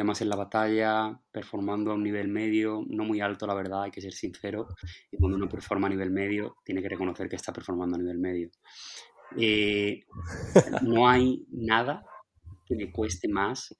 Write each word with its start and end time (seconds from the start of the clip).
problemas 0.00 0.22
en 0.22 0.30
la 0.30 0.36
batalla, 0.36 1.20
performando 1.30 1.90
a 1.90 1.94
un 1.94 2.02
nivel 2.02 2.28
medio, 2.28 2.82
no 2.88 3.04
muy 3.04 3.20
alto, 3.20 3.46
la 3.46 3.52
verdad, 3.52 3.82
hay 3.82 3.90
que 3.90 4.00
ser 4.00 4.14
sincero. 4.14 4.68
Y 5.12 5.18
cuando 5.18 5.36
uno 5.36 5.46
performa 5.46 5.88
a 5.88 5.90
nivel 5.90 6.10
medio, 6.10 6.56
tiene 6.64 6.80
que 6.80 6.88
reconocer 6.88 7.28
que 7.28 7.36
está 7.36 7.52
performando 7.52 7.96
a 7.96 7.98
nivel 7.98 8.18
medio. 8.18 8.48
Eh, 9.36 10.00
no 10.82 11.06
hay 11.06 11.44
nada 11.50 12.02
que 12.64 12.76
me 12.76 12.90
cueste 12.90 13.28
más 13.28 13.76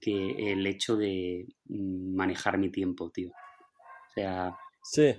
que 0.00 0.52
el 0.52 0.66
hecho 0.66 0.96
de 0.96 1.46
mm, 1.66 2.16
manejar 2.16 2.58
mi 2.58 2.72
tiempo, 2.72 3.08
tío. 3.12 3.28
O 3.28 4.12
sea, 4.12 4.58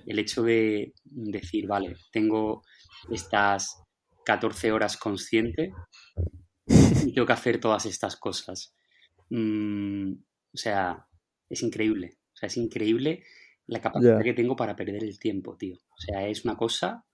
el 0.04 0.18
hecho 0.18 0.42
de 0.42 0.92
decir, 1.02 1.66
vale, 1.66 1.96
tengo 2.12 2.62
estas 3.10 3.82
14 4.26 4.70
horas 4.70 4.98
consciente 4.98 5.72
y 6.66 7.14
tengo 7.14 7.26
que 7.26 7.32
hacer 7.32 7.58
todas 7.58 7.86
estas 7.86 8.16
cosas. 8.16 8.74
Mm, 9.30 10.12
o 10.52 10.56
sea, 10.56 11.06
es 11.48 11.62
increíble. 11.62 12.18
O 12.32 12.36
sea, 12.36 12.46
es 12.46 12.56
increíble 12.56 13.24
la 13.66 13.80
capacidad 13.80 14.22
que 14.22 14.34
tengo 14.34 14.56
para 14.56 14.76
perder 14.76 15.04
el 15.04 15.18
tiempo, 15.18 15.56
tío. 15.56 15.76
O 15.76 16.00
sea, 16.00 16.26
es 16.26 16.44
una 16.44 16.56
cosa 16.56 17.04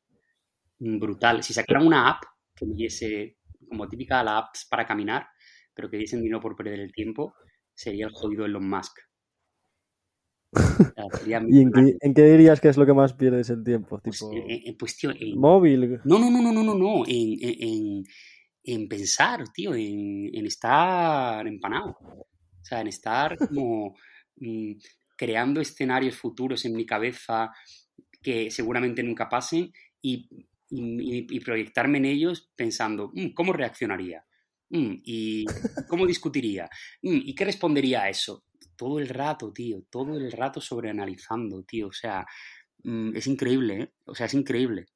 brutal. 0.79 1.43
Si 1.43 1.53
sacaran 1.53 1.87
una 1.87 2.09
app 2.09 2.23
que 2.55 2.67
me 2.67 2.75
diese, 2.75 3.39
como 3.69 3.89
típica 3.89 4.23
la 4.23 4.39
apps 4.39 4.67
para 4.69 4.87
caminar, 4.87 5.27
pero 5.75 5.91
que 5.91 5.97
diesen 5.97 6.23
dinero 6.23 6.41
por 6.41 6.57
perder 6.57 6.81
el 6.81 6.93
tiempo, 6.93 7.35
sería 7.75 8.07
el 8.07 8.13
jodido 8.13 8.45
Elon 8.45 8.69
Musk. 8.69 8.99
¿Y 11.27 11.61
en 11.61 12.15
qué, 12.15 12.23
dirías 12.23 12.61
que 12.61 12.69
es 12.69 12.77
lo 12.77 12.87
que 12.87 12.95
más 12.95 13.13
pierdes 13.13 13.51
el 13.51 13.63
tiempo? 13.63 14.01
Pues, 14.03 14.19
tipo... 14.19 14.31
pues, 14.79 14.97
tío, 14.97 15.11
móvil. 15.37 16.01
No, 16.05 16.19
no, 16.19 16.31
no, 16.31 16.41
no, 16.41 16.53
no, 16.53 16.65
no, 16.65 16.75
no. 16.75 17.05
En, 17.07 18.05
en, 18.65 18.89
pensar, 18.89 19.45
tío, 19.53 19.75
en, 19.75 20.47
estar 20.47 21.47
empanado. 21.47 21.97
Sea, 22.69 22.81
en 22.81 22.89
estar 22.89 23.39
como 23.39 23.97
mm, 24.37 24.73
creando 25.17 25.61
escenarios 25.61 26.17
futuros 26.17 26.65
en 26.65 26.75
mi 26.75 26.85
cabeza 26.85 27.51
que 28.23 28.51
seguramente 28.51 29.03
nunca 29.03 29.29
pasen 29.29 29.73
y, 30.03 30.29
proyectarme 31.45 31.97
en 31.97 32.05
ellos 32.05 32.51
pensando, 32.55 33.11
mm, 33.15 33.29
¿cómo 33.33 33.53
reaccionaría? 33.55 34.23
Mm, 34.69 34.97
¿Y 35.03 35.47
cómo 35.89 36.07
discutiría? 36.07 36.69
¿Y 37.01 37.35
qué 37.35 37.47
respondería 37.47 38.03
a 38.03 38.11
eso? 38.11 38.45
todo 38.79 39.01
el 39.01 39.09
rato, 39.09 39.53
tío, 39.53 39.83
todo 39.91 40.17
el 40.17 40.31
rato 40.31 40.61
sobreanalizando, 40.61 41.65
tío, 41.65 41.89
o 41.89 41.93
sea, 41.93 42.25
es 43.13 43.27
increíble, 43.27 43.83
¿eh? 43.83 43.93
O 44.05 44.15
sea, 44.15 44.27
es 44.27 44.35
increíble. 44.35 44.87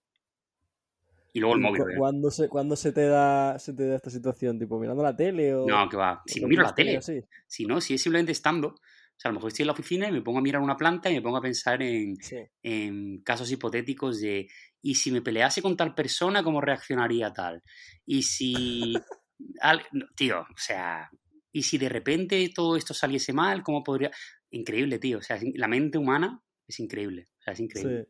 Y 1.32 1.40
luego 1.40 1.54
el 1.54 1.60
móvil. 1.60 1.82
¿eh? 1.82 1.94
¿Cuándo 1.96 2.30
se, 2.30 2.48
¿Cuándo 2.48 2.76
se 2.76 2.92
te 2.92 3.06
da 3.06 3.58
se 3.58 3.72
te 3.72 3.86
da 3.86 3.96
esta 3.96 4.10
situación? 4.10 4.58
¿Tipo 4.58 4.78
mirando 4.78 5.02
la 5.02 5.16
tele 5.16 5.54
o...? 5.54 5.66
No, 5.66 5.88
que 5.88 5.96
va. 5.96 6.22
Si 6.26 6.40
no 6.40 6.48
miro 6.48 6.62
la 6.62 6.74
tele. 6.74 7.00
Si 7.46 7.66
no, 7.66 7.80
si 7.80 7.94
es 7.94 8.02
simplemente 8.02 8.32
estando... 8.32 8.68
O 8.68 9.20
sea, 9.22 9.28
a 9.28 9.32
lo 9.32 9.36
mejor 9.36 9.48
estoy 9.48 9.62
en 9.62 9.66
la 9.68 9.72
oficina 9.72 10.08
y 10.08 10.12
me 10.12 10.22
pongo 10.22 10.38
a 10.38 10.42
mirar 10.42 10.60
una 10.60 10.76
planta 10.76 11.10
y 11.10 11.14
me 11.14 11.22
pongo 11.22 11.36
a 11.36 11.42
pensar 11.42 11.80
en, 11.82 12.16
en 12.62 13.22
casos 13.22 13.50
hipotéticos 13.50 14.20
de... 14.20 14.48
¿Y 14.80 14.96
si 14.96 15.12
me 15.12 15.22
pelease 15.22 15.62
con 15.62 15.76
tal 15.76 15.94
persona, 15.94 16.42
cómo 16.42 16.60
reaccionaría 16.60 17.32
tal? 17.32 17.62
Y 18.04 18.22
si... 18.22 18.94
Tío, 20.16 20.40
o 20.40 20.56
sea, 20.56 21.10
y 21.52 21.62
si 21.62 21.76
de 21.76 21.88
repente 21.88 22.50
todo 22.54 22.76
esto 22.76 22.94
saliese 22.94 23.32
mal, 23.32 23.62
¿cómo 23.62 23.82
podría...? 23.82 24.10
Increíble, 24.50 24.98
tío. 24.98 25.18
O 25.18 25.22
sea, 25.22 25.38
la 25.54 25.68
mente 25.68 25.98
humana 25.98 26.42
es 26.66 26.78
increíble. 26.78 27.28
O 27.38 27.42
sea, 27.42 27.54
es 27.54 27.60
increíble. 27.60 28.08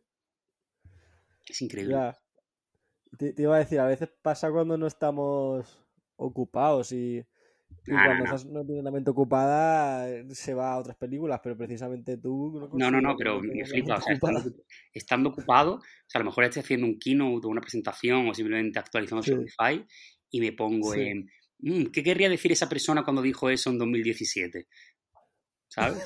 Es 1.46 1.62
increíble. 1.62 2.12
Te, 3.16 3.34
iba 3.36 3.56
a 3.56 3.58
decir, 3.58 3.78
a 3.80 3.86
veces 3.86 4.08
pasa 4.22 4.50
cuando 4.50 4.76
no 4.76 4.86
estamos 4.86 5.78
ocupados 6.16 6.92
y, 6.92 7.24
cuando 7.86 8.24
no. 8.24 8.60
no 8.60 8.66
tienes 8.66 8.84
la 8.84 8.90
mente 8.90 9.10
ocupada 9.10 10.06
se 10.30 10.54
va 10.54 10.72
a 10.72 10.78
otras 10.78 10.96
películas, 10.96 11.40
pero 11.42 11.56
precisamente 11.56 12.16
tú... 12.16 12.70
No, 12.74 12.90
no, 12.90 13.00
no, 13.00 13.16
pero 13.16 13.40
me 13.40 13.64
flipa. 13.64 13.96
O 13.96 14.00
sea, 14.00 14.18
estando, 14.92 15.30
ocupado, 15.30 15.74
o 15.74 15.80
sea, 16.06 16.20
a 16.20 16.24
lo 16.24 16.30
mejor 16.30 16.44
estoy 16.44 16.60
haciendo 16.60 16.86
un 16.86 16.98
keynote 16.98 17.46
o 17.46 17.50
una 17.50 17.60
presentación 17.60 18.28
o 18.28 18.34
simplemente 18.34 18.78
actualizando 18.78 19.22
Shopify 19.22 19.84
y 20.30 20.40
me 20.40 20.52
pongo 20.52 20.94
en 20.94 21.28
Mm, 21.62 21.86
¿qué 21.86 22.02
querría 22.02 22.28
decir 22.28 22.50
esa 22.52 22.68
persona 22.68 23.04
cuando 23.04 23.22
dijo 23.22 23.48
eso 23.48 23.70
en 23.70 23.78
2017? 23.78 24.66
¿Sabes? 25.68 26.02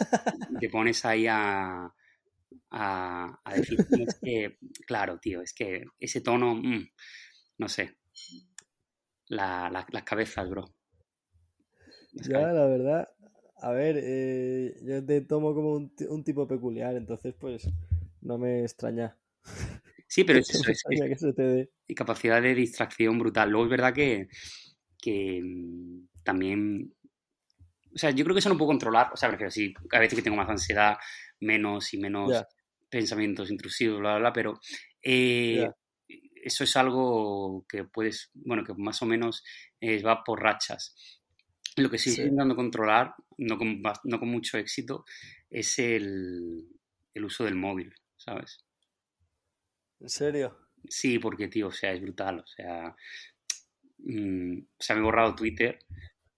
te 0.60 0.68
pones 0.68 1.04
ahí 1.04 1.26
a, 1.26 1.92
a, 2.70 3.38
decir, 3.54 3.78
es 4.00 4.18
que, 4.22 4.58
claro, 4.86 5.18
tío, 5.18 5.42
es 5.42 5.52
que 5.52 5.84
ese 5.98 6.20
tono, 6.20 6.54
mm, 6.54 6.88
no 7.58 7.68
sé, 7.68 7.96
la, 9.28 9.70
las 9.70 10.02
cabezas, 10.04 10.48
bro. 10.48 10.74
ya, 12.12 12.52
la 12.52 12.66
verdad, 12.66 13.08
a 13.58 13.70
ver, 13.72 13.96
eh, 14.02 14.74
yo 14.82 15.04
te 15.04 15.20
tomo 15.22 15.54
como 15.54 15.74
un, 15.74 15.92
un, 16.08 16.24
tipo 16.24 16.46
peculiar, 16.46 16.96
entonces 16.96 17.34
pues 17.38 17.68
no 18.20 18.38
me 18.38 18.62
extraña. 18.62 19.16
Sí, 20.06 20.24
pero 20.24 20.38
es 20.40 20.50
eso, 20.50 20.70
es, 20.70 21.68
y 21.86 21.94
capacidad 21.94 22.40
de 22.42 22.54
distracción 22.54 23.18
brutal. 23.18 23.50
Luego 23.50 23.64
es 23.64 23.70
verdad 23.70 23.94
que 23.94 24.28
que 25.06 25.40
mm, 25.40 26.08
también, 26.24 26.92
o 27.94 27.98
sea, 27.98 28.10
yo 28.10 28.24
creo 28.24 28.34
que 28.34 28.40
eso 28.40 28.48
no 28.48 28.58
puedo 28.58 28.70
controlar, 28.70 29.10
o 29.12 29.16
sea, 29.16 29.28
prefiero 29.28 29.52
sí, 29.52 29.72
a 29.92 30.00
veces 30.00 30.16
que 30.16 30.22
tengo 30.22 30.36
más 30.36 30.48
ansiedad, 30.48 30.96
menos 31.40 31.92
y 31.94 31.98
menos 31.98 32.44
pensamientos 32.88 33.50
intrusivos, 33.50 34.00
bla, 34.00 34.12
bla, 34.12 34.18
bla, 34.18 34.32
pero 34.32 34.60
eh, 35.02 35.68
eso 36.34 36.64
es 36.64 36.76
algo 36.76 37.64
que 37.68 37.84
puedes, 37.84 38.30
bueno, 38.34 38.64
que 38.64 38.74
más 38.74 39.02
o 39.02 39.06
menos 39.06 39.44
eh, 39.80 40.02
va 40.02 40.22
por 40.22 40.42
rachas. 40.42 40.94
Lo 41.76 41.90
que 41.90 41.98
sí, 41.98 42.10
estoy 42.10 42.24
intentando 42.24 42.56
controlar, 42.56 43.14
no 43.38 43.58
con, 43.58 43.82
no 44.04 44.18
con 44.18 44.28
mucho 44.28 44.56
éxito, 44.56 45.04
es 45.50 45.78
el, 45.78 46.66
el 47.12 47.24
uso 47.24 47.44
del 47.44 47.54
móvil, 47.54 47.94
¿sabes? 48.16 48.64
¿En 50.00 50.08
serio? 50.08 50.58
Sí, 50.88 51.18
porque, 51.18 51.48
tío, 51.48 51.68
o 51.68 51.72
sea, 51.72 51.92
es 51.92 52.00
brutal. 52.00 52.38
O 52.40 52.46
sea, 52.46 52.94
Mm, 53.98 54.60
se 54.78 54.94
me 54.94 55.00
he 55.00 55.02
borrado 55.02 55.34
Twitter 55.34 55.78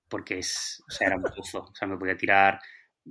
porque 0.09 0.39
es, 0.39 0.83
o 0.89 0.91
sea, 0.91 1.09
era 1.09 1.17
un 1.17 1.23
pozo. 1.23 1.65
O 1.65 1.75
sea, 1.75 1.89
me 1.89 1.97
podía 1.97 2.17
tirar 2.17 2.61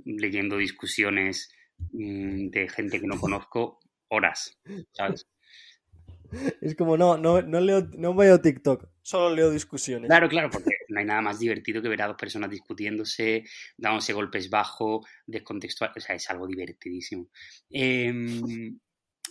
leyendo 0.06 0.58
discusiones 0.58 1.50
mm, 1.92 2.50
de 2.50 2.70
gente 2.70 3.00
que 3.00 3.08
no 3.08 3.20
conozco 3.20 3.80
horas, 4.10 4.58
¿sabes? 4.94 5.28
Es 6.62 6.76
como, 6.76 6.98
no, 6.98 7.18
no, 7.18 7.42
no, 7.42 7.60
leo, 7.62 7.88
no 7.98 8.14
veo 8.14 8.42
TikTok, 8.42 8.90
solo 9.02 9.34
leo 9.34 9.50
discusiones. 9.50 10.10
Claro, 10.10 10.28
claro, 10.28 10.50
porque 10.50 10.72
no 10.90 11.00
hay 11.00 11.06
nada 11.06 11.22
más 11.22 11.40
divertido 11.40 11.82
que 11.82 11.88
ver 11.88 12.02
a 12.02 12.08
dos 12.08 12.18
personas 12.18 12.50
discutiéndose, 12.50 13.46
dándose 13.78 14.12
golpes 14.12 14.50
bajo, 14.50 15.06
descontextual, 15.26 15.94
o 15.96 16.00
sea, 16.02 16.16
es 16.16 16.30
algo 16.30 16.46
divertidísimo. 16.48 17.30
Em, 17.70 18.78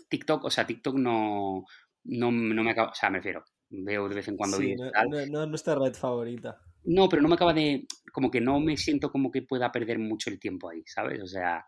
TikTok, 0.09 0.45
o 0.45 0.51
sea, 0.51 0.67
TikTok 0.67 0.97
no, 0.97 1.65
no, 2.05 2.31
no 2.31 2.63
me 2.63 2.71
acaba, 2.71 2.91
o 2.93 2.95
sea, 2.95 3.11
me 3.11 3.19
refiero, 3.19 3.45
veo 3.69 4.09
de 4.09 4.15
vez 4.15 4.29
en 4.29 4.37
cuando 4.37 4.57
sí, 4.59 4.75
no, 4.75 5.27
no, 5.27 5.47
nuestra 5.47 5.75
red 5.75 5.95
favorita. 5.95 6.61
No, 6.85 7.09
pero 7.09 7.21
no 7.21 7.29
me 7.29 7.35
acaba 7.35 7.53
de. 7.53 7.85
Como 8.13 8.31
que 8.31 8.41
no 8.41 8.61
me 8.61 8.77
siento 8.77 9.11
como 9.11 9.31
que 9.31 9.43
pueda 9.43 9.73
perder 9.73 9.99
mucho 9.99 10.31
el 10.31 10.39
tiempo 10.39 10.71
ahí, 10.71 10.83
¿sabes? 10.87 11.21
O 11.21 11.27
sea, 11.27 11.67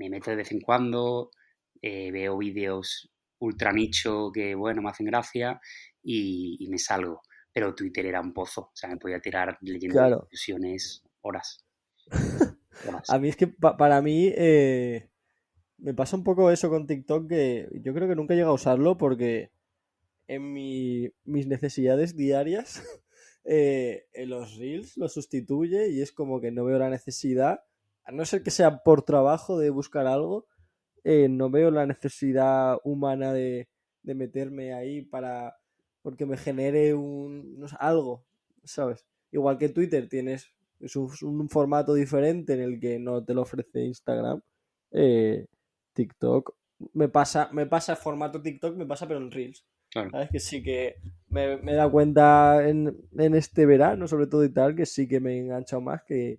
me 0.00 0.08
meto 0.08 0.30
de 0.30 0.36
vez 0.36 0.50
en 0.50 0.60
cuando, 0.60 1.30
eh, 1.82 2.10
veo 2.10 2.38
vídeos 2.38 3.12
ultra 3.38 3.70
nicho 3.72 4.30
que, 4.32 4.54
bueno, 4.54 4.80
me 4.80 4.88
hacen 4.88 5.06
gracia 5.06 5.60
y, 6.02 6.66
me 6.70 6.78
salgo. 6.78 7.20
Pero 7.52 7.74
Twitter 7.74 8.06
era 8.06 8.20
un 8.20 8.32
pozo, 8.32 8.62
o 8.62 8.72
sea, 8.74 8.88
me 8.88 8.96
podía 8.96 9.20
tirar 9.20 9.58
leyendo 9.60 9.94
claro. 9.94 10.20
discusiones 10.30 11.04
horas. 11.20 11.64
A 13.08 13.18
mí 13.18 13.28
es 13.28 13.36
que 13.36 13.46
para 13.46 14.00
mí 14.00 14.32
eh, 14.34 15.10
me 15.76 15.92
pasa 15.92 16.16
un 16.16 16.24
poco 16.24 16.50
eso 16.50 16.70
con 16.70 16.86
TikTok 16.86 17.28
que 17.28 17.68
yo 17.82 17.92
creo 17.92 18.08
que 18.08 18.14
nunca 18.14 18.32
he 18.32 18.36
llegado 18.36 18.52
a 18.52 18.54
usarlo 18.54 18.96
porque 18.96 19.50
en 20.28 20.52
mis 20.52 21.12
necesidades 21.46 22.16
diarias, 22.16 22.82
eh, 23.44 24.06
en 24.14 24.30
los 24.30 24.56
reels 24.56 24.96
lo 24.96 25.08
sustituye 25.08 25.90
y 25.90 26.00
es 26.00 26.12
como 26.12 26.40
que 26.40 26.52
no 26.52 26.64
veo 26.64 26.78
la 26.78 26.88
necesidad, 26.88 27.60
a 28.10 28.12
no 28.12 28.24
ser 28.24 28.42
que 28.42 28.50
sea 28.50 28.82
por 28.82 29.02
trabajo 29.02 29.56
de 29.56 29.70
buscar 29.70 30.08
algo, 30.08 30.48
eh, 31.04 31.28
no 31.28 31.48
veo 31.48 31.70
la 31.70 31.86
necesidad 31.86 32.76
humana 32.82 33.32
de, 33.32 33.68
meterme 34.02 34.74
ahí 34.74 35.02
para 35.02 35.54
porque 36.02 36.26
me 36.26 36.36
genere 36.36 36.94
un 36.94 37.64
algo, 37.78 38.24
¿sabes? 38.64 39.06
Igual 39.30 39.58
que 39.58 39.68
Twitter 39.68 40.08
tienes 40.08 40.50
es 40.80 40.96
un, 40.96 41.48
formato 41.48 41.94
diferente 41.94 42.54
en 42.54 42.60
el 42.60 42.80
que 42.80 42.98
no 42.98 43.24
te 43.24 43.34
lo 43.34 43.42
ofrece 43.42 43.84
Instagram, 43.84 44.40
eh, 44.90 45.46
TikTok 45.92 46.56
me 46.94 47.08
pasa 47.08 47.50
me 47.52 47.66
pasa 47.66 47.94
formato 47.94 48.42
TikTok 48.42 48.74
me 48.74 48.86
pasa 48.86 49.06
pero 49.06 49.20
en 49.20 49.30
reels 49.30 49.64
¿Sabes? 49.92 50.30
Que 50.30 50.40
sí 50.40 50.62
que 50.62 50.96
me, 51.28 51.54
he 51.54 51.74
dado 51.74 51.90
cuenta 51.90 52.68
en, 52.68 52.94
este 53.34 53.66
verano, 53.66 54.06
sobre 54.06 54.28
todo 54.28 54.44
y 54.44 54.52
tal, 54.52 54.74
que 54.74 54.86
sí 54.86 55.08
que 55.08 55.20
me 55.20 55.34
he 55.34 55.38
enganchado 55.40 55.82
más 55.82 56.02
que, 56.04 56.38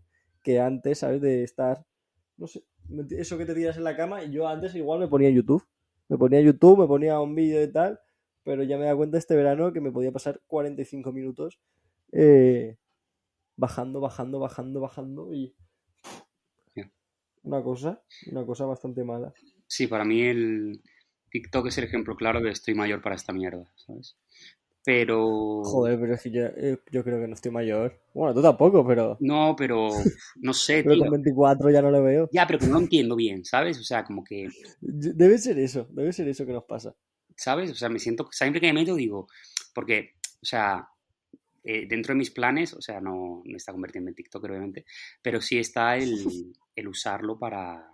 antes, 0.60 1.00
¿sabes? 1.00 1.22
De 1.22 1.44
estar, 1.44 1.86
no 2.38 2.48
sé, 2.48 2.64
eso 3.12 3.38
que 3.38 3.46
te 3.46 3.56
tiras 3.56 3.78
en 3.78 3.84
la 3.84 3.96
cama. 3.96 4.24
Y 4.24 4.32
yo 4.32 4.48
antes 4.48 4.76
igual 4.76 5.00
me 5.00 5.08
ponía 5.08 5.30
YouTube. 5.30 5.66
Me 6.10 6.18
ponía 6.18 6.42
YouTube, 6.42 6.80
me 6.80 6.88
ponía 6.88 7.20
un 7.20 7.34
vídeo 7.36 7.64
y 7.64 7.72
tal, 7.72 8.00
pero 8.44 8.64
ya 8.64 8.78
me 8.78 8.84
he 8.84 8.86
dado 8.88 8.98
cuenta 8.98 9.18
este 9.18 9.36
verano 9.36 9.72
que 9.72 9.80
me 9.80 9.92
podía 9.92 10.12
pasar 10.12 10.42
45 10.48 11.12
minutos 11.14 11.62
eh, 12.12 12.78
bajando, 13.56 14.02
bajando, 14.02 14.40
bajando, 14.40 14.82
bajando 14.82 15.34
y 15.34 15.56
una 17.44 17.64
cosa, 17.64 18.04
una 18.30 18.46
cosa 18.46 18.66
bastante 18.66 19.04
mala. 19.04 19.34
Sí, 19.68 19.88
para 19.88 20.06
mí 20.06 20.22
el 20.22 20.82
TikTok 21.32 21.68
es 21.68 21.78
el 21.78 21.86
ejemplo 21.86 22.16
claro 22.16 22.42
de 22.42 22.52
estoy 22.52 22.76
mayor 22.76 23.02
para 23.02 23.16
esta 23.16 23.34
mierda, 23.34 23.72
¿sabes? 23.76 24.18
Pero. 24.84 25.64
Joder, 25.64 26.00
pero 26.00 26.16
es 26.16 26.22
que 26.22 26.32
yo, 26.32 26.42
eh, 26.46 26.80
yo, 26.92 27.04
creo 27.04 27.22
que 27.22 27.28
no 27.28 27.36
estoy 27.36 27.52
mayor. 27.52 28.00
Bueno, 28.14 28.34
tú 28.34 28.42
tampoco, 28.42 28.86
pero. 28.86 29.16
No, 29.20 29.56
pero. 29.56 29.90
No 30.38 30.54
sé, 30.54 30.84
pero 30.84 30.98
con 31.00 31.12
24 31.12 31.70
ya 31.70 31.82
no 31.82 31.92
lo 31.92 32.02
veo. 32.02 32.30
Ya, 32.32 32.48
pero 32.48 32.58
que 32.58 32.66
no 32.66 32.74
lo 32.74 32.80
entiendo 32.80 33.16
bien, 33.16 33.46
¿sabes? 33.46 33.80
O 33.80 33.84
sea, 33.84 34.04
como 34.04 34.24
que. 34.24 34.48
Debe 34.82 35.38
ser 35.38 35.60
eso, 35.60 35.88
debe 35.92 36.12
ser 36.12 36.28
eso 36.28 36.46
que 36.46 36.54
nos 36.54 36.64
pasa. 36.64 36.96
¿Sabes? 37.36 37.72
O 37.72 37.76
sea, 37.76 37.90
me 37.90 38.00
siento. 38.00 38.28
Siempre 38.32 38.60
que 38.60 38.68
me 38.68 38.82
meto 38.82 38.96
digo. 38.96 39.28
Porque, 39.74 40.16
o 40.42 40.46
sea, 40.46 40.88
eh, 41.64 41.86
dentro 41.88 42.14
de 42.14 42.18
mis 42.18 42.32
planes, 42.32 42.74
o 42.74 42.82
sea, 42.82 43.00
no 43.00 43.44
me 43.46 43.58
está 43.58 43.72
convirtiendo 43.72 44.10
en 44.10 44.16
TikTok, 44.16 44.44
obviamente, 44.44 44.86
pero 45.22 45.40
sí 45.42 45.60
está 45.60 45.96
el, 45.96 46.54
el 46.76 46.88
usarlo 46.88 47.38
para. 47.38 47.88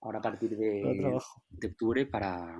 Ahora 0.00 0.18
a 0.18 0.22
partir 0.22 0.56
de, 0.56 0.82
de 1.50 1.66
octubre 1.66 2.06
para 2.06 2.56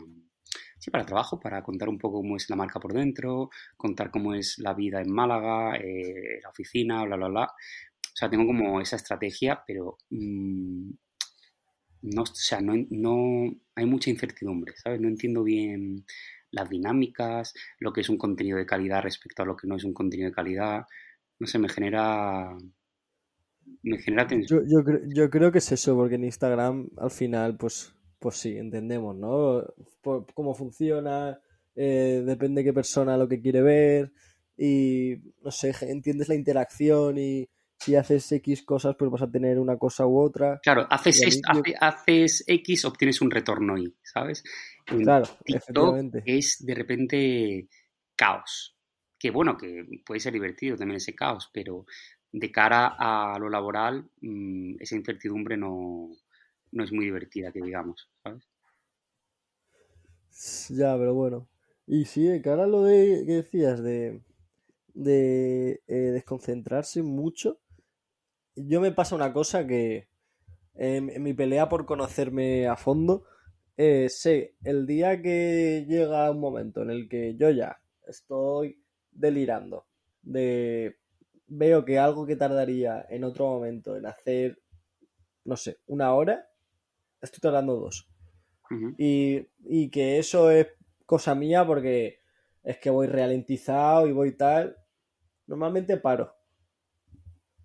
sí, 0.82 0.90
para 0.90 1.06
trabajo, 1.06 1.38
para 1.38 1.62
contar 1.62 1.88
un 1.88 1.96
poco 1.98 2.16
cómo 2.22 2.36
es 2.36 2.50
la 2.50 2.56
marca 2.56 2.80
por 2.80 2.92
dentro, 2.92 3.50
contar 3.76 4.10
cómo 4.10 4.34
es 4.34 4.58
la 4.58 4.74
vida 4.74 5.00
en 5.00 5.12
Málaga, 5.12 5.76
eh, 5.76 6.40
la 6.42 6.48
oficina, 6.50 7.04
bla, 7.04 7.14
bla, 7.16 7.28
bla. 7.28 7.44
O 7.44 8.16
sea, 8.16 8.28
tengo 8.28 8.44
como 8.46 8.80
esa 8.80 8.96
estrategia, 8.96 9.62
pero 9.64 9.96
mm, 10.10 10.90
no, 12.02 12.22
o 12.22 12.26
sea, 12.26 12.60
no, 12.60 12.74
no, 12.90 13.54
hay 13.76 13.86
mucha 13.86 14.10
incertidumbre, 14.10 14.74
¿sabes? 14.76 15.00
No 15.00 15.06
entiendo 15.06 15.44
bien 15.44 16.04
las 16.50 16.68
dinámicas, 16.68 17.54
lo 17.78 17.92
que 17.92 18.00
es 18.00 18.08
un 18.08 18.18
contenido 18.18 18.58
de 18.58 18.66
calidad 18.66 19.02
respecto 19.02 19.44
a 19.44 19.46
lo 19.46 19.56
que 19.56 19.68
no 19.68 19.76
es 19.76 19.84
un 19.84 19.94
contenido 19.94 20.30
de 20.30 20.34
calidad. 20.34 20.84
No 21.38 21.46
sé, 21.46 21.60
me 21.60 21.68
genera 21.68 22.56
me 23.84 23.98
genera 23.98 24.26
tensión. 24.26 24.66
Yo, 24.68 24.82
yo, 24.82 24.98
yo, 25.14 25.30
creo 25.30 25.52
que 25.52 25.58
es 25.58 25.70
eso, 25.70 25.94
porque 25.94 26.16
en 26.16 26.24
Instagram 26.24 26.88
al 26.98 27.12
final, 27.12 27.56
pues 27.56 27.94
pues 28.22 28.36
sí, 28.36 28.56
entendemos, 28.56 29.16
¿no? 29.16 29.64
cómo 30.32 30.54
funciona, 30.54 31.38
eh, 31.74 32.22
depende 32.24 32.60
de 32.60 32.66
qué 32.66 32.72
persona 32.72 33.16
lo 33.16 33.28
que 33.28 33.40
quiere 33.40 33.62
ver 33.62 34.12
y, 34.56 35.16
no 35.42 35.50
sé, 35.50 35.74
entiendes 35.82 36.28
la 36.28 36.36
interacción 36.36 37.18
y 37.18 37.48
si 37.78 37.96
haces 37.96 38.30
X 38.30 38.62
cosas, 38.62 38.94
pues 38.96 39.10
vas 39.10 39.22
a 39.22 39.30
tener 39.30 39.58
una 39.58 39.76
cosa 39.76 40.06
u 40.06 40.20
otra. 40.20 40.60
Claro, 40.62 40.86
haces, 40.88 41.40
haces 41.80 42.44
X, 42.46 42.84
obtienes 42.84 43.20
un 43.20 43.30
retorno 43.30 43.76
Y, 43.76 43.92
¿sabes? 44.04 44.44
claro, 44.86 45.26
TikTok 45.44 45.96
es 46.24 46.64
de 46.64 46.74
repente 46.74 47.68
caos. 48.14 48.76
Que 49.18 49.30
bueno, 49.30 49.56
que 49.56 49.84
puede 50.04 50.20
ser 50.20 50.32
divertido 50.32 50.76
también 50.76 50.96
ese 50.96 51.14
caos, 51.14 51.50
pero 51.52 51.86
de 52.30 52.52
cara 52.52 52.94
a 52.98 53.36
lo 53.38 53.48
laboral, 53.48 54.08
mm, 54.20 54.76
esa 54.80 54.96
incertidumbre 54.96 55.56
no, 55.56 56.10
no 56.72 56.84
es 56.84 56.92
muy 56.92 57.04
divertida, 57.04 57.52
que 57.52 57.62
digamos, 57.62 58.10
¿sabes? 58.22 58.48
Ya, 60.70 60.96
pero 60.96 61.14
bueno. 61.14 61.48
Y 61.86 62.06
sí, 62.06 62.40
cara 62.42 62.66
lo 62.66 62.82
de 62.82 63.24
que 63.26 63.32
decías 63.34 63.82
de, 63.82 64.22
de 64.94 65.82
eh, 65.86 65.94
desconcentrarse 65.94 67.02
mucho, 67.02 67.60
yo 68.56 68.80
me 68.80 68.92
pasa 68.92 69.14
una 69.14 69.32
cosa 69.32 69.66
que 69.66 70.08
en, 70.74 71.22
mi 71.22 71.34
pelea 71.34 71.68
por 71.68 71.86
conocerme 71.86 72.66
a 72.66 72.76
fondo, 72.76 73.24
eh, 73.76 74.08
sé 74.08 74.56
el 74.64 74.86
día 74.86 75.20
que 75.22 75.84
llega 75.88 76.30
un 76.30 76.40
momento 76.40 76.82
en 76.82 76.90
el 76.90 77.08
que 77.08 77.36
yo 77.36 77.50
ya 77.50 77.80
estoy 78.06 78.82
delirando, 79.10 79.86
de 80.22 80.98
veo 81.46 81.84
que 81.84 81.98
algo 81.98 82.26
que 82.26 82.36
tardaría 82.36 83.04
en 83.10 83.24
otro 83.24 83.46
momento 83.46 83.96
en 83.96 84.06
hacer, 84.06 84.58
no 85.44 85.56
sé, 85.56 85.78
una 85.86 86.14
hora, 86.14 86.48
estoy 87.22 87.40
tardando 87.40 87.76
dos. 87.76 88.08
y, 88.98 89.90
que 89.90 90.18
eso 90.18 90.50
es 90.50 90.68
cosa 91.04 91.34
mía 91.34 91.66
porque 91.66 92.20
es 92.62 92.78
que 92.78 92.90
voy 92.90 93.06
ralentizado 93.06 94.06
y 94.06 94.12
voy 94.12 94.32
tal. 94.32 94.76
Normalmente 95.46 95.96
paro. 95.96 96.34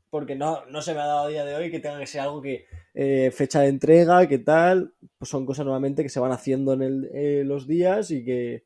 Porque 0.09 0.35
no, 0.35 0.65
no 0.67 0.81
se 0.81 0.93
me 0.93 1.01
ha 1.01 1.05
dado 1.05 1.25
a 1.25 1.29
día 1.29 1.45
de 1.45 1.55
hoy 1.55 1.69
que 1.69 1.79
tenga 1.79 1.99
que 1.99 2.07
ser 2.07 2.21
algo 2.21 2.41
que 2.41 2.65
eh, 2.93 3.31
fecha 3.31 3.61
de 3.61 3.67
entrega, 3.67 4.27
que 4.27 4.39
tal. 4.39 4.93
Pues 5.17 5.29
son 5.29 5.45
cosas 5.45 5.65
normalmente 5.65 6.03
que 6.03 6.09
se 6.09 6.19
van 6.19 6.31
haciendo 6.31 6.73
en 6.73 6.81
el, 6.81 7.09
eh, 7.13 7.43
los 7.45 7.67
días 7.67 8.11
y 8.11 8.23
que, 8.23 8.65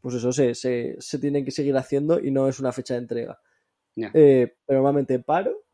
pues 0.00 0.16
eso 0.16 0.32
se, 0.32 0.54
se, 0.54 0.96
se, 0.98 1.18
tienen 1.18 1.44
que 1.44 1.50
seguir 1.50 1.76
haciendo 1.76 2.18
y 2.20 2.30
no 2.30 2.48
es 2.48 2.58
una 2.58 2.72
fecha 2.72 2.94
de 2.94 3.00
entrega. 3.00 3.40
Eh, 3.96 4.56
pero 4.64 4.78
normalmente 4.78 5.18
paro 5.18 5.64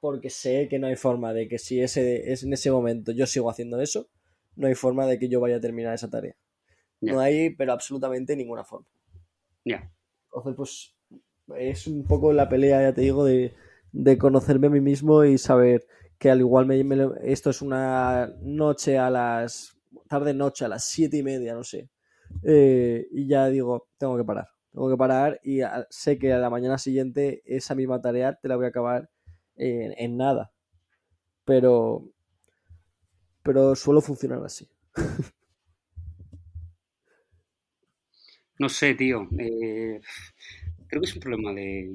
porque 0.00 0.30
sé 0.30 0.68
que 0.68 0.78
no 0.78 0.86
hay 0.86 0.96
forma 0.96 1.32
de 1.32 1.48
que 1.48 1.58
si 1.58 1.80
ese 1.80 2.32
es 2.32 2.42
en 2.42 2.52
ese 2.52 2.70
momento 2.70 3.12
yo 3.12 3.26
sigo 3.26 3.50
haciendo 3.50 3.80
eso, 3.80 4.08
no 4.56 4.66
hay 4.66 4.74
forma 4.74 5.06
de 5.06 5.18
que 5.18 5.28
yo 5.28 5.40
vaya 5.40 5.56
a 5.56 5.60
terminar 5.60 5.94
esa 5.94 6.10
tarea. 6.10 6.36
No 7.00 7.20
hay, 7.20 7.50
pero 7.50 7.72
absolutamente 7.72 8.36
ninguna 8.36 8.64
forma. 8.64 8.88
Ya. 9.64 9.92
Entonces, 10.24 10.94
pues 11.46 11.60
es 11.60 11.86
un 11.86 12.04
poco 12.04 12.32
la 12.32 12.48
pelea, 12.48 12.82
ya 12.82 12.94
te 12.94 13.02
digo, 13.02 13.24
de, 13.24 13.54
conocerme 14.18 14.68
a 14.68 14.70
mí 14.70 14.80
mismo 14.80 15.24
y 15.24 15.38
saber 15.38 15.86
que 16.18 16.30
al 16.30 16.40
igual 16.40 16.66
me, 16.66 16.82
esto 17.22 17.50
es 17.50 17.62
una 17.62 18.34
noche 18.40 18.98
a 18.98 19.10
las 19.10 19.76
tarde 20.08 20.34
noche 20.34 20.64
a 20.64 20.68
las 20.68 20.84
siete 20.84 21.18
y 21.18 21.22
media, 21.22 21.54
no 21.54 21.64
sé. 21.64 21.90
Eh, 22.42 23.06
y 23.12 23.26
ya 23.26 23.48
digo, 23.48 23.88
tengo 23.98 24.16
que 24.16 24.24
parar. 24.24 24.48
Tengo 24.72 24.90
que 24.90 24.96
parar 24.96 25.40
y 25.42 25.60
sé 25.90 26.18
que 26.18 26.32
a 26.32 26.38
la 26.38 26.50
mañana 26.50 26.78
siguiente 26.78 27.42
esa 27.46 27.74
misma 27.74 28.00
tarea 28.00 28.34
te 28.34 28.48
la 28.48 28.56
voy 28.56 28.66
a 28.66 28.68
acabar 28.68 29.08
en, 29.56 30.16
nada. 30.16 30.52
Pero, 31.44 32.08
pero 33.42 33.74
suelo 33.76 34.00
funcionar 34.00 34.44
así. 34.44 34.68
No 38.58 38.68
sé, 38.68 38.94
tío. 38.94 39.28
Eh, 39.38 40.00
creo 40.88 41.00
que 41.02 41.08
es 41.08 41.14
un 41.14 41.20
problema 41.20 41.52
de, 41.52 41.92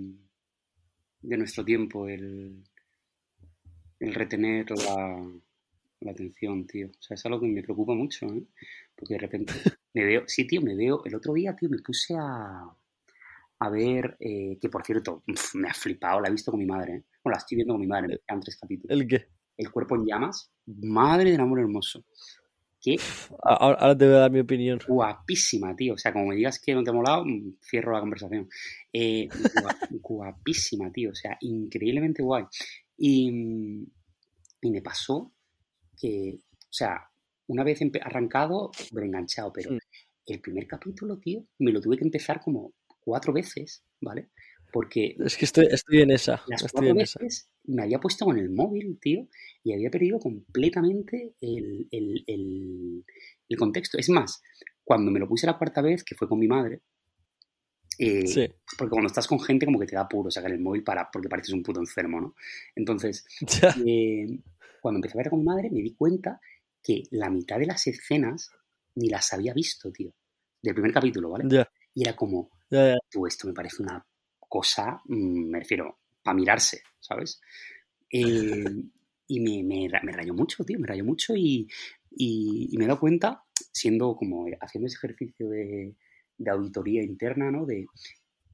de 1.22 1.38
nuestro 1.38 1.64
tiempo 1.66 2.08
el, 2.08 2.64
el 4.00 4.14
retener 4.14 4.70
la, 4.72 5.28
la, 6.02 6.12
atención, 6.12 6.66
tío. 6.68 6.88
O 6.88 7.02
sea, 7.02 7.16
es 7.16 7.26
algo 7.26 7.40
que 7.40 7.48
me 7.48 7.64
preocupa 7.64 7.94
mucho, 7.94 8.28
¿eh? 8.28 8.44
Porque 8.96 9.16
de 9.16 9.20
repente 9.20 9.54
me 9.94 10.06
veo, 10.06 10.24
sí, 10.28 10.46
tío, 10.46 10.62
me 10.62 10.76
veo, 10.76 11.04
el 11.06 11.16
otro 11.16 11.34
día, 11.34 11.56
tío, 11.56 11.70
me 11.70 11.80
puse 11.80 12.16
a, 12.18 12.70
a 13.60 13.70
ver, 13.70 14.18
eh, 14.20 14.58
que 14.62 14.70
por 14.70 14.86
cierto, 14.86 15.24
me 15.56 15.70
ha 15.70 15.74
flipado, 15.74 16.22
la 16.22 16.28
he 16.28 16.32
visto 16.32 16.52
con 16.52 16.60
mi 16.60 16.66
madre. 16.66 16.96
¿eh? 16.96 17.04
Bueno, 17.24 17.36
la 17.36 17.38
estoy 17.38 17.56
viendo 17.58 17.74
con 17.74 17.82
mi 17.82 17.88
madre, 17.88 18.08
me 18.08 18.18
quedan 18.20 18.42
tres 18.42 18.58
capítulos. 18.58 18.98
¿El 18.98 19.08
qué? 19.08 19.28
El 19.58 19.72
cuerpo 19.72 19.96
en 19.96 20.06
llamas. 20.06 20.52
Madre 20.66 21.32
del 21.32 21.40
amor 21.40 21.60
hermoso. 21.60 22.04
¿Qué? 22.82 22.96
Ahora 23.44 23.96
te 23.96 24.06
voy 24.06 24.16
a 24.16 24.20
dar 24.20 24.32
mi 24.32 24.40
opinión. 24.40 24.80
Guapísima, 24.88 25.76
tío. 25.76 25.94
O 25.94 25.98
sea, 25.98 26.12
como 26.12 26.26
me 26.28 26.36
digas 26.36 26.60
que 26.60 26.74
no 26.74 26.84
te 26.84 26.90
ha 26.90 26.94
molado, 26.94 27.24
mm, 27.26 27.58
cierro 27.62 27.94
la 27.94 28.00
conversación. 28.00 28.50
Eh, 28.92 29.28
guapísima, 30.02 30.92
tío. 30.92 31.12
O 31.12 31.16
sea, 31.16 31.38
increíblemente 31.42 32.24
guay. 32.24 32.46
Y, 32.98 33.30
y 34.62 34.72
me 34.72 34.82
pasó 34.82 35.32
que, 35.96 36.40
o 36.40 36.74
sea, 36.74 37.08
una 37.48 37.64
vez 37.64 37.80
arrancado, 38.02 38.72
me 38.94 39.06
enganchado, 39.06 39.52
pero 39.54 39.78
el 40.26 40.42
primer 40.42 40.66
capítulo, 40.66 41.20
tío, 41.20 41.46
me 41.60 41.72
lo 41.72 41.82
tuve 41.82 41.98
que 41.98 42.06
empezar 42.06 42.42
como 42.42 42.74
cuatro 43.00 43.34
veces, 43.34 43.84
¿vale? 44.00 44.30
Porque... 44.72 45.16
Es 45.20 45.38
que 45.38 45.46
estoy, 45.46 45.68
estoy 45.70 46.02
en 46.02 46.12
esa. 46.12 46.44
Las 46.48 46.64
estoy 46.64 46.88
cuatro 46.88 46.96
veces 46.96 47.50
me 47.66 47.84
había 47.84 48.00
puesto 48.00 48.26
con 48.26 48.38
el 48.38 48.50
móvil, 48.50 48.98
tío, 49.00 49.28
y 49.64 49.74
había 49.74 49.90
perdido 49.90 50.20
completamente 50.20 51.36
el, 51.42 51.88
el, 51.92 53.58
contexto. 53.58 53.98
Es 53.98 54.10
más, 54.10 54.42
cuando 54.84 55.12
me 55.12 55.20
lo 55.20 55.28
puse 55.28 55.46
la 55.46 55.58
cuarta 55.58 55.82
vez, 55.82 56.04
que 56.04 56.16
fue 56.16 56.28
con 56.28 56.40
mi 56.40 56.48
madre, 56.48 56.82
eh, 57.98 58.26
sí. 58.26 58.48
Porque 58.78 58.92
cuando 58.92 59.08
estás 59.08 59.28
con 59.28 59.40
gente 59.40 59.66
como 59.66 59.80
que 59.80 59.86
te 59.86 59.96
da 59.96 60.08
puro 60.08 60.32
sacar 60.32 60.52
el 60.52 60.60
móvil 60.60 60.84
para, 60.84 61.10
porque 61.12 61.30
pareces 61.30 61.54
un 61.54 61.62
puto 61.62 61.80
enfermo, 61.80 62.20
¿no? 62.20 62.36
Entonces, 62.76 63.26
eh, 63.86 64.40
cuando 64.82 64.98
empecé 64.98 65.18
a 65.18 65.22
ver 65.22 65.30
con 65.30 65.40
mi 65.40 65.46
madre 65.46 65.70
me 65.70 65.82
di 65.82 65.94
cuenta 65.94 66.40
que 66.82 67.04
la 67.12 67.30
mitad 67.30 67.60
de 67.60 67.68
las 67.68 67.86
escenas 67.86 68.50
ni 68.96 69.10
las 69.10 69.32
había 69.34 69.54
visto, 69.54 69.92
tío. 69.92 70.12
Del 70.64 70.74
primer 70.74 70.94
capítulo, 70.94 71.30
¿vale? 71.30 71.68
Y 71.94 72.04
era 72.04 72.16
como, 72.16 72.50
Tú, 73.10 73.28
esto 73.28 73.48
me 73.48 73.54
parece 73.54 73.84
una 73.84 74.04
cosa, 74.52 75.02
mm, 75.06 75.50
me 75.50 75.60
refiero, 75.60 75.98
para 76.22 76.36
mirarse, 76.36 76.82
¿sabes? 77.00 77.42
Eh, 78.14 78.66
y 79.26 79.40
me, 79.40 79.64
me, 79.64 80.12
rayó 80.12 80.34
mucho, 80.34 80.66
tío, 80.66 80.78
me 80.78 80.86
rayó 80.86 81.06
mucho 81.06 81.34
y, 81.34 81.66
me 82.20 82.84
he 82.84 82.88
dado 82.88 83.00
cuenta, 83.00 83.46
siendo 83.72 84.18
como 84.18 84.48
haciendo 84.60 84.88
ese 84.88 84.98
ejercicio 84.98 85.48
de, 85.48 85.96
auditoría 86.46 87.02
interna, 87.02 87.50
¿no? 87.50 87.66
De, 87.66 87.86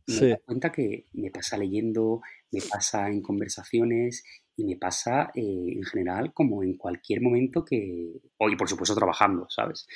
me 0.05 0.15
he 0.15 0.29
dado 0.29 0.43
cuenta 0.45 0.71
que 0.71 1.05
me 1.13 1.31
pasa 1.31 1.57
leyendo, 1.57 2.21
me 2.51 2.61
pasa 2.61 3.09
en 3.09 3.23
conversaciones 3.23 4.23
y 4.55 4.65
me 4.65 4.75
pasa 4.75 5.31
eh, 5.33 5.41
en 5.41 5.83
general 5.85 6.31
como 6.31 6.61
en 6.61 6.77
cualquier 6.77 7.21
momento 7.21 7.65
que, 7.65 8.21
hoy 8.37 8.55
por 8.55 8.69
supuesto 8.69 8.93
trabajando, 8.93 9.47
¿sabes? 9.49 9.87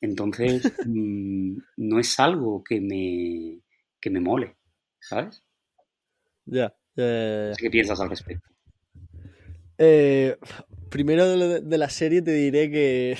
Entonces, 0.00 0.62
mm, 0.86 1.58
no 1.76 1.98
es 1.98 2.18
algo 2.18 2.64
que 2.64 2.80
me, 2.80 3.60
que 4.00 4.08
me 4.08 4.20
mole, 4.20 4.56
¿sabes? 4.98 5.42
Ya, 6.46 6.74
ya, 6.96 7.52
¿Qué 7.56 7.70
piensas 7.70 8.00
al 8.00 8.10
respecto? 8.10 8.48
Eh, 9.78 10.36
primero 10.90 11.26
de, 11.26 11.78
la 11.78 11.88
serie 11.88 12.20
te 12.20 12.32
diré 12.32 12.70
que, 12.70 13.16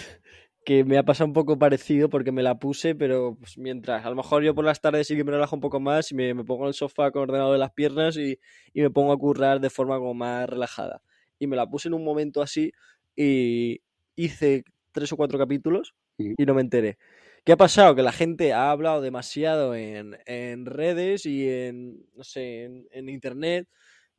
que, 0.65 0.85
me 0.85 0.99
ha 0.99 1.05
pasado 1.05 1.29
un 1.29 1.33
poco 1.33 1.59
parecido 1.59 2.11
porque 2.11 2.33
me 2.33 2.43
la 2.43 2.59
puse, 2.59 2.95
pero 2.95 3.37
pues, 3.39 3.57
mientras, 3.57 4.05
a 4.05 4.11
lo 4.11 4.17
mejor 4.17 4.43
yo 4.43 4.55
por 4.55 4.65
las 4.65 4.81
tardes 4.81 5.07
sí 5.07 5.17
que 5.17 5.25
me 5.25 5.33
relajo 5.33 5.57
un 5.57 5.63
poco 5.63 5.81
más 5.81 6.13
y 6.13 6.15
me, 6.15 6.35
me 6.35 6.45
pongo 6.45 6.65
en 6.65 6.69
el 6.69 6.75
sofá 6.75 7.11
con 7.13 7.23
ordenado 7.23 7.53
de 7.53 7.59
las 7.59 7.73
piernas 7.73 8.17
y, 8.17 8.39
y, 8.75 8.83
me 8.83 8.91
pongo 8.91 9.13
a 9.13 9.19
currar 9.19 9.61
de 9.61 9.71
forma 9.71 9.99
como 9.99 10.15
más 10.15 10.49
relajada. 10.49 11.03
Y 11.39 11.47
me 11.47 11.57
la 11.57 11.67
puse 11.67 11.89
en 11.89 11.95
un 11.95 12.05
momento 12.05 12.43
así 12.43 12.73
y 13.17 13.81
hice 14.17 14.65
tres 14.93 15.13
o 15.13 15.17
cuatro 15.17 15.39
capítulos 15.39 15.95
y 16.19 16.45
no 16.45 16.55
me 16.55 16.61
enteré. 16.61 16.99
¿Qué 17.45 17.53
ha 17.53 17.57
pasado? 17.57 17.95
Que 17.95 18.03
la 18.03 18.13
gente 18.13 18.53
ha 18.53 18.71
hablado 18.71 19.01
demasiado 19.01 19.75
en, 19.75 20.19
en 20.27 20.67
redes 20.67 21.27
y 21.27 21.49
en, 21.49 22.07
no 22.15 22.25
sé, 22.25 22.65
en, 22.65 22.87
en 22.93 23.09
internet 23.09 23.69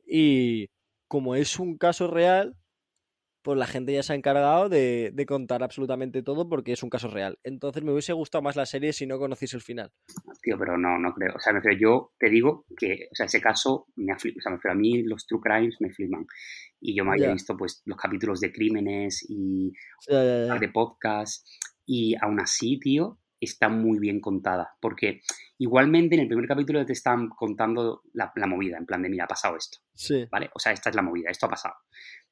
y 0.06 0.68
como 1.08 1.34
es 1.34 1.58
un 1.58 1.76
caso 1.76 2.06
real, 2.08 2.56
pues 3.42 3.58
la 3.58 3.66
gente 3.66 3.92
ya 3.92 4.02
se 4.02 4.12
ha 4.12 4.16
encargado 4.16 4.68
de, 4.68 5.12
contar 5.26 5.62
absolutamente 5.62 6.22
todo 6.22 6.48
porque 6.48 6.72
es 6.72 6.82
un 6.82 6.90
caso 6.90 7.08
real. 7.08 7.38
Entonces 7.42 7.82
me 7.82 7.92
hubiese 7.92 8.12
gustado 8.12 8.42
más 8.42 8.56
la 8.56 8.66
serie 8.66 8.92
si 8.92 9.06
no 9.06 9.18
conociese 9.18 9.56
el 9.56 9.62
final. 9.62 9.90
Tío, 10.42 10.56
pero 10.58 10.78
no, 10.78 10.98
no 10.98 11.12
creo. 11.12 11.34
O 11.34 11.40
sea, 11.40 11.52
yo 11.78 12.12
te 12.18 12.30
digo 12.30 12.64
que, 12.76 13.08
o 13.10 13.14
sea, 13.14 13.26
ese 13.26 13.40
caso 13.40 13.88
me 13.96 14.12
ha. 14.12 14.16
O 14.16 14.18
sea, 14.18 14.52
me 14.52 14.70
a 14.70 14.74
mí 14.74 15.02
los 15.02 15.26
true 15.26 15.40
crimes 15.40 15.76
me 15.80 15.92
flipan. 15.92 16.26
Y 16.80 16.96
yo 16.96 17.04
me 17.04 17.12
había 17.12 17.32
visto, 17.32 17.56
pues, 17.56 17.82
los 17.84 17.96
capítulos 17.96 18.40
de 18.40 18.52
crímenes 18.52 19.24
y 19.28 19.72
de 20.08 20.68
podcast. 20.72 21.46
Y 21.86 22.14
aún 22.20 22.40
así, 22.40 22.78
tío, 22.78 23.18
está 23.40 23.68
muy 23.68 23.98
bien 23.98 24.20
contada. 24.20 24.76
Porque 24.80 25.20
igualmente 25.58 26.14
en 26.14 26.22
el 26.22 26.28
primer 26.28 26.46
capítulo 26.46 26.84
te 26.86 26.92
están 26.92 27.28
contando 27.28 28.02
la, 28.12 28.32
la 28.36 28.46
movida, 28.46 28.78
en 28.78 28.86
plan 28.86 29.02
de, 29.02 29.08
mira, 29.08 29.24
ha 29.24 29.28
pasado 29.28 29.56
esto. 29.56 29.78
Sí. 29.94 30.26
¿Vale? 30.30 30.50
O 30.54 30.58
sea, 30.58 30.72
esta 30.72 30.90
es 30.90 30.96
la 30.96 31.02
movida, 31.02 31.30
esto 31.30 31.46
ha 31.46 31.50
pasado. 31.50 31.74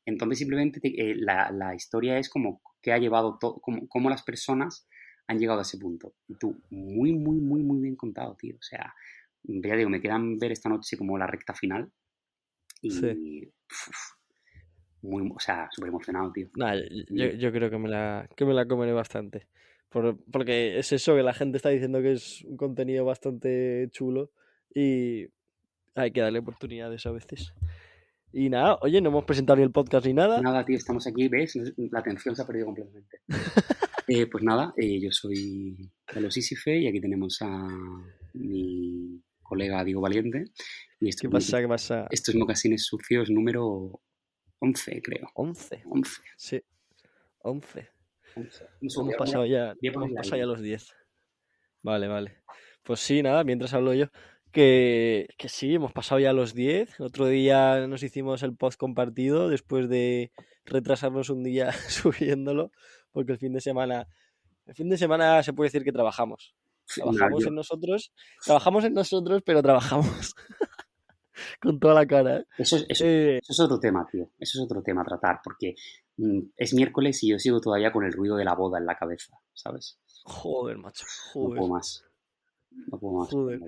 Entonces 0.07 0.39
simplemente 0.39 0.81
eh, 0.83 1.15
la, 1.17 1.75
historia 1.75 2.19
es 2.19 2.29
como 2.29 2.63
que 2.81 2.93
ha 2.93 2.99
llevado 2.99 3.39
todo, 3.39 3.61
como, 3.61 3.87
cómo 3.89 4.09
las 4.11 4.23
personas 4.23 4.89
han 5.27 5.39
llegado 5.39 5.61
a 5.61 5.63
ese 5.63 5.79
punto. 5.79 6.15
Y 6.27 6.37
tú, 6.37 6.63
muy, 6.71 7.13
muy, 7.13 7.41
muy, 7.41 7.63
muy 7.63 7.81
bien 7.81 7.97
contado, 7.97 8.37
tío. 8.37 8.57
O 8.57 8.63
sea, 8.63 8.95
ya 9.45 9.77
digo, 9.77 9.91
me 9.91 10.01
quedan 10.01 10.39
ver 10.39 10.53
esta 10.53 10.69
noche 10.69 10.97
como 10.97 11.19
la 11.19 11.27
recta 11.27 11.55
final. 11.55 11.91
Y. 12.83 13.53
muy, 15.03 15.31
o 15.35 15.41
sea, 15.41 15.69
súper 15.71 15.89
emocionado, 15.89 16.33
tío. 16.33 16.49
yo, 17.11 17.53
creo 17.53 17.71
que 17.71 17.79
me 17.79 17.89
la, 17.89 18.29
que 18.37 18.45
me 18.45 18.55
la 18.55 18.67
comeré 18.67 18.93
bastante. 18.93 19.47
porque 20.31 20.79
es 20.79 20.93
eso 20.93 21.17
que 21.17 21.23
la 21.23 21.35
gente 21.35 21.57
está 21.57 21.71
diciendo 21.71 22.01
que 22.03 22.13
es 22.13 22.43
un 22.45 22.57
contenido 22.57 23.05
bastante 23.05 23.89
chulo. 23.91 24.31
Y 24.75 25.27
hay 25.95 26.13
que 26.13 26.21
darle 26.21 26.39
oportunidades 26.39 27.05
a 27.07 27.11
veces. 27.11 27.53
Y 28.33 28.49
nada, 28.49 28.79
oye, 28.83 29.01
no 29.01 29.09
hemos 29.09 29.25
presentado 29.25 29.57
ni 29.57 29.65
el 29.65 29.73
podcast 29.73 30.07
ni 30.07 30.15
nada. 30.15 30.41
Nada, 30.41 30.65
tío, 30.65 30.77
estamos 30.77 31.07
aquí, 31.07 31.27
¿ves? 31.29 31.59
La 31.77 31.99
atención 31.99 32.37
se 32.37 32.43
ha 32.43 32.47
perdido 32.47 32.67
completamente. 32.67 33.21
Eh, 34.13 34.27
pues 34.27 34.43
nada, 34.43 34.75
eh, 34.77 34.99
yo 35.01 35.13
soy 35.13 35.89
Carlos 36.05 36.37
Isife 36.37 36.77
y 36.77 36.89
aquí 36.89 37.01
tenemos 37.01 37.39
a 37.43 37.69
mi 38.35 39.23
colega 39.41 39.85
Diego 39.85 40.01
Valiente. 40.01 40.47
Y 40.99 41.11
¿Qué 41.13 41.29
pasa? 41.29 41.61
¿Qué 41.61 41.69
pasa? 41.69 42.09
Estos 42.11 42.35
mocasines 42.35 42.85
sucios 42.87 43.31
número 43.31 44.01
11, 44.61 45.03
creo. 45.03 45.29
11. 45.35 45.83
11. 45.87 46.23
Sí, 46.37 46.63
11. 47.39 47.89
Hemos 48.81 49.15
pasado 49.17 49.45
ya, 49.47 49.75
hemos 49.83 50.13
pasado 50.13 50.37
ya 50.37 50.47
los 50.47 50.61
10. 50.61 50.95
Vale, 51.83 52.09
vale. 52.09 52.43
Pues 52.83 53.01
sí, 53.01 53.23
nada, 53.23 53.45
mientras 53.45 53.75
hablo 53.75 53.95
yo. 53.95 54.07
Que, 54.53 55.29
que, 55.39 55.49
sí, 55.49 55.75
hemos 55.75 55.93
pasado 55.93 56.21
ya 56.21 56.33
los 56.33 56.55
10. 56.55 57.01
Otro 57.01 57.27
día 57.27 57.87
nos 57.87 58.03
hicimos 58.03 58.43
el 58.43 58.57
post 58.57 58.79
compartido 58.79 59.49
después 59.49 59.89
de 59.89 60.33
retrasarnos 60.65 61.31
un 61.31 61.43
día 61.43 61.73
subiéndolo, 61.89 62.73
porque 63.13 63.33
el 63.33 63.39
fin 63.39 63.53
de 63.53 63.61
semana, 63.61 64.09
el 64.67 64.75
fin 64.75 64.89
de 64.89 64.99
semana 64.99 65.43
se 65.43 65.53
puede 65.53 65.69
decir 65.69 65.85
que 65.85 65.93
trabajamos. 65.93 66.55
Trabajamos 66.95 67.47
en 67.47 67.55
nosotros, 67.55 68.13
trabajamos 68.45 68.85
en 68.85 68.95
nosotros, 68.95 69.43
pero 69.45 69.63
trabajamos 69.63 70.35
con 71.61 71.79
toda 71.79 71.95
la 71.95 72.07
cara. 72.07 72.39
¿eh? 72.39 72.45
Eso, 72.59 72.77
eso, 72.89 73.05
eh, 73.05 73.39
eso, 73.43 73.53
es 73.53 73.61
otro 73.61 73.79
tema, 73.79 74.07
tío. 74.11 74.31
Eso 74.39 74.59
es 74.59 74.65
otro 74.65 74.83
tema 74.83 75.03
a 75.03 75.05
tratar, 75.05 75.41
porque 75.43 75.75
mm, 76.17 76.41
es 76.57 76.75
miércoles 76.75 77.23
y 77.23 77.31
yo 77.31 77.39
sigo 77.39 77.61
todavía 77.61 77.93
con 77.93 78.05
el 78.05 78.13
ruido 78.13 78.37
de 78.37 78.45
la 78.45 78.55
boda 78.55 78.79
en 78.79 78.87
la 78.87 78.97
cabeza, 78.97 79.35
¿sabes? 79.55 79.99
Joder, 80.25 80.79
macho. 80.79 81.05
Joder. 81.33 81.49
No 81.51 81.57
puedo 81.57 81.73
más. 81.75 82.05
No 82.71 82.99
puedo 82.99 83.19
más. 83.19 83.31
Joder. 83.31 83.61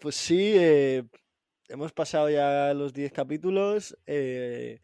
Pues 0.00 0.16
sí, 0.16 0.52
eh, 0.56 1.04
hemos 1.68 1.92
pasado 1.92 2.28
ya 2.30 2.74
los 2.74 2.92
10 2.92 3.12
capítulos. 3.12 3.96
Eh, 4.06 4.80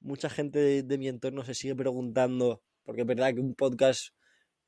mucha 0.00 0.28
gente 0.28 0.82
de, 0.82 0.98
mi 0.98 1.08
entorno 1.08 1.44
se 1.44 1.54
sigue 1.54 1.74
preguntando, 1.74 2.62
porque 2.84 3.02
es 3.02 3.06
verdad 3.06 3.34
que 3.34 3.40
un 3.40 3.54
podcast, 3.54 4.14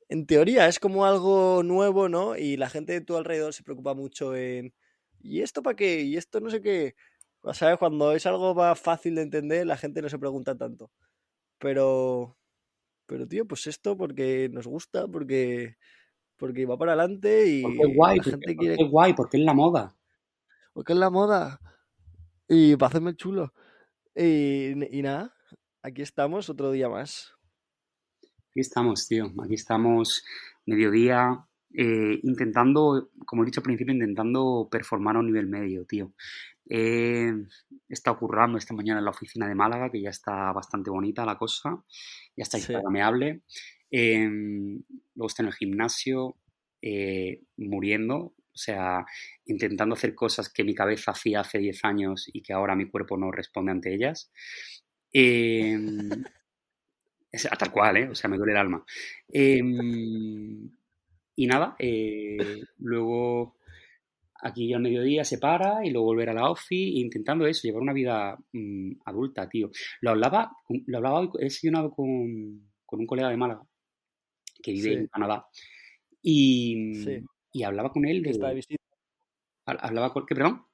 en 0.09 0.25
teoría, 0.25 0.67
es 0.67 0.79
como 0.79 1.05
algo 1.05 1.63
nuevo, 1.63 2.09
¿no? 2.09 2.35
Y 2.37 2.57
la 2.57 2.69
gente 2.69 2.93
de 2.93 3.01
tu 3.01 3.17
alrededor 3.17 3.53
se 3.53 3.63
preocupa 3.63 3.93
mucho 3.93 4.35
en, 4.35 4.73
¿y 5.23 5.41
esto 5.41 5.63
para 5.63 5.75
qué? 5.75 6.01
¿Y 6.01 6.17
esto 6.17 6.39
no 6.39 6.51
sé 6.51 6.61
qué? 6.61 6.95
O 7.41 7.53
sea, 7.53 7.75
cuando 7.77 8.11
es 8.13 8.25
algo 8.25 8.53
más 8.53 8.79
fácil 8.79 9.15
de 9.15 9.23
entender, 9.23 9.65
la 9.65 9.77
gente 9.77 10.01
no 10.01 10.09
se 10.09 10.19
pregunta 10.19 10.55
tanto. 10.55 10.91
Pero, 11.57 12.37
pero 13.07 13.27
tío, 13.27 13.47
pues 13.47 13.65
esto 13.67 13.97
porque 13.97 14.49
nos 14.51 14.67
gusta, 14.67 15.07
porque 15.07 15.77
porque 16.37 16.65
va 16.65 16.77
para 16.77 16.93
adelante 16.93 17.45
y 17.47 17.61
porque 17.61 17.81
es 17.83 17.95
guay, 17.95 18.17
la 18.17 18.23
gente 18.23 18.55
quiere... 18.55 18.75
es 18.83 18.89
guay, 18.89 19.13
porque 19.13 19.37
es 19.37 19.43
la 19.43 19.53
moda. 19.53 19.95
Porque 20.73 20.93
es 20.93 20.99
la 20.99 21.09
moda. 21.09 21.59
Y 22.47 22.75
para 22.75 22.89
hacerme 22.89 23.15
chulo. 23.15 23.53
Y, 24.15 24.73
nada, 25.01 25.33
aquí 25.81 26.01
estamos 26.01 26.49
otro 26.49 26.71
día 26.71 26.89
más. 26.89 27.33
Aquí 28.21 28.59
estamos, 28.59 29.07
tío. 29.07 29.31
Aquí 29.43 29.53
estamos 29.55 30.23
mediodía, 30.65 31.47
eh, 31.75 32.19
intentando, 32.23 33.09
como 33.25 33.43
he 33.43 33.45
dicho 33.45 33.59
al 33.59 33.65
principio, 33.65 33.93
intentando 33.93 34.67
performar 34.71 35.15
a 35.15 35.19
un 35.19 35.27
nivel 35.27 35.47
medio, 35.47 35.85
tío. 35.85 36.13
He 36.65 37.33
estado 37.89 38.17
currando 38.17 38.57
esta 38.57 38.73
mañana 38.73 38.99
en 38.99 39.05
la 39.05 39.11
oficina 39.11 39.47
de 39.47 39.55
Málaga, 39.55 39.89
que 39.89 40.01
ya 40.01 40.09
está 40.09 40.51
bastante 40.53 40.89
bonita 40.89 41.25
la 41.25 41.37
cosa, 41.37 41.83
ya 42.35 42.43
está 42.43 42.57
instagramable. 42.57 43.41
Em, 43.91 44.81
luego 45.15 45.27
está 45.27 45.43
en 45.43 45.47
el 45.47 45.53
gimnasio, 45.53 46.37
eh, 46.81 47.41
muriendo, 47.57 48.17
o 48.17 48.57
sea, 48.57 49.05
intentando 49.45 49.95
hacer 49.95 50.15
cosas 50.15 50.49
que 50.49 50.63
mi 50.63 50.75
cabeza 50.75 51.11
hacía 51.11 51.41
hace 51.41 51.57
10 51.59 51.85
años 51.85 52.29
y 52.31 52.41
que 52.41 52.53
ahora 52.53 52.75
mi 52.75 52.89
cuerpo 52.89 53.17
no 53.17 53.31
responde 53.31 53.71
ante 53.71 53.93
ellas. 53.93 54.31
Em, 55.11 56.09
es, 57.31 57.49
tal 57.57 57.71
cual, 57.71 57.97
¿eh? 57.97 58.09
O 58.09 58.15
sea, 58.15 58.29
me 58.29 58.37
duele 58.37 58.53
el 58.53 58.59
alma. 58.59 58.85
Em, 59.27 60.69
y 61.35 61.47
nada, 61.47 61.75
eh, 61.79 62.61
luego 62.77 63.57
aquí 64.41 64.73
al 64.73 64.81
mediodía 64.81 65.23
se 65.23 65.37
para 65.37 65.85
y 65.85 65.89
luego 65.89 66.07
volver 66.07 66.29
a 66.29 66.33
la 66.33 66.49
ofi 66.49 66.99
intentando 66.99 67.47
eso, 67.47 67.61
llevar 67.63 67.81
una 67.81 67.93
vida 67.93 68.37
mm, 68.51 68.91
adulta, 69.05 69.47
tío. 69.47 69.71
Lo 70.01 70.11
hablaba, 70.11 70.51
lo 70.85 70.97
hablaba 70.97 71.19
hoy, 71.21 71.29
he 71.39 71.49
sesionado 71.49 71.91
con, 71.91 72.71
con 72.85 72.99
un 72.99 73.07
colega 73.07 73.29
de 73.29 73.37
Málaga 73.37 73.65
que 74.61 74.71
vive 74.71 74.93
en 74.93 75.07
Canadá. 75.07 75.47
Y, 76.21 76.93
y 77.51 77.63
hablaba 77.63 77.91
con 77.91 78.05
él 78.05 78.23
de... 78.23 78.31
Está 78.31 78.49
de 78.49 78.55
visita. 78.55 78.83
Hablaba 79.65 80.11
con... 80.13 80.25
¿Qué, 80.25 80.35
perdón? 80.35 80.65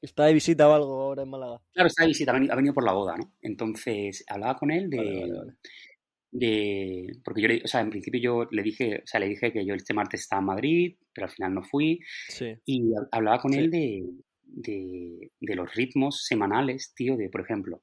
Está 0.00 0.26
de 0.26 0.34
visita 0.34 0.68
o 0.68 0.74
algo 0.74 1.02
ahora 1.02 1.22
en 1.22 1.30
Málaga. 1.30 1.60
Claro, 1.72 1.86
está 1.88 2.02
de 2.02 2.08
visita, 2.08 2.32
ha 2.32 2.54
venido, 2.54 2.74
por 2.74 2.84
la 2.84 2.92
boda, 2.92 3.16
¿no? 3.16 3.32
Entonces, 3.40 4.24
hablaba 4.28 4.56
con 4.56 4.70
él 4.70 4.90
de... 4.90 5.54
de 6.38 7.06
porque 7.24 7.42
yo 7.42 7.48
o 7.64 7.68
sea, 7.68 7.80
en 7.80 7.90
principio 7.90 8.20
yo 8.20 8.48
le 8.50 8.62
dije, 8.62 9.00
o 9.02 9.06
sea, 9.06 9.20
le 9.20 9.28
dije 9.28 9.52
que 9.52 9.64
yo 9.64 9.74
este 9.74 9.94
martes 9.94 10.22
estaba 10.22 10.40
en 10.40 10.46
Madrid, 10.46 10.96
pero 11.12 11.26
al 11.26 11.32
final 11.32 11.54
no 11.54 11.62
fui. 11.62 12.00
Sí. 12.28 12.54
Y 12.64 12.92
hablaba 13.12 13.40
con 13.40 13.54
él 13.54 13.70
de, 13.70 14.04
de, 14.44 15.30
de, 15.40 15.54
los 15.54 15.74
ritmos 15.74 16.24
semanales, 16.24 16.92
tío, 16.94 17.16
de, 17.16 17.28
por 17.30 17.40
ejemplo, 17.40 17.82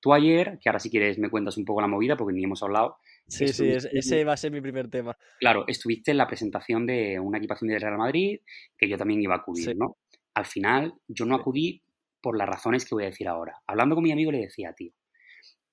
tú 0.00 0.12
ayer, 0.12 0.58
que 0.60 0.68
ahora 0.68 0.80
si 0.80 0.90
quieres 0.90 1.18
me 1.18 1.30
cuentas 1.30 1.56
un 1.56 1.64
poco 1.64 1.80
la 1.80 1.86
movida, 1.86 2.16
porque 2.16 2.34
ni 2.34 2.44
hemos 2.44 2.62
hablado, 2.62 2.98
Sí, 3.28 3.48
sí, 3.48 3.68
ese 3.68 4.24
va 4.24 4.32
a 4.32 4.36
ser 4.38 4.50
mi 4.50 4.60
primer 4.60 4.88
tema. 4.88 5.16
Claro, 5.38 5.64
estuviste 5.66 6.10
en 6.10 6.16
la 6.16 6.26
presentación 6.26 6.86
de 6.86 7.20
una 7.20 7.38
equipación 7.38 7.68
de 7.68 7.78
Real 7.78 7.98
Madrid, 7.98 8.40
que 8.76 8.88
yo 8.88 8.96
también 8.96 9.20
iba 9.22 9.34
a 9.34 9.38
acudir, 9.38 9.76
¿no? 9.76 9.98
Al 10.34 10.46
final, 10.46 10.94
yo 11.06 11.26
no 11.26 11.34
acudí 11.34 11.82
por 12.22 12.38
las 12.38 12.48
razones 12.48 12.86
que 12.86 12.94
voy 12.94 13.04
a 13.04 13.08
decir 13.08 13.28
ahora. 13.28 13.60
Hablando 13.66 13.94
con 13.94 14.04
mi 14.04 14.12
amigo 14.12 14.32
le 14.32 14.38
decía, 14.38 14.72
tío, 14.72 14.92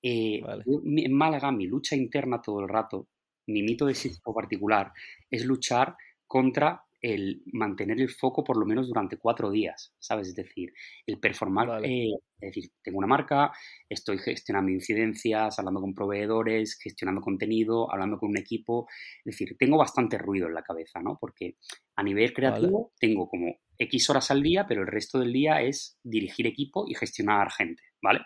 eh, 0.07 0.39
en 0.65 1.13
Málaga 1.13 1.51
mi 1.51 1.65
lucha 1.65 1.95
interna 1.95 2.39
todo 2.39 2.59
el 2.59 2.69
rato, 2.69 3.07
mi 3.47 3.63
mito 3.63 3.88
de 3.88 3.93
éxito 3.93 4.33
particular, 4.33 4.91
es 5.31 5.45
luchar 5.45 5.95
contra 6.27 6.83
el 7.01 7.41
mantener 7.53 8.00
el 8.00 8.09
foco 8.09 8.43
por 8.43 8.57
lo 8.57 8.67
menos 8.67 8.88
durante 8.88 9.17
cuatro 9.17 9.50
días, 9.50 9.95
¿sabes? 9.97 10.27
Es 10.27 10.35
decir, 10.35 10.74
el 11.07 11.19
performar, 11.19 11.83
eh, 11.85 12.12
es 12.39 12.53
decir, 12.53 12.71
tengo 12.83 13.00
una 13.00 13.07
marca, 13.07 13.51
estoy 13.89 14.19
gestionando 14.19 14.71
incidencias, 14.71 15.57
hablando 15.57 15.81
con 15.81 15.95
proveedores, 15.95 16.77
gestionando 16.79 17.21
contenido, 17.21 17.91
hablando 17.91 18.19
con 18.19 18.29
un 18.29 18.38
equipo, 18.38 18.88
es 19.24 19.38
decir, 19.38 19.55
tengo 19.57 19.77
bastante 19.77 20.19
ruido 20.19 20.47
en 20.47 20.53
la 20.53 20.63
cabeza, 20.63 21.00
¿no? 21.01 21.17
Porque 21.19 21.57
a 21.95 22.03
nivel 22.03 22.31
creativo 22.31 22.93
tengo 23.00 23.27
como 23.27 23.55
X 23.77 24.09
horas 24.12 24.29
al 24.29 24.43
día, 24.43 24.65
pero 24.67 24.81
el 24.81 24.88
resto 24.88 25.19
del 25.19 25.33
día 25.33 25.62
es 25.62 25.97
dirigir 26.03 26.45
equipo 26.45 26.85
y 26.88 26.93
gestionar 26.93 27.51
gente, 27.51 27.83
¿vale? 28.01 28.21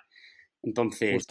Entonces, 0.61 1.25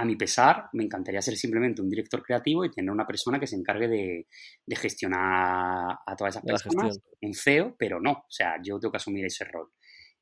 a 0.00 0.04
mi 0.04 0.14
pesar, 0.14 0.68
me 0.74 0.84
encantaría 0.84 1.20
ser 1.20 1.36
simplemente 1.36 1.82
un 1.82 1.90
director 1.90 2.22
creativo 2.22 2.64
y 2.64 2.70
tener 2.70 2.88
una 2.88 3.04
persona 3.04 3.40
que 3.40 3.48
se 3.48 3.56
encargue 3.56 3.88
de, 3.88 4.26
gestionar 4.76 5.98
a 6.06 6.16
todas 6.16 6.36
esas 6.36 6.44
personas, 6.44 7.00
un 7.20 7.34
CEO, 7.34 7.74
pero 7.76 8.00
no, 8.00 8.12
o 8.12 8.30
sea, 8.30 8.54
yo 8.62 8.78
tengo 8.78 8.92
que 8.92 8.98
asumir 8.98 9.24
ese 9.24 9.44
rol. 9.44 9.72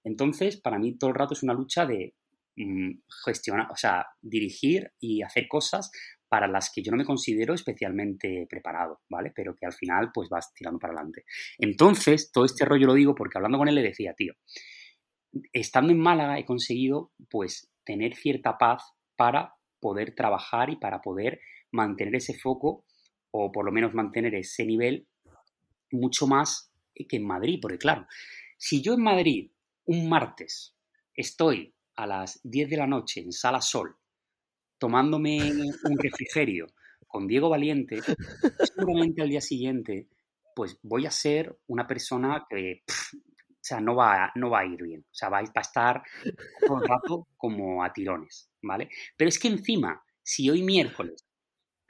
Entonces, 0.02 0.58
para 0.58 0.78
mí 0.78 0.96
todo 0.96 1.10
el 1.10 1.16
rato 1.16 1.34
es 1.34 1.42
una 1.42 1.52
lucha 1.52 1.84
de 1.84 2.14
mm, 2.56 2.90
gestionar, 3.22 3.70
o 3.70 3.76
sea, 3.76 4.06
dirigir 4.22 4.92
y 4.98 5.20
hacer 5.20 5.46
cosas 5.46 5.90
para 6.26 6.48
las 6.48 6.72
que 6.74 6.82
yo 6.82 6.90
no 6.90 6.96
me 6.96 7.04
considero 7.04 7.52
especialmente 7.52 8.46
preparado, 8.48 9.02
¿vale? 9.10 9.30
Pero 9.36 9.54
que 9.54 9.66
al 9.66 9.74
final 9.74 10.10
pues 10.14 10.30
vas 10.30 10.54
tirando 10.54 10.78
para 10.78 10.94
adelante. 10.94 11.24
Entonces, 11.58 12.32
todo 12.32 12.46
este 12.46 12.64
rollo 12.64 12.86
lo 12.86 12.94
digo 12.94 13.14
porque 13.14 13.36
hablando 13.36 13.58
con 13.58 13.68
él 13.68 13.74
le 13.74 13.82
decía, 13.82 14.14
tío, 14.14 14.32
estando 15.52 15.92
en 15.92 16.00
Málaga 16.00 16.38
he 16.38 16.46
conseguido 16.46 17.12
pues 17.28 17.70
tener 17.84 18.14
cierta 18.16 18.56
paz 18.56 18.82
para 19.16 19.52
poder 19.86 20.16
trabajar 20.16 20.68
y 20.68 20.74
para 20.74 21.00
poder 21.00 21.38
mantener 21.70 22.16
ese 22.16 22.34
foco 22.34 22.84
o 23.30 23.52
por 23.52 23.64
lo 23.64 23.70
menos 23.70 23.94
mantener 23.94 24.34
ese 24.34 24.66
nivel 24.66 25.06
mucho 25.92 26.26
más 26.26 26.72
que 26.92 27.16
en 27.16 27.24
Madrid, 27.24 27.60
porque 27.62 27.78
claro, 27.78 28.04
si 28.58 28.82
yo 28.82 28.94
en 28.94 29.02
Madrid 29.04 29.52
un 29.84 30.08
martes 30.08 30.74
estoy 31.14 31.72
a 31.94 32.04
las 32.04 32.40
10 32.42 32.68
de 32.68 32.76
la 32.76 32.88
noche 32.88 33.20
en 33.20 33.30
Sala 33.30 33.60
Sol 33.60 33.96
tomándome 34.76 35.38
un 35.52 35.98
refrigerio 35.98 36.66
con 37.06 37.28
Diego 37.28 37.48
Valiente, 37.48 38.00
seguramente 38.74 39.22
al 39.22 39.28
día 39.28 39.40
siguiente 39.40 40.08
pues 40.56 40.80
voy 40.82 41.06
a 41.06 41.12
ser 41.12 41.56
una 41.68 41.86
persona 41.86 42.44
que 42.50 42.82
sea, 43.66 43.80
no 43.80 43.96
va, 43.96 44.30
no 44.36 44.50
va 44.50 44.60
a 44.60 44.66
ir 44.66 44.82
bien. 44.82 45.00
O 45.00 45.14
sea, 45.14 45.28
va 45.28 45.38
a 45.38 45.42
estar 45.42 46.02
todo 46.66 46.82
el 46.82 46.88
rato 46.88 47.28
como 47.36 47.82
a 47.82 47.92
tirones, 47.92 48.48
¿vale? 48.62 48.88
Pero 49.16 49.28
es 49.28 49.38
que 49.38 49.48
encima, 49.48 50.02
si 50.22 50.48
hoy 50.48 50.62
miércoles 50.62 51.26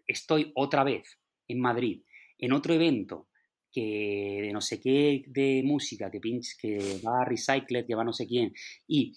estoy 0.06 0.52
otra 0.54 0.84
vez 0.84 1.18
en 1.48 1.60
Madrid, 1.60 2.02
en 2.38 2.52
otro 2.52 2.74
evento 2.74 3.28
que 3.70 4.40
de 4.42 4.52
no 4.52 4.60
sé 4.60 4.80
qué 4.80 5.24
de 5.26 5.62
música, 5.64 6.10
que 6.10 6.20
pinch, 6.20 6.56
que 6.58 7.00
va 7.06 7.20
a 7.20 7.24
Recycler, 7.24 7.84
que 7.84 7.94
va 7.94 8.04
no 8.04 8.12
sé 8.12 8.26
quién, 8.26 8.54
y 8.86 9.12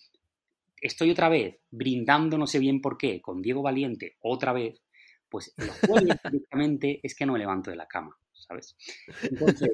estoy 0.81 1.11
otra 1.11 1.29
vez 1.29 1.59
brindando 1.71 2.37
no 2.37 2.47
sé 2.47 2.59
bien 2.59 2.81
por 2.81 2.97
qué 2.97 3.21
con 3.21 3.41
Diego 3.41 3.61
Valiente 3.61 4.17
otra 4.21 4.51
vez, 4.51 4.81
pues 5.29 5.53
el 5.57 5.69
jueves 5.69 6.17
directamente 6.31 6.99
es 7.01 7.15
que 7.15 7.25
no 7.25 7.33
me 7.33 7.39
levanto 7.39 7.69
de 7.71 7.77
la 7.77 7.87
cama, 7.87 8.17
¿sabes? 8.33 8.75
Entonces, 9.23 9.71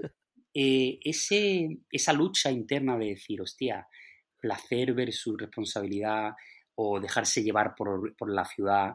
eh, 0.58 1.00
ese, 1.04 1.80
esa 1.92 2.14
lucha 2.14 2.50
interna 2.50 2.98
de 2.98 3.08
decir, 3.08 3.42
hostia, 3.42 3.86
placer 4.40 4.94
versus 4.94 5.38
responsabilidad 5.38 6.32
o 6.76 7.00
dejarse 7.02 7.44
llevar 7.44 7.76
por, 7.76 8.16
por 8.16 8.34
la 8.34 8.46
ciudad, 8.46 8.94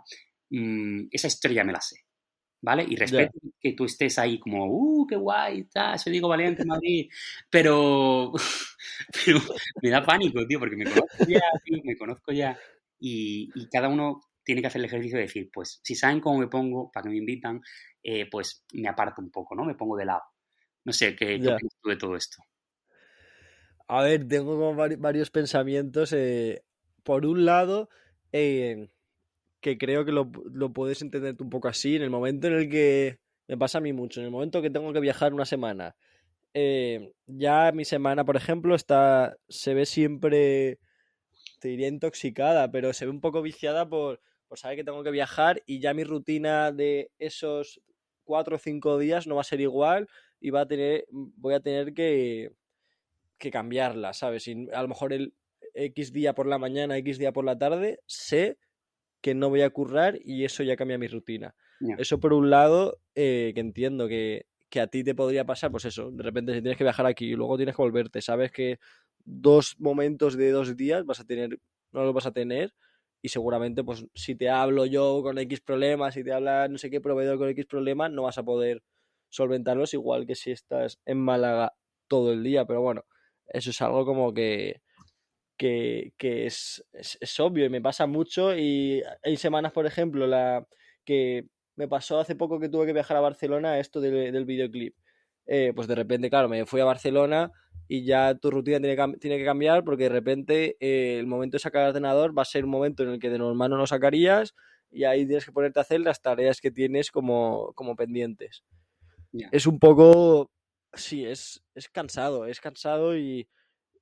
mm, 0.48 1.08
esa 1.10 1.26
historia 1.26 1.62
me 1.62 1.72
la 1.72 1.80
sé. 1.82 1.96
¿Vale? 2.62 2.84
Y 2.86 2.94
respeto 2.94 3.38
que 3.58 3.72
tú 3.72 3.86
estés 3.86 4.18
ahí 4.18 4.38
como, 4.38 4.66
¡uh, 4.66 5.06
qué 5.06 5.16
guay! 5.16 5.60
Está, 5.60 5.96
soy 5.96 6.12
digo 6.12 6.28
valiente 6.28 6.64
Madrid. 6.64 7.08
Pero, 7.50 8.32
pero 9.24 9.40
me 9.82 9.90
da 9.90 10.02
pánico, 10.02 10.46
tío, 10.46 10.58
porque 10.58 10.76
me 10.76 10.84
conozco 10.84 11.24
ya, 11.26 11.40
me 11.84 11.96
conozco 11.96 12.32
ya. 12.32 12.58
Y, 12.98 13.48
y, 13.54 13.68
cada 13.70 13.88
uno 13.88 14.20
tiene 14.44 14.60
que 14.60 14.66
hacer 14.66 14.80
el 14.80 14.86
ejercicio 14.86 15.16
de 15.16 15.24
decir, 15.24 15.50
pues, 15.52 15.80
si 15.82 15.94
saben 15.94 16.20
cómo 16.20 16.38
me 16.38 16.48
pongo, 16.48 16.90
para 16.92 17.04
que 17.04 17.10
me 17.10 17.16
invitan, 17.16 17.62
eh, 18.02 18.28
pues 18.30 18.64
me 18.74 18.88
aparto 18.88 19.22
un 19.22 19.30
poco, 19.30 19.54
¿no? 19.54 19.64
Me 19.64 19.74
pongo 19.74 19.96
de 19.96 20.04
lado. 20.04 20.22
No 20.84 20.92
sé, 20.92 21.14
¿qué, 21.14 21.34
opinas 21.36 21.76
tú 21.82 21.88
de 21.88 21.96
todo 21.96 22.16
esto? 22.16 22.42
A 23.86 24.02
ver, 24.02 24.26
tengo 24.28 24.56
como 24.56 24.74
varios 24.74 25.30
pensamientos. 25.30 26.12
Eh, 26.12 26.62
por 27.02 27.26
un 27.26 27.44
lado, 27.44 27.88
eh, 28.32 28.88
que 29.60 29.78
creo 29.78 30.04
que 30.04 30.12
lo, 30.12 30.30
puedes 30.72 31.02
entender 31.02 31.36
un 31.40 31.50
poco 31.50 31.68
así, 31.68 31.96
en 31.96 32.02
el 32.02 32.10
momento 32.10 32.46
en 32.46 32.54
el 32.54 32.70
que 32.70 33.18
me 33.48 33.56
pasa 33.56 33.78
a 33.78 33.80
mí 33.80 33.92
mucho, 33.92 34.20
en 34.20 34.26
el 34.26 34.32
momento 34.32 34.62
que 34.62 34.70
tengo 34.70 34.92
que 34.92 35.00
viajar 35.00 35.34
una 35.34 35.44
semana, 35.44 35.96
eh, 36.54 37.12
ya 37.26 37.72
mi 37.72 37.84
semana, 37.84 38.24
por 38.24 38.36
ejemplo, 38.36 38.74
está 38.74 39.36
se 39.48 39.74
ve 39.74 39.86
siempre, 39.86 40.78
te 41.58 41.68
diría 41.68 41.88
intoxicada, 41.88 42.70
pero 42.70 42.92
se 42.92 43.04
ve 43.06 43.10
un 43.10 43.20
poco 43.20 43.42
viciada 43.42 43.88
por, 43.88 44.20
por 44.48 44.58
saber 44.58 44.78
que 44.78 44.84
tengo 44.84 45.02
que 45.02 45.10
viajar 45.10 45.62
y 45.66 45.80
ya 45.80 45.94
mi 45.94 46.04
rutina 46.04 46.72
de 46.72 47.10
esos 47.18 47.80
cuatro 48.24 48.56
o 48.56 48.58
cinco 48.58 48.98
días 48.98 49.26
no 49.26 49.34
va 49.34 49.40
a 49.42 49.44
ser 49.44 49.60
igual 49.60 50.08
y 50.40 50.50
va 50.50 50.62
a 50.62 50.68
tener, 50.68 51.06
voy 51.10 51.54
a 51.54 51.60
tener 51.60 51.94
que, 51.94 52.52
que 53.38 53.50
cambiarla, 53.50 54.12
¿sabes? 54.12 54.48
Y 54.48 54.68
a 54.72 54.82
lo 54.82 54.88
mejor 54.88 55.12
el 55.12 55.34
X 55.74 56.12
día 56.12 56.34
por 56.34 56.46
la 56.46 56.58
mañana, 56.58 56.96
X 56.98 57.18
día 57.18 57.32
por 57.32 57.44
la 57.44 57.58
tarde, 57.58 58.00
sé 58.06 58.58
que 59.20 59.34
no 59.34 59.50
voy 59.50 59.62
a 59.62 59.70
currar 59.70 60.18
y 60.24 60.44
eso 60.44 60.62
ya 60.62 60.76
cambia 60.76 60.98
mi 60.98 61.08
rutina. 61.08 61.54
Eso 61.96 62.20
por 62.20 62.34
un 62.34 62.50
lado, 62.50 63.00
eh, 63.14 63.52
que 63.54 63.60
entiendo 63.60 64.06
que, 64.06 64.44
que, 64.68 64.80
a 64.80 64.86
ti 64.86 65.02
te 65.02 65.14
podría 65.14 65.46
pasar, 65.46 65.70
pues 65.70 65.86
eso, 65.86 66.10
de 66.10 66.22
repente 66.22 66.52
si 66.52 66.60
tienes 66.60 66.76
que 66.76 66.84
viajar 66.84 67.06
aquí 67.06 67.26
y 67.26 67.34
luego 67.34 67.56
tienes 67.56 67.74
que 67.74 67.82
volverte, 67.82 68.20
sabes 68.20 68.52
que 68.52 68.78
dos 69.24 69.76
momentos 69.78 70.36
de 70.36 70.50
dos 70.50 70.76
días 70.76 71.06
vas 71.06 71.20
a 71.20 71.24
tener, 71.24 71.58
no 71.92 72.04
los 72.04 72.12
vas 72.12 72.26
a 72.26 72.32
tener 72.32 72.74
y 73.22 73.28
seguramente 73.28 73.82
pues 73.82 74.04
si 74.14 74.34
te 74.34 74.50
hablo 74.50 74.84
yo 74.84 75.22
con 75.22 75.38
X 75.38 75.60
problemas, 75.60 76.14
si 76.14 76.24
te 76.24 76.32
habla 76.32 76.68
no 76.68 76.76
sé 76.76 76.90
qué 76.90 77.00
proveedor 77.00 77.38
con 77.38 77.48
X 77.48 77.64
problemas, 77.66 78.10
no 78.10 78.22
vas 78.22 78.38
a 78.38 78.42
poder 78.42 78.82
solventarlos 79.30 79.94
igual 79.94 80.26
que 80.26 80.34
si 80.34 80.50
estás 80.50 81.00
en 81.06 81.18
Málaga 81.18 81.74
todo 82.08 82.32
el 82.32 82.42
día, 82.42 82.66
pero 82.66 82.82
bueno, 82.82 83.04
eso 83.46 83.70
es 83.70 83.80
algo 83.80 84.04
como 84.04 84.34
que, 84.34 84.82
que, 85.56 86.12
es, 86.18 86.84
es, 86.92 87.40
obvio 87.40 87.66
y 87.66 87.68
me 87.68 87.80
pasa 87.80 88.06
mucho 88.06 88.56
y 88.56 89.02
hay 89.22 89.36
semanas, 89.36 89.72
por 89.72 89.86
ejemplo, 89.86 90.26
la 90.26 90.66
que 91.04 91.46
me 91.76 91.88
pasó 91.88 92.18
hace 92.18 92.34
poco 92.34 92.58
que 92.58 92.68
tuve 92.68 92.86
que 92.86 92.92
viajar 92.92 93.16
a 93.16 93.20
Barcelona 93.20 93.78
esto 93.78 94.00
del, 94.00 94.44
videoclip. 94.44 94.94
Eh, 95.46 95.72
pues 95.74 95.88
de 95.88 95.94
repente, 95.94 96.30
claro, 96.30 96.48
me 96.48 96.64
fui 96.66 96.80
a 96.80 96.84
Barcelona 96.84 97.50
y 97.88 98.04
ya 98.04 98.34
tu 98.34 98.50
rutina 98.50 98.78
tiene 98.80 98.96
que, 98.96 99.18
tiene 99.18 99.38
que 99.38 99.44
cambiar 99.44 99.84
porque 99.84 100.04
de 100.04 100.10
repente 100.10 100.76
eh, 100.80 101.18
el 101.18 101.26
momento 101.26 101.56
de 101.56 101.60
sacar 101.60 101.82
el 101.82 101.88
ordenador 101.88 102.36
va 102.36 102.42
a 102.42 102.44
ser 102.44 102.64
un 102.64 102.70
momento 102.70 103.02
en 103.02 103.10
el 103.10 103.18
que 103.18 103.30
de 103.30 103.38
normal 103.38 103.70
no 103.70 103.76
lo 103.76 103.86
sacarías 103.86 104.54
y 104.90 105.04
ahí 105.04 105.26
tienes 105.26 105.44
que 105.44 105.52
ponerte 105.52 105.80
a 105.80 105.82
hacer 105.82 106.00
las 106.00 106.20
tareas 106.22 106.60
que 106.60 106.70
tienes 106.70 107.10
como, 107.10 107.72
como 107.74 107.96
pendientes. 107.96 108.64
Es 109.52 109.66
un 109.66 109.78
poco, 109.78 110.50
sí, 110.92 111.24
es, 111.24 111.62
es 111.74 111.88
cansado, 111.88 112.46
es 112.46 112.60
cansado 112.60 113.16
y, 113.16 113.48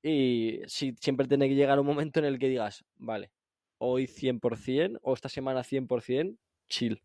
y 0.03 0.61
sí, 0.67 0.95
siempre 1.01 1.27
tiene 1.27 1.49
que 1.49 1.55
llegar 1.55 1.79
un 1.79 1.87
momento 1.87 2.19
en 2.19 2.27
el 2.27 2.39
que 2.39 2.49
digas, 2.49 2.85
vale, 2.97 3.31
hoy 3.79 4.07
100% 4.07 4.99
o 5.03 5.15
esta 5.15 5.29
semana 5.29 5.63
100%, 5.63 6.39
chill. 6.69 7.03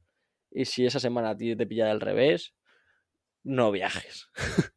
Y 0.51 0.65
si 0.65 0.85
esa 0.85 0.99
semana 0.99 1.31
a 1.31 1.37
ti 1.37 1.55
te 1.55 1.65
pilla 1.65 1.91
al 1.91 2.01
revés, 2.01 2.53
no 3.43 3.71
viajes. 3.71 4.29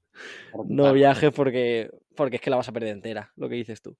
no 0.69 0.93
viajes 0.93 1.31
porque, 1.33 1.91
porque 2.15 2.37
es 2.37 2.43
que 2.43 2.51
la 2.51 2.57
vas 2.57 2.69
a 2.69 2.73
perder 2.73 2.91
entera, 2.91 3.33
lo 3.37 3.49
que 3.49 3.57
dices 3.57 3.83
tú. 3.83 3.97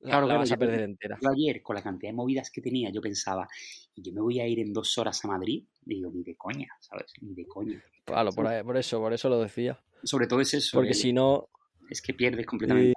Claro, 0.00 0.26
la 0.26 0.36
vas 0.36 0.52
a 0.52 0.56
perder 0.56 0.80
entera. 0.80 1.18
Yo 1.20 1.30
ayer, 1.30 1.62
con 1.62 1.76
la 1.76 1.82
cantidad 1.82 2.10
de 2.10 2.16
movidas 2.16 2.50
que 2.50 2.60
tenía, 2.60 2.90
yo 2.90 3.00
pensaba, 3.00 3.48
y 3.94 4.02
yo 4.02 4.12
me 4.12 4.20
voy 4.20 4.40
a 4.40 4.46
ir 4.46 4.60
en 4.60 4.72
dos 4.72 4.96
horas 4.98 5.24
a 5.24 5.28
Madrid, 5.28 5.64
digo, 5.82 6.10
ni 6.12 6.22
de 6.22 6.36
coña, 6.36 6.68
¿sabes? 6.80 7.12
Ni 7.20 7.34
de 7.34 7.46
coña. 7.46 7.82
Claro, 8.04 8.32
por, 8.32 8.64
por 8.64 8.76
eso, 8.76 9.00
por 9.00 9.12
eso 9.12 9.28
lo 9.28 9.40
decía. 9.40 9.78
Sobre 10.02 10.26
todo 10.26 10.40
es 10.40 10.54
eso. 10.54 10.76
Porque 10.76 10.94
si 10.94 11.12
no... 11.12 11.48
Es 11.90 12.02
que 12.02 12.14
pierdes 12.14 12.46
completamente. 12.46 12.94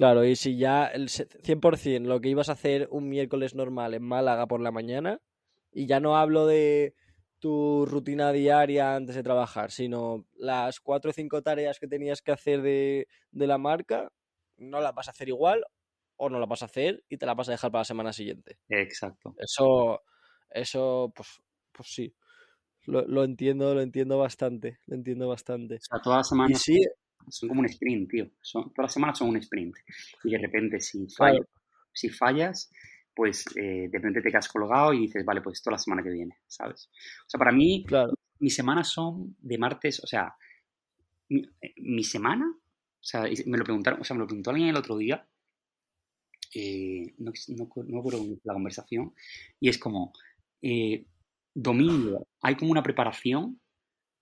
Claro, 0.00 0.24
y 0.24 0.34
si 0.34 0.56
ya 0.56 0.86
el 0.86 1.08
100% 1.08 2.06
lo 2.06 2.22
que 2.22 2.30
ibas 2.30 2.48
a 2.48 2.52
hacer 2.52 2.88
un 2.90 3.10
miércoles 3.10 3.54
normal 3.54 3.92
en 3.92 4.02
Málaga 4.02 4.46
por 4.46 4.60
la 4.60 4.70
mañana, 4.70 5.20
y 5.72 5.86
ya 5.86 6.00
no 6.00 6.16
hablo 6.16 6.46
de 6.46 6.94
tu 7.38 7.86
rutina 7.86 8.32
diaria 8.32 8.94
antes 8.94 9.14
de 9.16 9.22
trabajar, 9.22 9.70
sino 9.70 10.26
las 10.36 10.80
cuatro 10.80 11.10
o 11.10 11.14
cinco 11.14 11.42
tareas 11.42 11.78
que 11.78 11.86
tenías 11.86 12.22
que 12.22 12.32
hacer 12.32 12.62
de, 12.62 13.08
la 13.32 13.58
marca, 13.58 14.12
no 14.60 14.80
las 14.80 14.94
vas 14.94 15.08
a 15.08 15.10
hacer 15.10 15.28
igual 15.28 15.64
o 16.16 16.28
no 16.28 16.38
las 16.38 16.48
vas 16.48 16.62
a 16.62 16.66
hacer 16.66 17.04
y 17.08 17.16
te 17.16 17.26
las 17.26 17.36
vas 17.36 17.48
a 17.48 17.52
dejar 17.52 17.70
para 17.70 17.80
la 17.80 17.84
semana 17.84 18.12
siguiente. 18.12 18.58
Exacto. 18.68 19.34
Eso, 19.38 20.02
eso 20.50 21.12
pues, 21.14 21.40
pues 21.72 21.88
sí. 21.92 22.14
Lo, 22.86 23.24
entiendo, 23.24 23.74
lo 23.74 23.82
entiendo 23.82 24.18
bastante. 24.18 24.78
Lo 24.86 24.96
entiendo 24.96 25.28
bastante. 25.28 25.76
O 25.76 25.80
sea, 25.80 26.00
todas 26.00 26.18
las 26.18 26.28
semanas. 26.28 26.62
sí, 26.62 26.80
son 27.28 27.48
como 27.48 27.60
un 27.60 27.66
sprint, 27.66 28.10
tío. 28.10 28.30
Son, 28.40 28.72
todas 28.72 28.88
las 28.88 28.92
semanas 28.94 29.18
son 29.18 29.28
un 29.28 29.36
sprint. 29.36 29.76
Y 30.24 30.30
de 30.30 30.38
repente, 30.38 30.80
si 30.80 31.06
fallas, 31.08 31.46
si 31.92 32.08
fallas 32.08 32.70
pues 33.20 33.44
eh, 33.56 33.88
de 33.90 33.98
repente 33.98 34.22
te 34.22 34.30
quedas 34.30 34.48
colgado 34.48 34.92
y 34.92 35.00
dices, 35.00 35.24
vale, 35.24 35.40
pues 35.42 35.58
esto 35.58 35.70
la 35.70 35.78
semana 35.78 36.02
que 36.02 36.10
viene, 36.10 36.38
¿sabes? 36.46 36.90
O 37.26 37.28
sea, 37.28 37.38
para 37.38 37.52
mí, 37.52 37.84
claro. 37.86 38.14
mis 38.38 38.54
semanas 38.54 38.88
son 38.88 39.36
de 39.38 39.58
martes, 39.58 40.02
o 40.02 40.06
sea, 40.06 40.34
mi, 41.28 41.42
eh, 41.60 42.04
semana, 42.04 42.50
o 43.00 43.04
sea, 43.04 43.22
me 43.46 43.58
lo 43.58 43.64
preguntaron, 43.64 44.00
o 44.00 44.04
sea, 44.04 44.14
me 44.14 44.20
lo 44.20 44.26
preguntó 44.26 44.50
alguien 44.50 44.68
el 44.68 44.76
otro 44.76 44.96
día, 44.96 45.26
eh, 46.54 47.14
no, 47.18 47.32
no, 47.48 47.70
no 47.86 48.38
la 48.44 48.52
conversación, 48.52 49.14
y 49.58 49.68
es 49.68 49.78
como, 49.78 50.12
domingo 51.54 52.26
hay 52.42 52.56
como 52.56 52.72
una 52.72 52.82
preparación, 52.82 53.60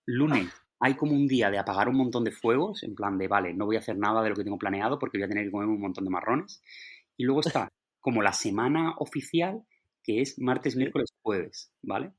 lunes 0.06 0.48
hay 0.80 0.94
como 0.94 1.12
un 1.12 1.26
día 1.26 1.50
de 1.50 1.58
apagar 1.58 1.88
un 1.88 1.96
montón 1.96 2.24
de 2.24 2.30
fuegos, 2.30 2.82
en 2.82 2.94
plan 2.94 3.18
de, 3.18 3.28
vale, 3.28 3.52
no 3.54 3.66
voy 3.66 3.76
a 3.76 3.80
hacer 3.80 3.98
nada 3.98 4.22
de 4.22 4.30
lo 4.30 4.36
que 4.36 4.44
tengo 4.44 4.58
planeado 4.58 4.98
porque 4.98 5.18
voy 5.18 5.24
a 5.24 5.28
tener 5.28 5.44
que 5.44 5.50
comer 5.50 5.68
un 5.68 5.80
montón 5.80 6.04
de 6.04 6.10
marrones. 6.10 6.62
Y 7.16 7.24
luego 7.24 7.40
está 7.40 7.68
como 8.00 8.22
la 8.22 8.32
semana 8.32 8.94
oficial 8.98 9.62
que 10.04 10.20
es 10.20 10.38
martes, 10.38 10.76
miércoles, 10.76 11.12
jueves, 11.20 11.72
¿vale? 11.82 12.12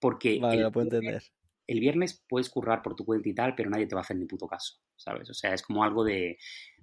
Porque 0.00 0.38
vale, 0.40 0.56
el, 0.56 0.62
lo 0.64 0.72
puedo 0.72 0.86
entender. 0.86 1.22
El 1.66 1.80
viernes 1.80 2.24
puedes 2.28 2.50
currar 2.50 2.82
por 2.82 2.94
tu 2.94 3.04
cuenta 3.04 3.28
y 3.28 3.34
tal, 3.34 3.54
pero 3.54 3.70
nadie 3.70 3.86
te 3.86 3.94
va 3.94 4.00
a 4.00 4.04
hacer 4.04 4.16
ni 4.16 4.26
puto 4.26 4.46
caso, 4.46 4.76
¿sabes? 4.96 5.30
O 5.30 5.34
sea, 5.34 5.54
es 5.54 5.62
como 5.62 5.84
algo 5.84 6.04
de 6.04 6.38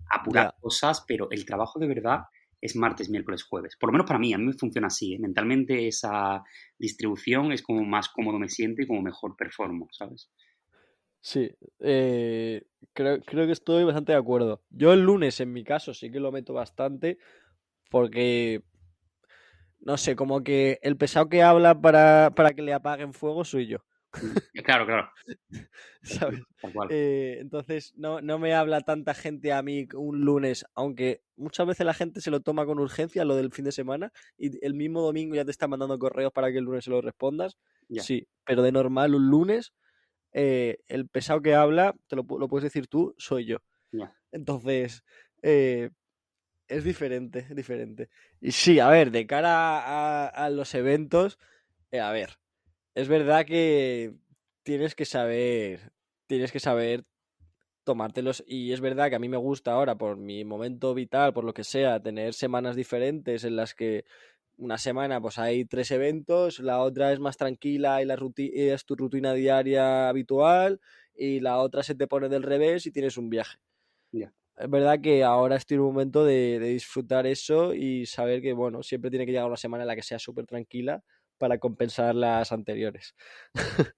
apurar 0.10 0.56
cosas, 0.60 1.04
pero 1.08 1.28
el 1.32 1.46
trabajo 1.46 1.80
de 1.80 1.88
verdad 1.88 2.22
es 2.62 2.76
martes, 2.76 3.10
miércoles, 3.10 3.44
jueves. 3.44 3.78
Por 3.78 3.89
lo 3.89 3.94
menos 3.94 4.08
para 4.08 4.20
mí, 4.20 4.34
a 4.34 4.38
mí 4.38 4.46
me 4.46 4.54
funciona 4.54 4.88
así. 4.88 5.13
¿eh? 5.13 5.20
Mentalmente 5.20 5.88
esa 5.88 6.44
distribución 6.78 7.52
es 7.52 7.62
como 7.62 7.84
más 7.84 8.10
cómodo 8.10 8.38
me 8.38 8.50
siento 8.50 8.82
y 8.82 8.88
como 8.88 9.02
mejor 9.02 9.36
performo, 9.36 9.88
¿sabes? 9.92 10.30
Sí, 11.22 11.52
eh, 11.80 12.63
creo, 12.94 13.20
creo 13.22 13.46
que 13.46 13.52
estoy 13.52 13.84
bastante 13.84 14.13
de 14.13 14.18
acuerdo. 14.18 14.63
Yo 14.70 14.94
el 14.94 15.02
lunes, 15.02 15.39
en 15.39 15.54
mi 15.54 15.63
caso, 15.63 15.94
sí 15.94 16.12
que 16.12 16.20
lo 16.20 16.32
meto 16.32 16.54
bastante 16.54 17.18
porque, 17.89 18.63
no 19.80 19.98
sé, 19.98 20.15
como 20.15 20.44
que 20.44 20.80
el 20.82 20.98
pesado 20.98 21.30
que 21.30 21.44
habla 21.44 21.80
para, 21.82 22.32
para 22.36 22.54
que 22.54 22.62
le 22.62 22.74
apaguen 22.74 23.13
fuego 23.13 23.44
soy 23.44 23.68
yo. 23.68 23.80
Claro, 24.65 24.86
claro. 24.86 25.10
¿Sabes? 26.02 26.41
Eh, 26.89 27.38
entonces, 27.39 27.93
no, 27.95 28.22
no 28.22 28.39
me 28.39 28.54
habla 28.54 28.82
tanta 28.82 29.13
gente 29.13 29.54
a 29.54 29.62
mí 29.62 29.88
un 29.93 30.22
lunes, 30.22 30.65
aunque 30.74 31.22
muchas 31.36 31.67
veces 31.67 31.86
la 31.86 31.93
gente 31.93 32.22
se 32.22 32.32
lo 32.32 32.41
toma 32.41 32.65
con 32.65 32.80
urgencia, 32.80 33.26
lo 33.26 33.36
del 33.36 33.52
fin 33.52 33.65
de 33.65 33.72
semana, 33.72 34.12
y 34.38 34.63
el 34.65 34.74
mismo 34.74 35.02
domingo 35.02 35.36
ya 35.36 35.45
te 35.45 35.52
está 35.52 35.67
mandando 35.67 35.98
correos 35.98 36.32
para 36.32 36.52
que 36.52 36.58
el 36.58 36.65
lunes 36.65 36.84
se 36.84 36.91
lo 36.91 37.02
respondas. 37.02 37.58
Sí, 37.98 38.28
pero 38.45 38.62
de 38.62 38.72
normal 38.72 39.15
un 39.15 39.30
lunes 39.30 39.74
eh, 40.32 40.78
el 40.88 41.08
pesado 41.08 41.41
que 41.41 41.56
habla, 41.56 41.95
te 42.08 42.15
lo, 42.15 42.24
puedes 42.24 42.63
decir 42.63 42.88
tú, 42.88 43.15
soy 43.17 43.45
yo. 43.45 43.58
Entonces, 44.32 45.04
eh, 45.41 45.89
es 46.67 46.84
diferente, 46.84 47.48
diferente. 47.50 48.10
Y 48.39 48.52
sí, 48.52 48.80
a 48.80 48.89
ver, 48.89 49.12
de 49.12 49.26
cara 49.26 50.28
a, 50.28 50.50
los 50.50 50.76
eventos, 50.76 51.39
a 51.91 52.12
ver, 52.12 52.38
es 53.00 53.08
verdad 53.08 53.46
que 53.46 54.14
tienes 54.64 54.94
que 54.94 55.06
saber, 55.06 55.94
tienes 56.28 56.52
que 56.52 56.60
saber 56.60 57.06
tomártelos 57.86 58.44
y 58.46 58.74
es 58.74 58.82
verdad 58.82 59.10
que 59.10 59.16
a 59.16 59.20
mí 59.20 59.30
me 59.30 59.38
gusta 59.38 59.72
ahora 59.72 59.98
por 59.98 60.18
mi 60.18 60.44
momento 60.44 60.94
vital, 60.94 61.34
por 61.34 61.46
lo 61.46 61.54
que 61.54 61.64
sea, 61.64 62.02
tener 62.02 62.34
semanas 62.34 62.76
diferentes 62.76 63.46
en 63.46 63.56
las 63.56 63.74
que 63.74 64.04
una 64.58 64.78
semana 64.78 65.22
pues 65.22 65.40
hay 65.40 65.64
tres 65.64 65.92
eventos, 65.92 66.60
la 66.60 66.82
otra 66.82 67.14
es 67.14 67.20
más 67.20 67.38
tranquila 67.38 68.02
y 68.02 68.06
la 68.06 68.18
es 68.36 68.86
tu 68.86 68.96
rutina 68.96 69.34
diaria 69.34 70.10
habitual 70.10 70.82
y 71.16 71.40
la 71.40 71.60
otra 71.60 71.84
se 71.84 71.96
te 71.96 72.08
pone 72.08 72.28
del 72.28 72.44
revés 72.44 72.86
y 72.86 72.92
tienes 72.92 73.18
un 73.18 73.30
viaje. 73.30 73.60
Es 74.12 74.70
verdad 74.70 75.00
que 75.00 75.24
ahora 75.24 75.56
estoy 75.56 75.76
en 75.76 75.82
un 75.82 75.94
momento 75.94 76.26
de, 76.26 76.60
disfrutar 76.60 77.26
eso 77.26 77.74
y 77.74 78.06
saber 78.06 78.42
que, 78.42 78.52
bueno, 78.52 78.84
siempre 78.84 79.10
tiene 79.10 79.26
que 79.26 79.32
llegar 79.32 79.48
una 79.48 79.56
semana 79.56 79.84
en 79.84 79.88
la 79.88 79.96
que 79.96 80.02
sea 80.04 80.20
súper 80.20 80.46
tranquila 80.46 81.02
para 81.39 81.58
compensar 81.58 82.13
las 82.13 82.52
anteriores. 82.52 83.15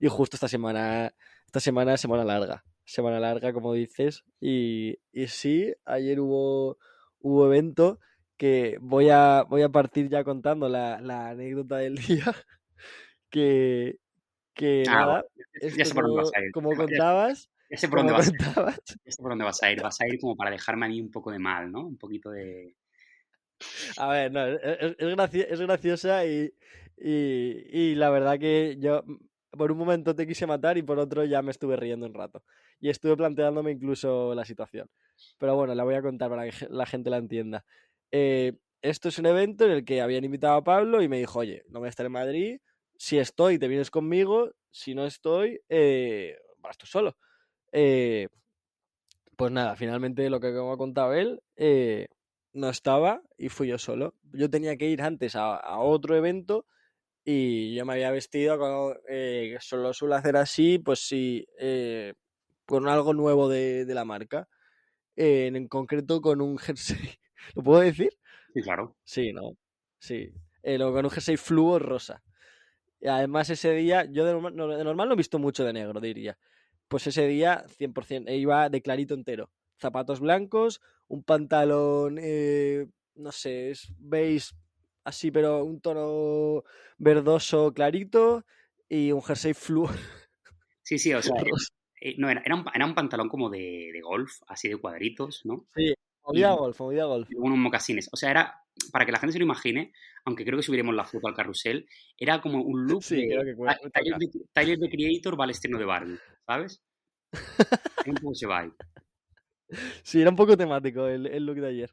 y 0.00 0.08
justo 0.08 0.36
esta 0.36 0.48
semana, 0.48 1.12
esta 1.44 1.60
semana 1.60 1.98
semana 1.98 2.24
larga, 2.24 2.64
semana 2.84 3.20
larga 3.20 3.52
como 3.52 3.74
dices. 3.74 4.24
Y, 4.40 4.98
y 5.12 5.26
sí, 5.26 5.74
ayer 5.84 6.20
hubo, 6.20 6.78
hubo 7.20 7.46
evento 7.46 8.00
que 8.36 8.78
voy 8.80 9.10
a, 9.10 9.44
voy 9.48 9.62
a 9.62 9.68
partir 9.68 10.08
ya 10.08 10.24
contando 10.24 10.68
la, 10.68 11.00
la 11.00 11.28
anécdota 11.30 11.76
del 11.76 11.96
día, 12.24 12.34
que, 13.30 13.98
que 14.54 14.84
ah, 14.88 14.92
nada, 14.92 15.24
ya, 15.76 15.84
sé 15.84 15.94
por 15.94 16.04
dónde 16.04 16.22
vas 16.22 16.32
a 16.34 16.40
ir. 16.40 16.52
Como 16.52 16.74
contabas... 16.74 17.50
Ya, 17.68 17.78
sé 17.78 17.88
por 17.88 17.98
dónde 17.98 18.12
vas 18.12 18.28
a 18.28 18.30
ir. 18.30 18.38
Ya 19.04 19.12
sé 19.12 19.22
por 19.22 19.30
dónde 19.30 19.44
vas 19.44 19.62
a 19.62 19.72
ir. 19.72 19.82
Vas 19.82 20.00
a 20.00 20.06
ir 20.06 20.20
como 20.20 20.36
para 20.36 20.50
dejarme 20.50 20.86
a 20.86 20.88
mí 20.88 21.00
un 21.00 21.10
poco 21.10 21.32
de 21.32 21.38
mal, 21.40 21.70
¿no? 21.70 21.86
Un 21.86 21.98
poquito 21.98 22.30
de... 22.30 22.76
A 23.98 24.08
ver, 24.08 24.32
no, 24.32 24.46
es, 24.46 24.96
es, 24.98 25.60
graciosa 25.60 26.26
y, 26.26 26.52
y, 26.98 27.66
y, 27.70 27.94
la 27.94 28.10
verdad 28.10 28.38
que 28.38 28.76
yo 28.78 29.02
por 29.50 29.72
un 29.72 29.78
momento 29.78 30.14
te 30.14 30.26
quise 30.26 30.46
matar 30.46 30.76
y 30.76 30.82
por 30.82 30.98
otro 30.98 31.24
ya 31.24 31.42
me 31.42 31.50
estuve 31.50 31.76
riendo 31.76 32.06
un 32.06 32.14
rato. 32.14 32.42
Y 32.80 32.90
estuve 32.90 33.16
planteándome 33.16 33.72
incluso 33.72 34.34
la 34.34 34.44
situación. 34.44 34.90
Pero 35.38 35.56
bueno, 35.56 35.74
la 35.74 35.84
voy 35.84 35.94
a 35.94 36.02
contar 36.02 36.28
para 36.28 36.44
que 36.48 36.66
la 36.68 36.84
gente 36.84 37.08
la 37.08 37.16
entienda. 37.16 37.64
Eh, 38.10 38.52
esto 38.82 39.08
es 39.08 39.18
un 39.18 39.26
evento 39.26 39.64
en 39.64 39.70
el 39.70 39.84
que 39.84 40.00
habían 40.00 40.24
invitado 40.24 40.56
a 40.56 40.64
Pablo 40.64 41.02
y 41.02 41.08
me 41.08 41.18
dijo, 41.18 41.38
oye, 41.38 41.64
no 41.68 41.80
voy 41.80 41.86
a 41.86 41.90
estar 41.90 42.06
en 42.06 42.12
Madrid, 42.12 42.58
si 42.98 43.18
estoy 43.18 43.58
te 43.58 43.68
vienes 43.68 43.90
conmigo, 43.90 44.52
si 44.70 44.94
no 44.94 45.06
estoy, 45.06 45.60
eh, 45.68 46.36
vas 46.58 46.76
tú 46.76 46.86
solo. 46.86 47.16
Eh, 47.72 48.28
pues 49.36 49.52
nada, 49.52 49.76
finalmente 49.76 50.30
lo 50.30 50.40
que 50.40 50.50
me 50.50 50.72
ha 50.72 50.76
contado 50.76 51.12
él, 51.14 51.42
eh, 51.56 52.08
no 52.56 52.70
estaba 52.70 53.22
y 53.38 53.48
fui 53.48 53.68
yo 53.68 53.78
solo. 53.78 54.14
Yo 54.32 54.50
tenía 54.50 54.76
que 54.76 54.88
ir 54.88 55.02
antes 55.02 55.36
a, 55.36 55.78
otro 55.78 56.16
evento 56.16 56.66
y 57.24 57.74
yo 57.74 57.84
me 57.84 57.94
había 57.94 58.10
vestido, 58.10 58.58
como, 58.58 58.94
eh, 59.08 59.56
solo 59.60 59.92
suelo 59.92 60.14
hacer 60.16 60.36
así, 60.36 60.78
pues 60.78 61.00
sí, 61.00 61.46
con 62.66 62.88
algo 62.88 63.14
nuevo 63.14 63.48
de, 63.48 63.84
de 63.84 63.94
la 63.94 64.04
marca. 64.04 64.48
en 65.16 65.68
concreto 65.68 66.20
con 66.20 66.40
un 66.40 66.58
jersey 66.58 67.18
¿Lo 67.54 67.62
puedo 67.62 67.80
decir? 67.80 68.10
Sí, 68.52 68.62
claro. 68.62 68.96
Sí, 69.04 69.32
¿no? 69.32 69.56
Sí. 69.98 70.32
Eh, 70.62 70.78
con 70.78 71.04
un 71.04 71.10
jersey 71.10 71.36
fluo 71.36 71.78
rosa. 71.78 72.22
Y 73.00 73.08
además 73.08 73.50
ese 73.50 73.72
día, 73.72 74.04
yo 74.10 74.24
de 74.24 74.32
normal, 74.32 74.56
no, 74.56 74.68
de 74.68 74.82
normal 74.82 75.08
no 75.08 75.14
he 75.14 75.18
visto 75.18 75.38
mucho 75.38 75.64
de 75.64 75.72
negro, 75.72 76.00
diría. 76.00 76.38
Pues 76.88 77.06
ese 77.06 77.26
día 77.26 77.64
100%, 77.78 78.28
e 78.28 78.36
iba 78.36 78.68
de 78.68 78.82
clarito 78.82 79.14
entero. 79.14 79.50
Zapatos 79.78 80.20
blancos, 80.20 80.80
un 81.08 81.22
pantalón, 81.22 82.18
eh, 82.20 82.86
no 83.14 83.32
sé, 83.32 83.72
veis 83.98 84.54
así, 85.04 85.30
pero 85.30 85.64
un 85.64 85.80
tono 85.80 86.64
verdoso 86.98 87.72
clarito 87.72 88.44
y 88.88 89.12
un 89.12 89.22
jersey 89.22 89.54
fluo. 89.54 89.90
Sí, 90.82 90.98
sí, 90.98 91.12
o 91.12 91.22
sea, 91.22 91.34
eh, 92.00 92.14
no, 92.18 92.30
era, 92.30 92.42
era, 92.44 92.54
un, 92.54 92.64
era, 92.72 92.86
un, 92.86 92.94
pantalón 92.94 93.28
como 93.28 93.50
de, 93.50 93.90
de, 93.92 94.00
golf, 94.00 94.40
así 94.46 94.68
de 94.68 94.76
cuadritos, 94.76 95.42
¿no? 95.44 95.66
Sí, 95.74 95.94
Movida 96.26 96.52
golf, 96.52 96.80
movida 96.80 97.04
golf. 97.04 97.28
unos 97.36 97.58
mocasines. 97.58 98.08
O 98.12 98.16
sea, 98.16 98.30
era, 98.30 98.60
para 98.90 99.06
que 99.06 99.12
la 99.12 99.18
gente 99.18 99.32
se 99.32 99.38
lo 99.38 99.44
imagine, 99.44 99.92
aunque 100.24 100.44
creo 100.44 100.56
que 100.56 100.64
subiremos 100.64 100.94
la 100.94 101.04
foto 101.04 101.28
al 101.28 101.34
carrusel, 101.34 101.88
era 102.18 102.40
como 102.40 102.62
un 102.62 102.86
look 102.86 103.04
sí, 103.04 103.16
de, 103.16 103.28
creo 103.28 103.44
que 103.44 103.90
Tyler, 103.90 104.18
de, 104.18 104.30
Tyler 104.52 104.78
de 104.78 104.90
Creator 104.90 105.38
va 105.38 105.44
al 105.44 105.50
estreno 105.50 105.78
de 105.78 105.84
Barbie, 105.84 106.18
¿sabes? 106.44 106.82
un 108.24 108.34
se 108.34 108.46
va 108.46 108.68
Sí, 110.02 110.20
era 110.20 110.30
un 110.30 110.36
poco 110.36 110.56
temático 110.56 111.06
el, 111.06 111.26
el 111.26 111.44
look 111.44 111.56
de 111.56 111.68
ayer. 111.68 111.90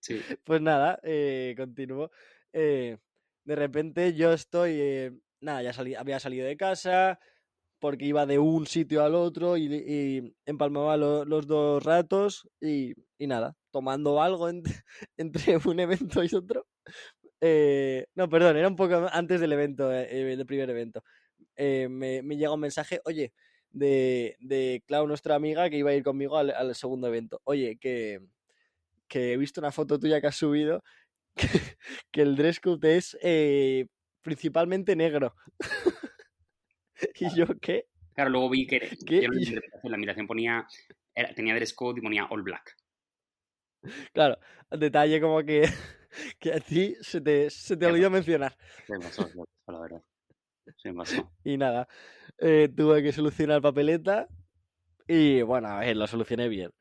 Sí. 0.00 0.20
Pues 0.44 0.60
nada, 0.60 1.00
eh, 1.02 1.54
continúo. 1.56 2.10
Eh, 2.52 2.98
de 3.44 3.56
repente 3.56 4.14
yo 4.14 4.32
estoy, 4.32 4.72
eh, 4.80 5.12
nada, 5.40 5.62
ya 5.62 5.72
salí, 5.72 5.94
había 5.94 6.20
salido 6.20 6.46
de 6.46 6.56
casa, 6.56 7.18
porque 7.78 8.06
iba 8.06 8.26
de 8.26 8.38
un 8.38 8.66
sitio 8.66 9.04
al 9.04 9.14
otro 9.14 9.56
y, 9.56 10.34
empalmaba 10.46 10.96
los 10.96 11.46
dos 11.46 11.82
ratos 11.84 12.48
y, 12.60 12.94
nada, 13.18 13.56
tomando 13.70 14.22
algo 14.22 14.48
entre 15.16 15.56
un 15.64 15.80
evento 15.80 16.22
y 16.24 16.34
otro. 16.34 16.66
Eh, 17.40 18.06
no, 18.14 18.28
perdón, 18.28 18.56
era 18.56 18.68
un 18.68 18.76
poco 18.76 19.08
antes 19.12 19.40
del 19.40 19.52
evento, 19.52 19.92
eh, 19.92 20.08
eh, 20.10 20.36
del 20.36 20.46
primer 20.46 20.70
evento. 20.70 21.02
me, 21.56 22.22
llega 22.22 22.52
un 22.52 22.60
mensaje, 22.60 23.00
oye, 23.04 23.32
de, 23.70 24.36
de 24.40 24.82
Clau, 24.86 25.06
nuestra 25.06 25.34
amiga, 25.34 25.68
que 25.70 25.78
iba 25.78 25.90
a 25.90 25.94
ir 25.94 26.02
conmigo 26.02 26.36
al, 26.36 26.74
segundo 26.74 27.06
evento. 27.08 27.40
Oye, 27.44 27.78
que, 27.78 28.20
que, 29.08 29.32
he 29.32 29.36
visto 29.36 29.60
una 29.60 29.72
foto 29.72 29.98
tuya 29.98 30.20
que 30.20 30.26
has 30.28 30.36
subido, 30.36 30.82
que, 32.10 32.22
el 32.22 32.36
dress 32.36 32.60
code 32.60 32.96
es 32.96 33.18
principalmente 34.22 34.96
negro. 34.96 35.34
¿Y 37.20 37.34
yo 37.36 37.46
qué? 37.60 37.86
Claro, 38.14 38.30
luego 38.30 38.50
vi 38.50 38.66
que, 38.66 38.96
¿Qué? 39.06 39.28
la 39.82 39.94
invitación 39.94 40.26
ponía, 40.26 40.66
tenía 41.34 41.54
dress 41.54 41.74
code 41.74 42.00
y 42.00 42.02
ponía 42.02 42.24
all 42.30 42.42
black. 42.42 42.74
Claro, 44.12 44.38
detalle 44.70 45.20
como 45.20 45.42
que, 45.44 45.68
que 46.38 46.52
a 46.52 46.60
ti 46.60 46.96
se 47.00 47.20
te, 47.20 47.50
se 47.50 47.76
te 47.76 47.86
olvidó 47.86 48.10
mencionar. 48.10 48.56
Pasó, 48.88 49.28
la 49.66 49.80
verdad. 49.80 50.02
Y 51.44 51.56
nada, 51.56 51.88
eh, 52.38 52.68
tuve 52.74 53.02
que 53.02 53.12
solucionar 53.12 53.62
papeleta 53.62 54.28
y 55.08 55.42
bueno, 55.42 55.68
a 55.68 55.80
ver, 55.80 55.96
lo 55.96 56.06
solucioné 56.06 56.48
bien. 56.48 56.72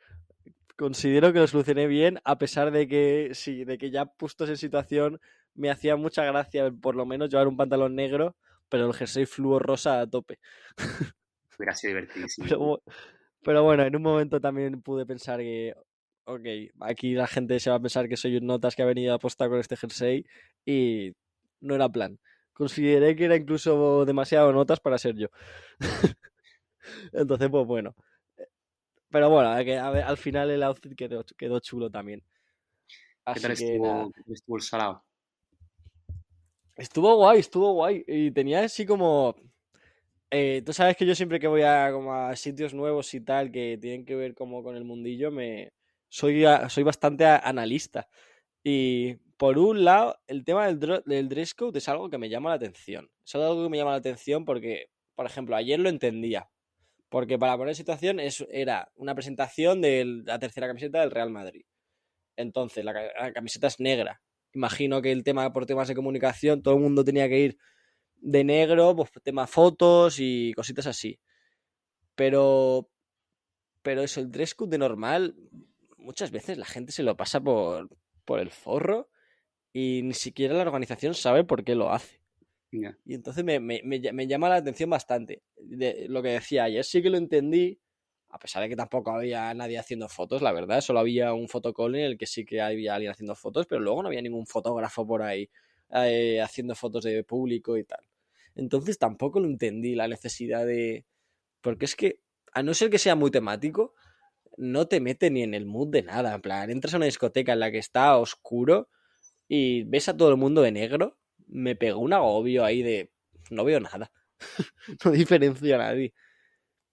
Considero 0.77 1.31
que 1.31 1.39
lo 1.39 1.47
solucioné 1.47 1.87
bien, 1.87 2.19
a 2.23 2.37
pesar 2.37 2.71
de 2.71 2.87
que 2.87 3.29
sí, 3.33 3.63
de 3.63 3.77
que 3.77 3.91
ya 3.91 4.05
puestos 4.05 4.49
en 4.49 4.57
situación 4.57 5.21
me 5.53 5.69
hacía 5.69 5.95
mucha 5.95 6.25
gracia 6.25 6.69
por 6.71 6.95
lo 6.95 7.05
menos 7.05 7.29
llevar 7.29 7.47
un 7.47 7.55
pantalón 7.55 7.95
negro 7.95 8.35
pero 8.69 8.87
el 8.87 8.93
jersey 8.93 9.25
fluo 9.25 9.59
rosa 9.59 10.01
a 10.01 10.07
tope. 10.07 10.39
Hubiera 11.57 11.73
sido 11.73 11.95
divertidísimo. 11.95 12.81
Pero, 13.41 13.63
bueno, 13.63 13.83
en 13.83 13.95
un 13.95 14.01
momento 14.01 14.41
también 14.41 14.81
pude 14.81 15.05
pensar 15.05 15.39
que, 15.39 15.73
ok, 16.25 16.45
aquí 16.81 17.13
la 17.13 17.27
gente 17.27 17.59
se 17.59 17.69
va 17.69 17.75
a 17.75 17.81
pensar 17.81 18.09
que 18.09 18.17
soy 18.17 18.37
un 18.37 18.47
notas 18.47 18.75
que 18.75 18.81
ha 18.81 18.85
venido 18.85 19.13
a 19.13 19.17
apostar 19.17 19.49
con 19.49 19.59
este 19.59 19.77
jersey 19.77 20.25
y 20.65 21.13
no 21.61 21.75
era 21.75 21.87
plan. 21.87 22.19
Consideré 22.55 23.17
que 23.17 23.25
era 23.25 23.35
incluso 23.35 24.05
demasiado 24.05 24.53
notas 24.53 24.79
para 24.79 24.97
ser 24.97 25.15
yo. 25.17 25.27
Entonces, 27.11 27.49
pues 27.49 27.67
bueno. 27.67 27.93
Pero 29.09 29.29
bueno, 29.29 29.49
al 29.49 30.17
final 30.17 30.49
el 30.49 30.63
outfit 30.63 30.95
quedó, 30.95 31.25
quedó 31.37 31.59
chulo 31.59 31.89
también. 31.91 32.23
¿Qué 33.33 33.41
tal 33.41 33.51
estuvo, 33.51 34.09
estuvo 34.27 34.55
el 34.55 34.61
salado? 34.61 35.03
Estuvo 36.77 37.15
guay, 37.17 37.39
estuvo 37.39 37.73
guay. 37.73 38.05
Y 38.07 38.31
tenía 38.31 38.61
así 38.61 38.85
como. 38.85 39.35
Eh, 40.31 40.61
tú 40.65 40.71
sabes 40.71 40.95
que 40.95 41.05
yo 41.05 41.13
siempre 41.13 41.41
que 41.41 41.47
voy 41.47 41.63
a, 41.63 41.91
como 41.91 42.13
a 42.13 42.35
sitios 42.37 42.73
nuevos 42.73 43.13
y 43.13 43.19
tal, 43.19 43.51
que 43.51 43.77
tienen 43.81 44.05
que 44.05 44.15
ver 44.15 44.33
como 44.33 44.63
con 44.63 44.77
el 44.77 44.85
mundillo, 44.85 45.29
me 45.29 45.73
soy, 46.07 46.45
soy 46.69 46.83
bastante 46.83 47.25
analista. 47.25 48.07
Y 48.63 49.17
por 49.37 49.57
un 49.57 49.83
lado, 49.83 50.17
el 50.27 50.45
tema 50.45 50.67
del, 50.67 51.03
del 51.05 51.29
dress 51.29 51.53
code 51.53 51.79
es 51.79 51.89
algo 51.89 52.09
que 52.09 52.17
me 52.17 52.29
llama 52.29 52.49
la 52.49 52.55
atención. 52.55 53.09
Es 53.25 53.35
algo 53.35 53.63
que 53.63 53.69
me 53.69 53.77
llama 53.77 53.91
la 53.91 53.97
atención 53.97 54.45
porque, 54.45 54.89
por 55.15 55.25
ejemplo, 55.25 55.55
ayer 55.55 55.79
lo 55.79 55.89
entendía. 55.89 56.49
Porque 57.09 57.37
para 57.37 57.57
poner 57.57 57.75
situación 57.75 58.19
es, 58.19 58.45
era 58.49 58.91
una 58.95 59.13
presentación 59.13 59.81
de 59.81 60.23
la 60.25 60.39
tercera 60.39 60.67
camiseta 60.67 61.01
del 61.01 61.11
Real 61.11 61.29
Madrid. 61.29 61.65
Entonces, 62.37 62.83
la, 62.85 62.93
camiseta 63.33 63.67
es 63.67 63.79
negra. 63.79 64.21
Imagino 64.53 65.01
que 65.01 65.11
el 65.11 65.23
tema 65.23 65.51
por 65.51 65.65
temas 65.65 65.87
de 65.87 65.95
comunicación, 65.95 66.61
todo 66.61 66.75
el 66.75 66.81
mundo 66.81 67.03
tenía 67.03 67.27
que 67.27 67.39
ir 67.39 67.57
de 68.15 68.43
negro, 68.43 68.95
pues 68.95 69.11
tema 69.23 69.47
fotos 69.47 70.17
y 70.19 70.53
cositas 70.53 70.87
así. 70.87 71.19
Pero, 72.15 72.89
pero 73.81 74.01
eso, 74.01 74.21
el 74.21 74.31
dress 74.31 74.55
code 74.55 74.71
de 74.71 74.77
normal, 74.77 75.35
muchas 75.97 76.31
veces 76.31 76.57
la 76.57 76.65
gente 76.65 76.93
se 76.93 77.03
lo 77.03 77.17
pasa 77.17 77.41
por, 77.41 77.89
por 78.23 78.39
el 78.39 78.49
forro 78.49 79.09
y 79.77 80.03
ni 80.03 80.13
siquiera 80.13 80.53
la 80.53 80.61
organización 80.61 81.13
sabe 81.15 81.43
por 81.43 81.65
qué 81.65 81.75
lo 81.75 81.91
hace. 81.91 82.21
Y 82.71 83.13
entonces 83.13 83.43
me, 83.43 84.25
llama 84.25 84.47
la 84.47 84.55
atención 84.55 84.89
bastante. 84.89 85.43
De, 85.57 86.05
lo 86.07 86.23
que 86.23 86.29
decía 86.29 86.63
ayer 86.63 86.85
sí 86.85 87.03
que 87.03 87.09
lo 87.09 87.17
entendí, 87.17 87.77
a 88.29 88.39
pesar 88.39 88.63
de 88.63 88.69
que 88.69 88.77
tampoco 88.77 89.11
había 89.11 89.53
nadie 89.53 89.77
haciendo 89.77 90.07
fotos, 90.07 90.41
la 90.41 90.53
verdad, 90.53 90.79
solo 90.79 90.99
había 90.99 91.33
un 91.33 91.49
fotocall 91.49 91.93
en 91.95 92.05
el 92.05 92.17
que 92.17 92.25
sí 92.25 92.45
que 92.45 92.61
había 92.61 92.95
alguien 92.95 93.11
haciendo 93.11 93.35
fotos, 93.35 93.67
pero 93.67 93.81
luego 93.81 94.01
no 94.01 94.07
había 94.07 94.21
ningún 94.21 94.47
fotógrafo 94.47 95.05
por 95.05 95.21
ahí 95.21 95.49
eh, 95.93 96.39
haciendo 96.39 96.73
fotos 96.73 97.03
de 97.03 97.25
público 97.25 97.75
y 97.75 97.83
tal. 97.83 98.07
Entonces 98.55 98.97
tampoco 98.97 99.41
lo 99.41 99.47
entendí 99.47 99.93
la 99.93 100.07
necesidad 100.07 100.65
de... 100.65 101.05
Porque 101.59 101.83
es 101.83 101.97
que, 101.97 102.21
a 102.53 102.63
no 102.63 102.73
ser 102.73 102.89
que 102.89 102.97
sea 102.97 103.15
muy 103.15 103.29
temático, 103.29 103.93
no 104.55 104.87
te 104.87 105.01
mete 105.01 105.29
ni 105.31 105.43
en 105.43 105.53
el 105.53 105.65
mood 105.65 105.89
de 105.89 106.03
nada. 106.03 106.33
En 106.33 106.41
plan, 106.41 106.69
entras 106.69 106.93
a 106.93 106.97
una 106.97 107.07
discoteca 107.07 107.51
en 107.51 107.59
la 107.59 107.71
que 107.71 107.79
está 107.79 108.17
oscuro 108.17 108.87
y 109.47 109.83
ves 109.83 110.09
a 110.09 110.17
todo 110.17 110.29
el 110.29 110.37
mundo 110.37 110.61
de 110.61 110.71
negro 110.71 111.17
me 111.47 111.75
pegó 111.75 111.99
un 111.99 112.13
agobio 112.13 112.63
ahí 112.63 112.81
de 112.81 113.11
no 113.51 113.63
veo 113.63 113.79
nada. 113.79 114.11
no 115.05 115.11
diferencio 115.11 115.75
a 115.75 115.79
nadie. 115.79 116.13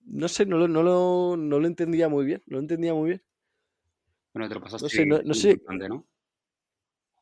No 0.05 0.29
sé, 0.29 0.47
no 0.47 0.59
lo, 0.59 0.69
no, 0.69 0.83
lo, 0.83 1.37
no 1.37 1.61
lo 1.61 1.67
entendía 1.67 2.09
muy 2.09 2.25
bien. 2.25 2.43
No 2.47 2.57
lo 2.57 2.61
entendía 2.61 2.95
muy 2.95 3.11
bien. 3.11 3.23
Bueno, 4.35 4.49
te 4.49 4.55
lo 4.55 4.61
pasaste 4.61 4.85
no 4.85 4.89
sé, 4.89 5.25
no, 5.25 5.35
sé. 5.35 5.61
¿no? 5.89 6.07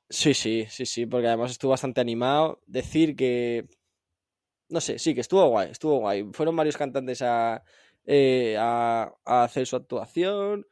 Sí, 0.09 0.35
sí, 0.35 0.67
sí, 0.69 0.87
sí, 0.87 1.07
porque 1.07 1.29
además 1.29 1.51
estuvo 1.51 1.73
bastante 1.73 2.01
animado. 2.01 2.61
Decir 2.67 3.17
que. 3.17 3.69
No 4.69 4.81
sé, 4.81 4.99
sí, 4.99 5.15
que 5.15 5.21
estuvo 5.21 5.47
guay, 5.49 5.71
estuvo 5.71 5.99
guay. 5.99 6.29
Fueron 6.33 6.55
varios 6.55 6.77
cantantes 6.77 7.23
a, 7.23 7.63
eh, 8.05 8.57
a, 8.59 9.13
a 9.25 9.45
hacer 9.45 9.67
su 9.67 9.77
actuación. 9.77 10.67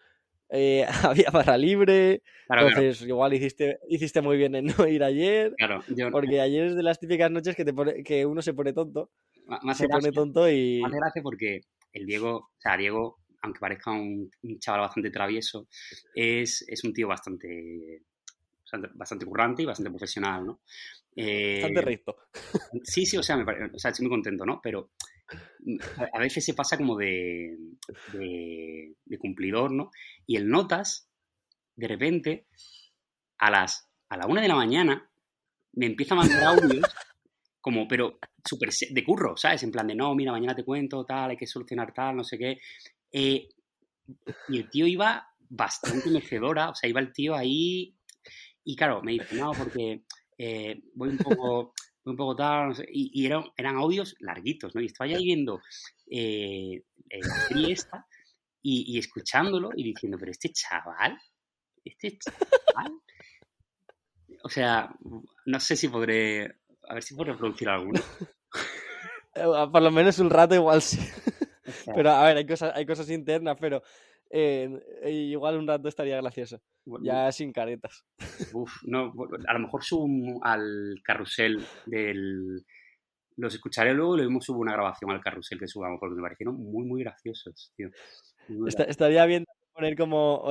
Eh, 0.51 0.87
había 1.05 1.31
barra 1.31 1.57
libre. 1.57 2.23
entonces, 2.49 3.03
igual 3.03 3.35
hiciste, 3.35 3.79
hiciste 3.89 4.21
muy 4.23 4.37
bien 4.37 4.55
en 4.55 4.67
no 4.67 4.87
ir 4.87 5.03
ayer. 5.03 5.55
Porque 6.11 6.41
ayer 6.41 6.67
es 6.67 6.77
de 6.77 6.83
las 6.83 6.99
típicas 6.99 7.31
noches 7.31 7.55
que, 7.57 7.65
te 7.65 8.03
que 8.03 8.27
uno 8.27 8.43
se 8.43 8.55
pone 8.55 8.73
tonto. 8.73 9.11
Más 9.63 9.79
se 9.79 9.89
pone 9.89 10.13
tonto 10.13 10.49
y. 10.51 10.81
Más 10.81 10.93
gracia 10.93 11.23
porque 11.23 11.61
el 11.93 12.07
Diego, 12.07 12.37
o 12.37 12.61
sea, 12.61 12.77
Diego, 12.77 13.19
aunque 13.43 13.61
parezca 13.61 13.93
un, 13.93 14.31
chaval 14.59 14.83
bastante 14.83 15.11
travieso, 15.11 15.69
es, 16.15 16.65
es 16.69 16.85
un 16.85 16.93
tío 16.93 17.09
bastante 17.09 18.03
bastante 18.95 19.25
currante 19.25 19.63
y 19.63 19.67
bastante 19.67 19.91
profesional, 19.91 20.45
¿no? 20.45 20.61
bastante 21.17 21.81
eh, 21.81 21.83
recto. 21.83 22.17
Sí, 22.83 23.07
sí, 23.07 23.17
o 23.17 23.23
sea, 23.23 23.37
me 23.37 23.45
o 23.45 23.79
sea, 23.79 23.91
estoy 23.91 24.07
muy 24.07 24.11
contento, 24.11 24.45
¿no? 24.45 24.61
Pero 24.63 24.91
a 26.13 26.19
veces 26.19 26.45
se 26.45 26.55
pasa 26.55 26.77
como 26.77 26.97
de, 26.97 27.57
de, 28.13 29.19
cumplidor, 29.19 29.73
¿no? 29.73 29.91
Y 30.27 30.37
el 30.37 30.49
notas, 30.49 31.09
de 31.77 31.89
repente, 31.89 32.47
a 33.39 33.51
las 33.51 33.89
a 34.09 34.17
la 34.17 34.27
una 34.27 34.41
de 34.41 34.49
la 34.49 34.55
mañana, 34.55 35.11
me 35.75 35.87
empieza 35.87 36.15
a 36.15 36.19
mandar 36.19 36.43
audios, 36.45 36.83
como, 37.61 37.87
pero 37.87 38.19
súper 38.43 38.71
de 38.91 39.05
curro, 39.05 39.37
¿sabes? 39.37 39.63
En 39.63 39.71
plan 39.71 39.87
de, 39.87 39.95
no, 39.95 40.15
mira, 40.15 40.33
mañana 40.33 40.55
te 40.55 40.65
cuento, 40.65 41.05
tal, 41.05 41.31
hay 41.31 41.37
que 41.37 41.47
solucionar 41.47 41.93
tal, 41.93 42.17
no 42.17 42.25
sé 42.25 42.39
qué. 42.39 42.59
Eh, 43.13 43.49
y 44.49 44.59
el 44.59 44.71
tío 44.71 44.87
iba 44.87 45.29
bastante 45.51 46.11
mecedora, 46.11 46.71
o 46.71 46.75
sea, 46.75 46.89
iba 46.89 47.01
el 47.01 47.13
tío 47.13 47.35
ahí, 47.35 47.95
y 48.65 48.77
claro, 48.77 49.03
me 49.03 49.13
dice, 49.13 49.37
no, 49.37 49.53
porque 49.53 50.05
eh, 50.39 50.81
voy 50.95 51.11
un 51.11 51.19
poco 51.19 51.75
un 52.11 52.17
poco 52.17 52.37
tal, 52.37 52.75
y, 52.93 53.27
eran, 53.27 53.45
eran, 53.57 53.77
audios 53.77 54.17
larguitos, 54.21 54.75
¿no? 54.75 54.81
Y 54.81 54.87
estaba 54.87 55.11
ya 55.11 55.19
viendo 55.19 55.61
eh, 56.11 56.83
la 57.11 57.35
serie 57.47 57.73
esta 57.73 58.07
y, 58.63 58.99
escuchándolo 58.99 59.71
y 59.75 59.85
diciendo, 59.85 60.19
pero 60.19 60.31
este 60.31 60.51
chaval, 60.53 61.19
este 61.85 62.19
chaval, 62.19 62.93
o 64.43 64.49
sea, 64.49 64.95
no 65.47 65.61
sé 65.61 65.77
si 65.77 65.89
podré, 65.89 66.57
a 66.89 66.95
ver 66.95 67.03
si 67.03 67.15
puedo 67.15 67.33
reproducir 67.33 67.69
alguno. 67.69 68.01
Eh, 69.35 69.45
por 69.71 69.83
lo 69.83 69.91
menos 69.93 70.19
un 70.19 70.31
rato 70.31 70.55
igual 70.55 70.83
sí. 70.83 70.99
Pero 71.95 72.11
a 72.11 72.25
ver, 72.25 72.39
hay 72.39 72.47
cosas, 72.47 72.73
hay 72.75 72.87
cosas 72.87 73.09
internas, 73.11 73.57
pero 73.61 73.83
eh, 74.31 74.81
igual 75.11 75.59
un 75.59 75.67
rato 75.67 75.89
estaría 75.89 76.17
gracioso. 76.21 76.61
ya 77.03 77.31
sin 77.33 77.53
caretas. 77.53 78.05
Uf, 78.53 78.83
no, 78.85 79.13
a 79.47 79.53
lo 79.55 79.59
mejor 79.61 79.83
subo 79.85 80.41
al 80.43 81.01
carrusel 81.03 81.65
del. 81.87 82.65
Los 83.37 83.55
escucharé 83.55 83.95
luego 83.95 84.17
y 84.17 84.23
luego 84.23 84.41
subo 84.41 84.61
una 84.61 84.73
grabación 84.73 85.13
al 85.13 85.21
carrusel 85.21 85.61
que 85.61 85.69
subamos 85.69 86.01
porque 86.01 86.17
me 86.17 86.23
parecieron 86.23 86.57
muy, 86.57 86.85
muy 86.85 87.03
graciosos, 87.03 87.73
tío. 87.77 87.91
estaría 88.67 89.25
bien 89.27 89.45
poner 89.73 89.97
como 89.97 90.43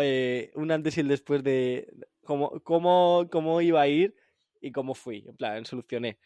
un 0.55 0.71
antes 0.71 0.97
y 0.97 1.01
el 1.01 1.09
después 1.09 1.43
de 1.43 1.93
cómo, 2.23 2.61
cómo, 2.61 3.27
cómo 3.29 3.59
iba 3.61 3.81
a 3.81 3.87
ir 3.87 4.15
y 4.61 4.71
cómo 4.71 4.95
fui. 4.95 5.25
En 5.27 5.35
plan, 5.35 5.65
solucioné. 5.65 6.17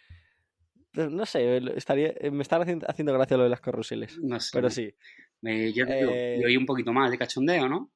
No 0.94 1.26
sé, 1.26 1.58
estaría, 1.76 2.14
me 2.32 2.44
están 2.44 2.62
haciendo, 2.88 3.14
gracia 3.14 3.38
lo 3.38 3.44
de 3.44 3.50
las 3.50 3.62
carruseles. 3.62 4.20
No 4.22 4.40
sé. 4.40 4.50
Pero 4.54 4.70
sí. 4.70 4.94
Me, 5.42 5.74
yo 5.74 5.86
eh, 5.88 6.42
oí 6.46 6.56
un 6.56 6.66
poquito 6.66 6.94
más 6.94 7.10
de 7.12 7.18
cachondeo, 7.18 7.68
¿no? 7.68 7.92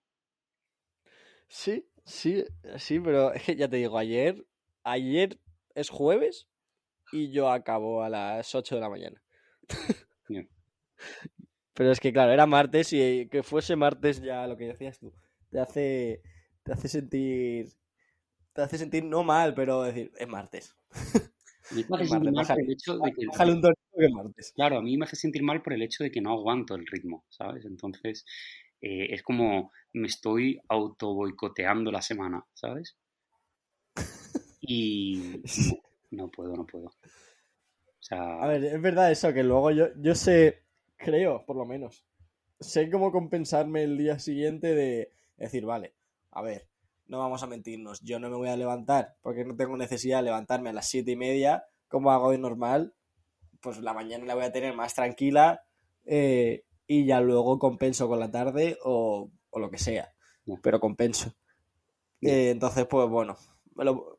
Sí, 1.48 1.88
sí, 2.06 2.44
sí, 2.78 3.00
pero 3.00 3.34
es 3.34 3.44
que 3.44 3.56
ya 3.56 3.70
te 3.70 3.78
digo, 3.78 3.98
ayer, 3.98 4.46
ayer 4.84 5.40
es 5.76 5.90
jueves 5.90 6.48
y 7.12 7.32
yo 7.32 7.50
acabo 7.50 8.04
a 8.04 8.10
las 8.10 8.54
8 8.56 8.76
de 8.76 8.82
la 8.82 8.90
mañana. 8.90 9.22
Pero 11.74 11.92
es 11.92 12.00
que 12.00 12.14
claro, 12.14 12.32
era 12.32 12.46
martes 12.46 12.94
y 12.94 13.28
que 13.30 13.44
fuese 13.44 13.76
martes 13.76 14.22
ya 14.22 14.48
lo 14.48 14.56
que 14.56 14.68
decías 14.68 14.98
tú, 14.98 15.14
te 15.52 15.60
hace, 15.60 16.22
te 16.64 16.72
hace 16.72 16.88
sentir, 16.88 17.74
te 18.54 18.62
hace 18.62 18.78
sentir 18.78 19.04
no 19.04 19.24
mal, 19.24 19.54
pero 19.54 19.84
decir, 19.84 20.12
es 20.18 20.28
martes. 20.28 20.76
Claro, 24.56 24.78
a 24.78 24.82
mí 24.82 24.97
me 24.97 25.06
hace 25.06 25.15
sentir 25.15 25.43
mal 25.43 25.62
por 25.62 25.73
el 25.73 25.82
hecho 25.82 26.04
de 26.04 26.12
que 26.12 26.21
no 26.21 26.32
aguanto 26.32 26.75
el 26.75 26.86
ritmo, 26.86 27.25
¿sabes? 27.30 27.65
Entonces, 27.65 28.25
eh, 28.82 29.08
es 29.10 29.23
como 29.23 29.71
me 29.93 30.08
estoy 30.08 30.60
auto 30.69 31.13
boicoteando 31.13 31.91
la 31.91 32.01
semana, 32.01 32.45
¿sabes? 32.54 32.97
Y 34.62 35.41
no, 36.12 36.30
puedo, 36.30 36.56
no 36.56 36.65
puedo. 36.65 36.91
A 38.12 38.47
ver, 38.47 38.63
es 38.63 38.82
verdad 38.82 39.12
eso, 39.12 39.34
que 39.34 39.43
luego 39.43 39.71
yo, 39.71 39.88
yo 39.97 40.13
sé, 40.13 40.63
creo, 40.97 41.43
por 41.45 41.56
lo 41.56 41.65
menos, 41.65 42.06
sé 42.60 42.89
cómo 42.89 43.12
compensarme 43.12 43.84
el 43.84 43.97
día 43.97 44.19
siguiente 44.19 44.75
de 44.75 45.12
decir, 45.38 45.65
vale, 45.65 45.93
a 46.32 46.41
ver, 46.41 46.67
no 47.08 47.20
vamos 47.20 47.44
a 47.44 47.48
mentirnos, 47.48 48.02
yo 48.02 48.20
no 48.20 48.30
me 48.30 48.36
voy 48.36 48.50
a 48.50 48.58
levantar 48.58 49.15
porque 49.22 49.46
no 49.46 49.56
tengo 49.56 49.78
necesidad 49.78 50.20
de 50.20 50.26
levantarme 50.26 50.70
a 50.70 50.74
las 50.74 50.88
siete 50.88 51.12
y 51.12 51.15
media 51.15 51.65
como 51.88 52.12
hago 52.12 52.32
de 52.32 52.38
normal, 52.38 52.94
pues 53.62 53.80
la 53.80 53.94
mañana 53.94 54.26
la 54.26 54.36
voy 54.36 54.46
a 54.46 54.52
tener 54.52 54.76
más 54.76 54.94
tranquila 54.94 55.63
eh, 56.06 56.63
y 56.88 57.06
ya 57.06 57.22
luego 57.22 57.60
compenso 57.60 58.08
con 58.08 58.20
la 58.20 58.32
tarde 58.32 58.78
o, 58.84 59.32
lo 59.54 59.72
que 59.72 59.78
sea, 59.78 60.13
pero 60.62 60.80
compenso. 60.80 61.34
Eh, 62.22 62.50
entonces, 62.50 62.86
pues 62.88 63.08
bueno, 63.08 63.38
me 63.76 63.86
lo, 63.86 64.18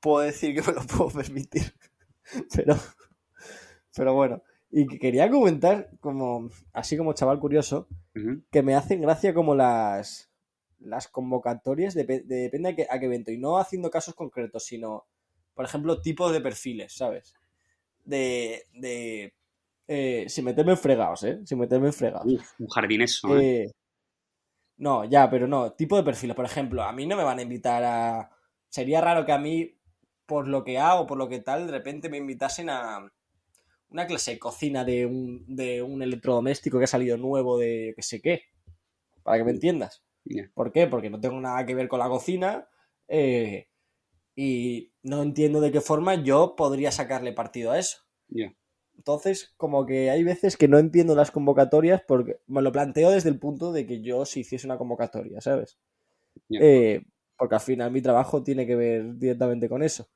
puedo 0.00 0.20
decir 0.20 0.54
que 0.54 0.62
me 0.62 0.74
lo 0.74 0.82
puedo 0.86 1.10
permitir, 1.10 1.74
pero, 2.54 2.76
pero 3.94 4.14
bueno. 4.14 4.42
Y 4.70 4.86
que 4.86 4.98
quería 4.98 5.30
comentar, 5.30 5.90
como 5.98 6.50
así 6.74 6.98
como 6.98 7.14
chaval 7.14 7.40
curioso, 7.40 7.88
que 8.50 8.62
me 8.62 8.74
hacen 8.74 9.00
gracia 9.00 9.32
como 9.32 9.54
las, 9.54 10.27
las 10.80 11.08
convocatorias 11.08 11.94
depende 11.94 12.68
a 12.68 12.74
qué, 12.74 13.06
evento. 13.06 13.30
Y 13.30 13.38
no 13.38 13.58
haciendo 13.58 13.90
casos 13.90 14.14
concretos, 14.14 14.64
sino, 14.64 15.06
por 15.54 15.64
ejemplo, 15.64 16.00
tipos 16.00 16.32
de 16.32 16.40
perfiles, 16.40 16.94
¿sabes? 16.94 17.34
De. 18.04 18.64
de 18.72 19.34
eh, 19.86 20.26
sin 20.28 20.44
meterme 20.44 20.72
en 20.72 20.78
fregados, 20.78 21.24
¿eh? 21.24 21.40
Sin 21.44 21.58
meterme 21.58 21.88
en 21.88 21.92
fregados. 21.94 22.26
un 22.58 22.68
jardín 22.68 23.02
eso, 23.02 23.38
¿eh? 23.38 23.62
¿eh? 23.62 23.72
No, 24.76 25.04
ya, 25.04 25.28
pero 25.30 25.46
no. 25.46 25.72
Tipo 25.72 25.96
de 25.96 26.02
perfiles. 26.02 26.36
Por 26.36 26.44
ejemplo, 26.44 26.82
a 26.82 26.92
mí 26.92 27.06
no 27.06 27.16
me 27.16 27.24
van 27.24 27.38
a 27.38 27.42
invitar 27.42 27.82
a. 27.84 28.30
Sería 28.68 29.00
raro 29.00 29.24
que 29.24 29.32
a 29.32 29.38
mí 29.38 29.78
por 30.26 30.46
lo 30.46 30.62
que 30.62 30.78
hago, 30.78 31.06
por 31.06 31.16
lo 31.16 31.28
que 31.28 31.40
tal, 31.40 31.66
de 31.66 31.72
repente 31.72 32.10
me 32.10 32.18
invitasen 32.18 32.68
a 32.68 33.10
una 33.88 34.06
clase 34.06 34.32
de 34.32 34.38
cocina 34.38 34.84
de 34.84 35.06
un, 35.06 35.44
de 35.48 35.82
un 35.82 36.02
electrodoméstico 36.02 36.78
que 36.78 36.84
ha 36.84 36.88
salido 36.88 37.16
nuevo 37.16 37.56
de 37.56 37.94
que 37.96 38.02
sé 38.02 38.20
qué. 38.20 38.42
Para 39.22 39.38
que 39.38 39.44
me 39.44 39.52
entiendas. 39.52 40.02
¿Por 40.54 40.72
qué? 40.72 40.86
Porque 40.86 41.10
no 41.10 41.20
tengo 41.20 41.40
nada 41.40 41.64
que 41.64 41.74
ver 41.74 41.88
con 41.88 41.98
la 41.98 42.08
cocina 42.08 42.68
eh, 43.08 43.68
y 44.34 44.92
no 45.02 45.22
entiendo 45.22 45.60
de 45.60 45.72
qué 45.72 45.80
forma 45.80 46.22
yo 46.22 46.54
podría 46.56 46.92
sacarle 46.92 47.32
partido 47.32 47.72
a 47.72 47.78
eso. 47.78 47.98
Entonces, 48.96 49.54
como 49.56 49.86
que 49.86 50.10
hay 50.10 50.24
veces 50.24 50.56
que 50.56 50.68
no 50.68 50.78
entiendo 50.78 51.14
las 51.14 51.30
convocatorias 51.30 52.02
porque 52.06 52.40
me 52.46 52.62
lo 52.62 52.72
planteo 52.72 53.10
desde 53.10 53.30
el 53.30 53.38
punto 53.38 53.72
de 53.72 53.86
que 53.86 54.00
yo 54.02 54.24
si 54.24 54.40
hiciese 54.40 54.66
una 54.66 54.76
convocatoria, 54.76 55.40
¿sabes? 55.40 55.78
Eh, 56.50 57.02
porque 57.36 57.54
al 57.54 57.60
final 57.60 57.92
mi 57.92 58.02
trabajo 58.02 58.42
tiene 58.42 58.66
que 58.66 58.74
ver 58.74 59.16
directamente 59.16 59.68
con 59.68 59.82
eso. 59.82 60.08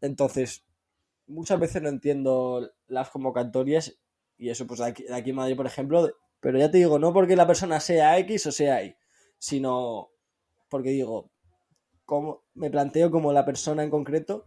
Entonces, 0.00 0.64
muchas 1.26 1.60
veces 1.60 1.82
no 1.82 1.88
entiendo 1.88 2.72
las 2.86 3.10
convocatorias 3.10 3.98
y 4.38 4.50
eso, 4.50 4.66
pues 4.66 4.80
aquí, 4.80 5.04
aquí 5.12 5.30
en 5.30 5.36
Madrid, 5.36 5.56
por 5.56 5.66
ejemplo, 5.66 6.10
pero 6.40 6.58
ya 6.58 6.70
te 6.70 6.78
digo, 6.78 6.98
no 6.98 7.12
porque 7.12 7.36
la 7.36 7.46
persona 7.46 7.78
sea 7.78 8.18
X 8.18 8.46
o 8.46 8.52
sea 8.52 8.82
Y, 8.82 8.96
sino 9.42 10.12
porque 10.70 10.90
digo, 10.90 11.32
como, 12.04 12.44
me 12.54 12.70
planteo 12.70 13.10
como 13.10 13.32
la 13.32 13.44
persona 13.44 13.82
en 13.82 13.90
concreto 13.90 14.46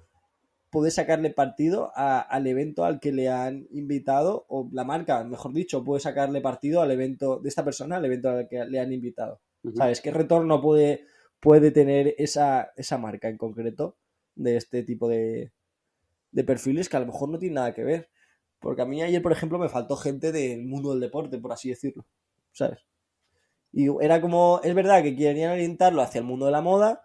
puede 0.69 0.89
sacarle 0.89 1.31
partido 1.31 1.91
al 1.95 2.47
evento 2.47 2.85
al 2.85 3.01
que 3.01 3.11
le 3.11 3.27
han 3.27 3.67
invitado, 3.71 4.45
o 4.47 4.69
la 4.71 4.85
marca, 4.85 5.21
mejor 5.25 5.51
dicho, 5.51 5.83
puede 5.83 5.99
sacarle 5.99 6.39
partido 6.39 6.81
al 6.81 6.91
evento 6.91 7.39
de 7.39 7.49
esta 7.49 7.65
persona, 7.65 7.97
al 7.97 8.05
evento 8.05 8.29
al 8.29 8.47
que 8.47 8.63
le 8.63 8.79
han 8.79 8.93
invitado. 8.93 9.41
¿Sabes? 9.75 9.99
¿Qué 9.99 10.11
retorno 10.11 10.61
puede, 10.61 11.05
puede 11.41 11.71
tener 11.71 12.15
esa, 12.17 12.71
esa 12.77 12.97
marca 12.97 13.27
en 13.27 13.37
concreto 13.37 13.97
de 14.33 14.55
este 14.55 14.83
tipo 14.83 15.09
de, 15.09 15.51
de 16.31 16.43
perfiles 16.45 16.87
que 16.87 16.95
a 16.95 17.01
lo 17.01 17.07
mejor 17.07 17.27
no 17.27 17.37
tienen 17.37 17.55
nada 17.55 17.73
que 17.73 17.83
ver? 17.83 18.09
Porque 18.59 18.81
a 18.81 18.85
mí 18.85 19.03
ayer, 19.03 19.21
por 19.21 19.33
ejemplo, 19.33 19.59
me 19.59 19.67
faltó 19.67 19.97
gente 19.97 20.31
del 20.31 20.63
mundo 20.63 20.91
del 20.91 21.01
deporte, 21.01 21.37
por 21.37 21.51
así 21.51 21.67
decirlo. 21.67 22.05
¿Sabes? 22.53 22.79
Y 23.77 23.89
era 24.01 24.21
como, 24.21 24.61
es 24.63 24.73
verdad 24.73 25.03
que 25.03 25.17
querían 25.17 25.51
orientarlo 25.51 26.01
hacia 26.01 26.19
el 26.19 26.25
mundo 26.25 26.45
de 26.45 26.53
la 26.53 26.61
moda, 26.61 27.03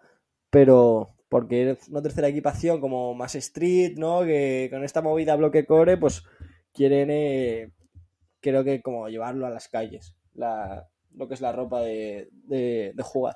pero 0.49 1.09
porque 1.27 1.71
es 1.71 1.89
una 1.89 2.01
tercera 2.01 2.29
equipación 2.29 2.79
como 2.79 3.13
más 3.13 3.35
street, 3.35 3.97
¿no? 3.97 4.21
Que 4.21 4.69
con 4.71 4.85
esta 4.85 5.01
movida 5.01 5.35
bloque 5.35 5.65
core, 5.65 5.97
pues 5.97 6.23
quieren, 6.71 7.09
eh, 7.11 7.73
creo 8.39 8.63
que 8.63 8.81
como 8.81 9.09
llevarlo 9.09 9.45
a 9.45 9.49
las 9.49 9.67
calles, 9.67 10.15
la, 10.33 10.87
lo 11.13 11.27
que 11.27 11.33
es 11.33 11.41
la 11.41 11.51
ropa 11.51 11.81
de, 11.81 12.29
de, 12.31 12.93
jugar. 13.03 13.35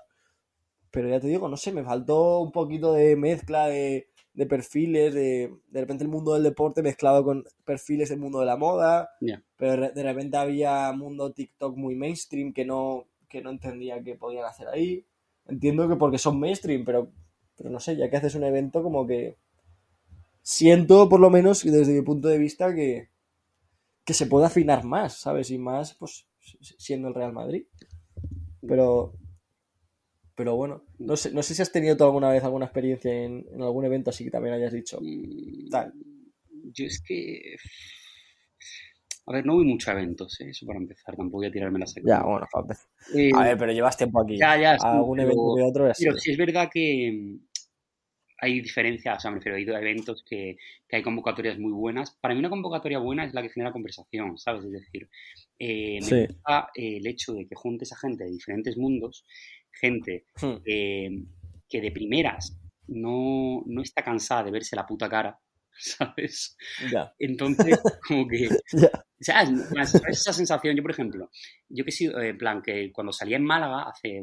Pero 0.90 1.10
ya 1.10 1.20
te 1.20 1.28
digo, 1.28 1.50
no 1.50 1.58
sé, 1.58 1.74
me 1.74 1.84
faltó 1.84 2.40
un 2.40 2.54
poquito 2.54 2.94
de 2.94 3.18
mezcla 3.18 3.68
de, 3.68 4.08
de 4.34 4.46
perfiles, 4.46 5.14
de, 5.14 5.54
de 5.68 5.82
repente 5.82 6.06
el 6.06 6.10
mundo 6.10 6.36
del 6.36 6.44
deporte 6.44 6.82
mezclado 6.82 7.26
con 7.26 7.44
perfiles 7.66 8.08
del 8.08 8.20
mundo 8.20 8.40
de 8.40 8.46
la 8.46 8.56
moda, 8.56 9.10
pero 9.58 9.92
de 9.92 10.04
repente 10.04 10.38
había 10.38 10.90
mundo 10.94 11.34
TikTok 11.34 11.76
muy 11.76 11.96
mainstream 11.96 12.54
que 12.54 12.64
no, 12.64 13.08
que 13.30 13.42
no 13.42 13.50
entendía 13.52 14.02
qué 14.04 14.16
podían 14.16 14.46
hacer 14.46 14.68
ahí. 14.68 15.06
Entiendo 15.48 15.88
que 15.88 15.96
porque 15.96 16.18
son 16.18 16.40
mainstream, 16.40 16.84
pero 16.86 17.12
pero 17.58 17.70
no 17.70 17.80
sé, 17.80 17.96
ya 17.96 18.10
que 18.10 18.18
haces 18.18 18.36
un 18.36 18.44
evento 18.44 18.84
como 18.84 19.08
que 19.08 19.38
siento 20.42 21.08
por 21.10 21.20
lo 21.20 21.30
menos 21.30 21.64
desde 21.64 21.94
mi 21.94 22.02
punto 22.02 22.28
de 22.28 22.38
vista 22.38 22.76
que, 22.76 23.10
que 24.04 24.14
se 24.14 24.28
puede 24.28 24.46
afinar 24.46 24.84
más, 24.84 25.20
¿sabes? 25.20 25.50
Y 25.52 25.58
más 25.58 25.96
pues 25.96 26.28
siendo 26.78 27.08
el 27.08 27.16
Real 27.16 27.34
Madrid. 27.34 27.66
Pero 28.68 29.14
pero 30.36 30.56
bueno, 30.58 30.84
no 31.00 31.16
sé, 31.16 31.32
no 31.32 31.42
sé 31.42 31.56
si 31.56 31.62
has 31.62 31.72
tenido 31.72 31.96
tú 31.96 32.04
alguna 32.04 32.30
vez 32.30 32.44
alguna 32.44 32.66
experiencia 32.66 33.12
en, 33.12 33.46
algún 33.62 33.86
evento 33.86 34.10
así 34.10 34.26
que 34.26 34.32
también 34.32 34.56
hayas 34.56 34.74
dicho. 34.74 35.00
Mm, 35.02 35.70
tal. 35.70 35.94
Yo 36.74 36.86
es 36.86 37.02
que 37.02 37.56
a 39.28 39.34
ver, 39.34 39.46
no 39.46 39.56
voy 39.56 39.66
mucho 39.66 39.90
a 39.90 39.94
eventos, 39.94 40.40
¿eh? 40.42 40.50
eso 40.50 40.66
para 40.68 40.80
empezar, 40.80 41.16
tampoco 41.16 41.38
voy 41.38 41.48
a 41.48 41.52
tirarme 41.52 41.80
la 41.80 41.88
sección. 41.88 42.20
Ya, 42.20 42.24
bueno, 42.24 42.48
eh, 43.16 43.32
a 43.34 43.44
ver, 43.44 43.58
pero 43.58 43.72
llevas 43.72 43.98
tiempo 43.98 44.22
aquí. 44.22 44.38
Ya, 44.38 44.56
ya. 44.58 44.78
algún 44.82 45.20
evento 45.20 45.56
de 45.56 45.64
otro. 45.64 45.92
Pero 45.98 46.18
sí 46.18 46.32
es 46.32 46.38
verdad 46.38 46.70
que 46.72 47.12
mm, 47.12 47.40
hay 48.42 48.62
diferencias, 48.62 49.18
o 49.18 49.20
sea, 49.20 49.32
me 49.32 49.40
refiero, 49.40 49.76
a 49.76 49.82
eventos 49.82 50.24
que, 50.24 50.58
que, 50.88 50.98
hay 50.98 51.02
convocatorias 51.02 51.58
muy 51.58 51.72
buenas. 51.72 52.16
Para 52.22 52.36
mí 52.36 52.40
una 52.40 52.52
convocatoria 52.52 53.00
buena 53.00 53.26
es 53.26 53.34
la 53.34 53.42
que 53.42 53.50
genera 53.50 53.72
conversación, 53.72 54.38
¿sabes? 54.38 54.66
Es 54.66 54.72
decir, 54.72 55.10
eh, 55.58 56.00
me 56.02 56.28
gusta 56.28 56.70
el 56.76 57.08
hecho 57.08 57.34
de 57.34 57.48
que 57.48 57.56
juntes 57.56 57.92
a 57.94 57.98
gente 57.98 58.26
de 58.26 58.32
diferentes 58.32 58.78
mundos, 58.78 59.26
gente 59.72 60.26
hmm. 60.40 60.58
que 60.64 61.82
de 61.82 61.92
primeras 61.92 62.60
no, 62.88 63.64
no 63.66 63.82
está 63.82 64.04
cansada 64.04 64.44
de 64.44 64.52
verse 64.52 64.76
la 64.76 64.86
puta 64.86 65.10
cara, 65.10 65.40
¿sabes? 65.80 66.58
Entonces, 67.20 67.80
como 68.08 68.28
que... 68.28 68.50
¿sabes? 69.20 69.50
Esa 70.08 70.34
sensación, 70.34 70.76
yo 70.76 70.82
por 70.82 70.92
ejemplo, 70.92 71.30
yo 71.70 71.86
que 71.86 71.92
sido, 71.92 72.20
en 72.22 72.38
plan, 72.38 72.62
que 72.62 72.92
cuando 72.92 73.12
salía 73.12 73.38
en 73.38 73.46
Málaga 73.46 73.90
hace 73.90 74.22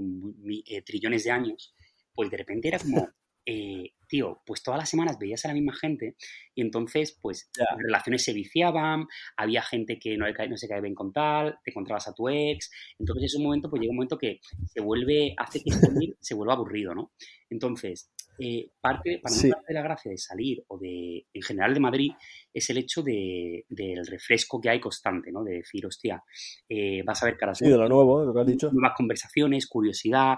eh, 0.67 0.83
trillones 0.83 1.25
de 1.25 1.31
años, 1.31 1.75
pues 2.15 2.31
de 2.31 2.37
repente 2.37 2.69
era 2.69 2.79
como, 2.79 3.09
eh, 3.47 3.93
tío, 4.09 4.43
pues 4.47 4.63
todas 4.63 4.79
las 4.79 4.91
semanas 4.91 5.19
veías 5.19 5.45
a 5.45 5.49
la 5.49 5.55
misma 5.55 5.75
gente 5.75 6.17
y 6.55 6.61
entonces, 6.61 7.19
pues, 7.21 7.51
las 7.57 7.79
relaciones 7.79 8.23
se 8.23 8.33
viciaban, 8.33 9.07
había 9.37 9.63
gente 9.63 9.99
que 9.99 10.17
no, 10.17 10.27
no 10.27 10.57
se 10.57 10.69
cae 10.69 10.81
bien 10.81 10.95
con 10.95 11.13
tal, 11.13 11.59
te 11.65 11.71
encontrabas 11.71 12.09
a 12.09 12.15
tu 12.15 12.29
ex, 12.29 12.71
entonces 12.99 13.25
es 13.25 13.35
un 13.35 13.45
momento, 13.45 13.71
pues 13.71 13.81
llega 13.81 13.91
un 13.91 13.97
momento 13.97 14.19
que 14.19 14.41
se 14.67 14.81
vuelve, 14.81 15.35
hace 15.39 15.61
que 15.63 15.73
se 16.21 16.35
vuelva 16.35 16.55
aburrido, 16.55 16.95
¿no? 16.95 17.13
Entonces, 17.49 18.11
eh, 18.39 18.71
parte, 18.81 19.21
para 19.23 19.35
mí 19.35 19.51
parte 19.51 19.67
de 19.69 19.75
la 19.75 19.83
gracia 19.83 20.11
de 20.11 20.17
salir 20.17 20.65
o 20.69 20.79
de, 20.79 21.27
en 21.33 21.43
general 21.43 21.75
de 21.75 21.81
Madrid, 21.81 22.13
es 22.53 22.71
el 22.71 22.79
hecho 22.79 23.03
de, 23.03 23.67
del 23.69 24.07
refresco 24.07 24.61
que 24.61 24.71
hay 24.71 24.81
constante, 24.81 25.31
¿no? 25.31 25.45
De 25.45 25.57
decir, 25.57 25.85
hostia, 25.87 26.23
eh, 26.69 27.03
vas 27.05 27.23
a 27.23 27.27
ver 27.27 27.37
caras 27.37 27.59
sí, 27.59 27.69
de 27.69 27.77
lo 27.77 27.89
nuevo, 27.89 28.25
lo 28.25 28.33
que 28.33 28.41
has 28.41 28.47
dicho. 28.47 28.71
Nuevas 28.73 28.97
conversaciones, 28.97 29.67
curiosidad, 29.67 30.37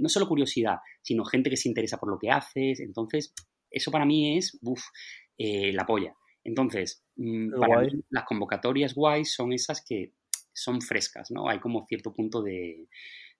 no 0.00 0.08
solo 0.08 0.28
curiosidad, 0.28 0.78
sino 1.02 1.24
gente 1.24 1.50
que 1.50 1.56
se 1.56 1.68
interesa 1.68 1.98
por 1.98 2.10
lo 2.10 2.18
que 2.18 2.30
haces. 2.30 2.80
Entonces, 2.80 3.34
eso 3.70 3.90
para 3.90 4.04
mí 4.04 4.38
es, 4.38 4.58
uff, 4.62 4.82
eh, 5.36 5.72
la 5.72 5.84
polla. 5.84 6.14
Entonces, 6.44 7.04
mm, 7.16 7.58
para 7.58 7.80
mí, 7.80 8.02
las 8.10 8.24
convocatorias 8.24 8.94
guays 8.94 9.32
son 9.32 9.52
esas 9.52 9.84
que 9.84 10.12
son 10.52 10.80
frescas, 10.80 11.30
¿no? 11.30 11.48
Hay 11.48 11.60
como 11.60 11.86
cierto 11.86 12.12
punto 12.12 12.42
de, 12.42 12.88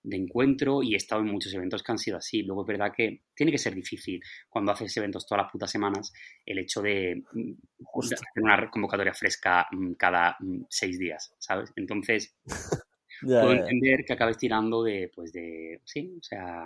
de 0.05 0.17
encuentro 0.17 0.83
y 0.83 0.95
he 0.95 0.97
estado 0.97 1.23
en 1.23 1.29
muchos 1.29 1.55
eventos 1.55 1.83
que 1.83 1.93
han 1.93 1.99
sido 1.99 2.17
así. 2.17 2.43
Luego 2.43 2.63
es 2.63 2.69
verdad 2.69 2.93
que 2.95 3.23
tiene 3.35 3.53
que 3.53 3.59
ser 3.59 3.75
difícil 3.75 4.21
cuando 4.49 4.73
haces 4.73 4.97
eventos 4.97 5.27
todas 5.27 5.45
las 5.45 5.53
putas 5.53 5.71
semanas 5.71 6.13
el 6.45 6.59
hecho 6.59 6.83
de, 6.83 7.23
mm, 7.33 7.53
hacer 8.01 8.43
una 8.43 8.71
convocatoria 8.71 9.15
fresca 9.15 9.67
mm, 9.71 9.93
cada 9.93 10.37
mm, 10.41 10.63
seis 10.69 10.99
días, 10.99 11.35
¿sabes? 11.39 11.73
Entonces, 11.77 12.37
puedo 13.23 13.53
entender 13.53 14.05
que 14.05 14.13
acabes 14.13 14.39
tirando 14.39 14.83
de, 14.83 15.11
pues 15.15 15.33
de, 15.33 15.81
sí, 15.85 16.17
o 16.19 16.23
sea... 16.23 16.65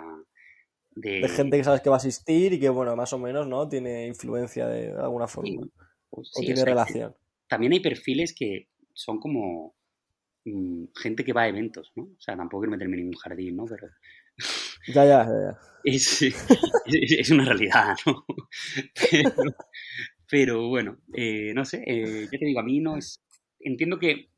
De, 0.99 1.27
gente 1.29 1.57
que 1.57 1.63
sabes 1.63 1.81
que 1.81 1.91
va 1.91 1.97
a 1.97 1.97
asistir 1.97 2.53
y 2.53 2.59
que, 2.59 2.69
bueno, 2.69 2.95
más 2.95 3.13
o 3.13 3.19
menos, 3.19 3.47
¿no? 3.47 3.69
Tiene 3.69 4.07
influencia 4.07 4.67
de 4.67 4.93
alguna 4.93 5.27
forma. 5.27 5.67
Pues 6.09 6.31
o 6.35 6.39
tiene 6.39 6.65
relación. 6.65 7.15
También 7.47 7.73
hay 7.73 7.81
perfiles 7.81 8.33
que 8.33 8.69
son 8.93 9.19
como 9.19 9.76
gente 10.95 11.23
que 11.23 11.33
va 11.33 11.43
a 11.43 11.47
eventos, 11.47 11.91
¿no? 11.95 12.03
O 12.03 12.19
sea, 12.19 12.35
tampoco 12.35 12.61
quiero 12.61 12.71
meterme 12.71 12.95
en 12.97 13.03
ningún 13.03 13.19
jardín, 13.19 13.55
¿no? 13.55 13.65
Pero... 13.65 13.87
Ya, 14.87 15.03
ya, 15.03 15.25
ya. 15.25 15.59
Es, 15.83 16.21
es, 16.21 17.31
una 17.31 17.45
realidad, 17.45 17.95
¿no? 18.05 18.25
Pero, 20.29 20.67
bueno, 20.67 20.97
eh, 21.13 21.53
no 21.53 21.63
sé, 21.65 21.83
eh, 21.85 22.27
yo 22.31 22.39
te 22.39 22.45
digo, 22.45 22.59
a 22.59 22.63
mí 22.63 22.79
no 22.79 22.97
es... 22.97 23.21
Entiendo 23.59 23.97
que 23.99 24.29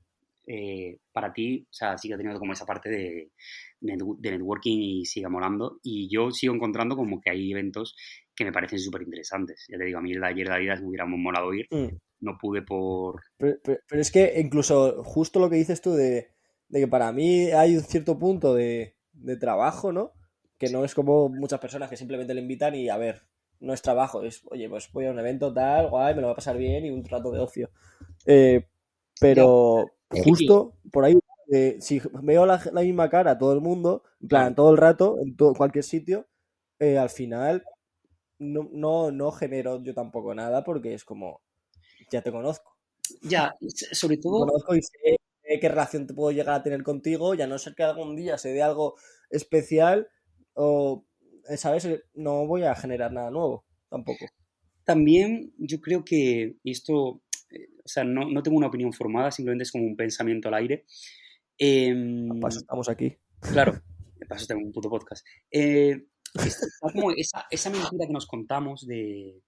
eh, 0.47 0.97
para 1.11 1.33
ti, 1.33 1.67
o 1.69 1.73
sea, 1.73 1.97
sigue 1.97 2.17
teniendo 2.17 2.39
como 2.39 2.53
esa 2.53 2.65
parte 2.65 2.89
de, 2.89 3.31
de, 3.79 4.31
networking 4.31 4.79
y 4.79 5.05
siga 5.05 5.29
molando. 5.29 5.79
Y 5.83 6.09
yo 6.11 6.31
sigo 6.31 6.53
encontrando 6.53 6.95
como 6.95 7.19
que 7.19 7.29
hay 7.31 7.51
eventos 7.51 7.95
que 8.35 8.45
me 8.45 8.51
parecen 8.51 8.79
súper 8.79 9.03
interesantes. 9.03 9.65
Ya 9.69 9.77
te 9.77 9.85
digo, 9.85 9.99
a 9.99 10.01
mí 10.01 10.11
el 10.11 10.21
de 10.21 10.27
ayer 10.27 10.47
de 10.47 10.53
Adidas 10.53 10.81
me 10.81 10.87
hubiera 10.87 11.05
molado 11.05 11.53
ir. 11.53 11.67
Mm 11.71 11.97
no 12.21 12.37
pude 12.37 12.61
por... 12.61 13.21
Pero, 13.37 13.79
es 13.91 14.11
que 14.11 14.39
incluso 14.39 15.03
justo 15.03 15.39
lo 15.39 15.49
que 15.49 15.55
dices 15.55 15.81
tú 15.81 15.93
de, 15.93 16.29
que 16.71 16.87
para 16.87 17.11
mí 17.11 17.51
hay 17.51 17.75
un 17.75 17.83
cierto 17.83 18.17
punto 18.17 18.53
de, 18.53 18.95
trabajo, 19.39 19.91
¿no? 19.91 20.13
Que 20.57 20.69
no 20.69 20.83
es 20.83 20.93
como 20.93 21.29
muchas 21.29 21.59
personas 21.59 21.89
que 21.89 21.97
simplemente 21.97 22.33
le 22.33 22.41
invitan 22.41 22.75
y 22.75 22.89
a 22.89 22.97
ver, 22.97 23.23
no 23.59 23.73
es 23.73 23.81
trabajo, 23.81 24.23
es, 24.23 24.41
oye, 24.49 24.69
pues 24.69 24.91
voy 24.91 25.05
a 25.05 25.11
un 25.11 25.19
evento 25.19 25.53
tal, 25.53 25.89
guay, 25.89 26.15
me 26.15 26.21
lo 26.21 26.27
va 26.27 26.33
a 26.33 26.37
pasar 26.37 26.57
bien 26.57 26.85
y 26.85 26.89
un 26.89 27.03
trato 27.03 27.31
de 27.31 27.39
ocio. 27.39 27.69
Eh, 28.25 28.65
pero 29.19 29.85
justo 30.09 30.75
por 30.91 31.05
ahí, 31.05 31.19
eh, 31.51 31.77
si 31.79 32.01
veo 32.21 32.45
la, 32.45 32.61
misma 32.73 33.09
cara 33.09 33.37
todo 33.37 33.53
el 33.53 33.61
mundo, 33.61 34.03
en 34.21 34.27
plan, 34.27 34.55
todo 34.55 34.71
el 34.71 34.77
rato, 34.77 35.17
en 35.21 35.35
todo, 35.35 35.53
cualquier 35.53 35.83
sitio, 35.83 36.27
eh, 36.79 36.97
al 36.97 37.09
final 37.09 37.63
no, 38.37 38.69
no, 38.71 39.11
no 39.11 39.31
genero 39.31 39.81
yo 39.83 39.93
tampoco 39.93 40.33
nada 40.33 40.63
porque 40.63 40.93
es 40.93 41.03
como, 41.03 41.41
ya 42.11 42.21
te 42.21 42.31
conozco. 42.31 42.77
Ya, 43.21 43.55
sobre 43.91 44.17
todo. 44.17 44.45
Te 44.45 44.51
conozco 44.51 44.75
y 44.75 44.81
sé 44.81 45.19
qué 45.59 45.69
relación 45.69 46.05
te 46.05 46.13
puedo 46.13 46.31
llegar 46.31 46.55
a 46.55 46.63
tener 46.63 46.83
contigo, 46.83 47.33
ya 47.33 47.47
no 47.47 47.57
sé 47.57 47.73
que 47.73 47.83
algún 47.83 48.15
día 48.15 48.37
se 48.37 48.49
dé 48.49 48.61
algo 48.61 48.95
especial 49.29 50.07
o, 50.53 51.05
¿sabes? 51.57 51.87
No 52.13 52.45
voy 52.45 52.63
a 52.63 52.75
generar 52.75 53.11
nada 53.11 53.31
nuevo 53.31 53.65
tampoco. 53.89 54.25
también 54.83 55.53
yo 55.57 55.79
creo 55.81 56.03
que, 56.03 56.57
esto, 56.63 57.21
eh, 57.51 57.67
o 57.83 57.87
sea, 57.87 58.03
no, 58.03 58.29
no, 58.29 58.41
tengo 58.41 58.57
una 58.57 58.67
opinión 58.67 58.93
formada, 58.93 59.31
simplemente 59.31 59.63
es 59.63 59.71
como 59.71 59.85
un 59.85 59.95
pensamiento 59.95 60.47
al 60.47 60.55
aire. 60.55 60.85
Eh, 61.57 62.27
paso 62.41 62.59
estamos 62.59 62.89
aquí. 62.89 63.15
Claro, 63.39 63.73
de 64.15 64.25
paso 64.25 64.47
tengo 64.47 64.65
un 64.65 64.71
puto 64.71 64.89
podcast. 64.89 65.25
Eh, 65.51 66.05
como 66.93 67.11
esa, 67.11 67.45
esa 67.49 67.69
mentira 67.69 68.07
que 68.07 68.13
nos 68.13 68.27
contamos 68.27 68.85
de 68.85 69.41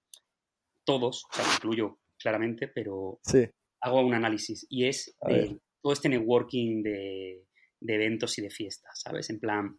todos, 0.84 1.24
o 1.32 1.36
sea, 1.36 1.46
incluyo 1.56 2.00
claramente, 2.22 2.68
pero 2.68 3.20
sí. 3.24 3.48
hago 3.82 4.02
un 4.02 4.14
análisis 4.14 4.66
y 4.70 4.86
es 4.86 5.16
de 5.28 5.60
todo 5.82 5.94
este 5.94 6.10
networking 6.10 6.84
de, 6.84 7.46
de, 7.80 7.96
eventos 7.96 8.38
y 8.38 8.42
de 8.42 8.50
fiestas, 8.50 9.02
¿sabes? 9.02 9.30
En 9.30 9.40
plan, 9.40 9.78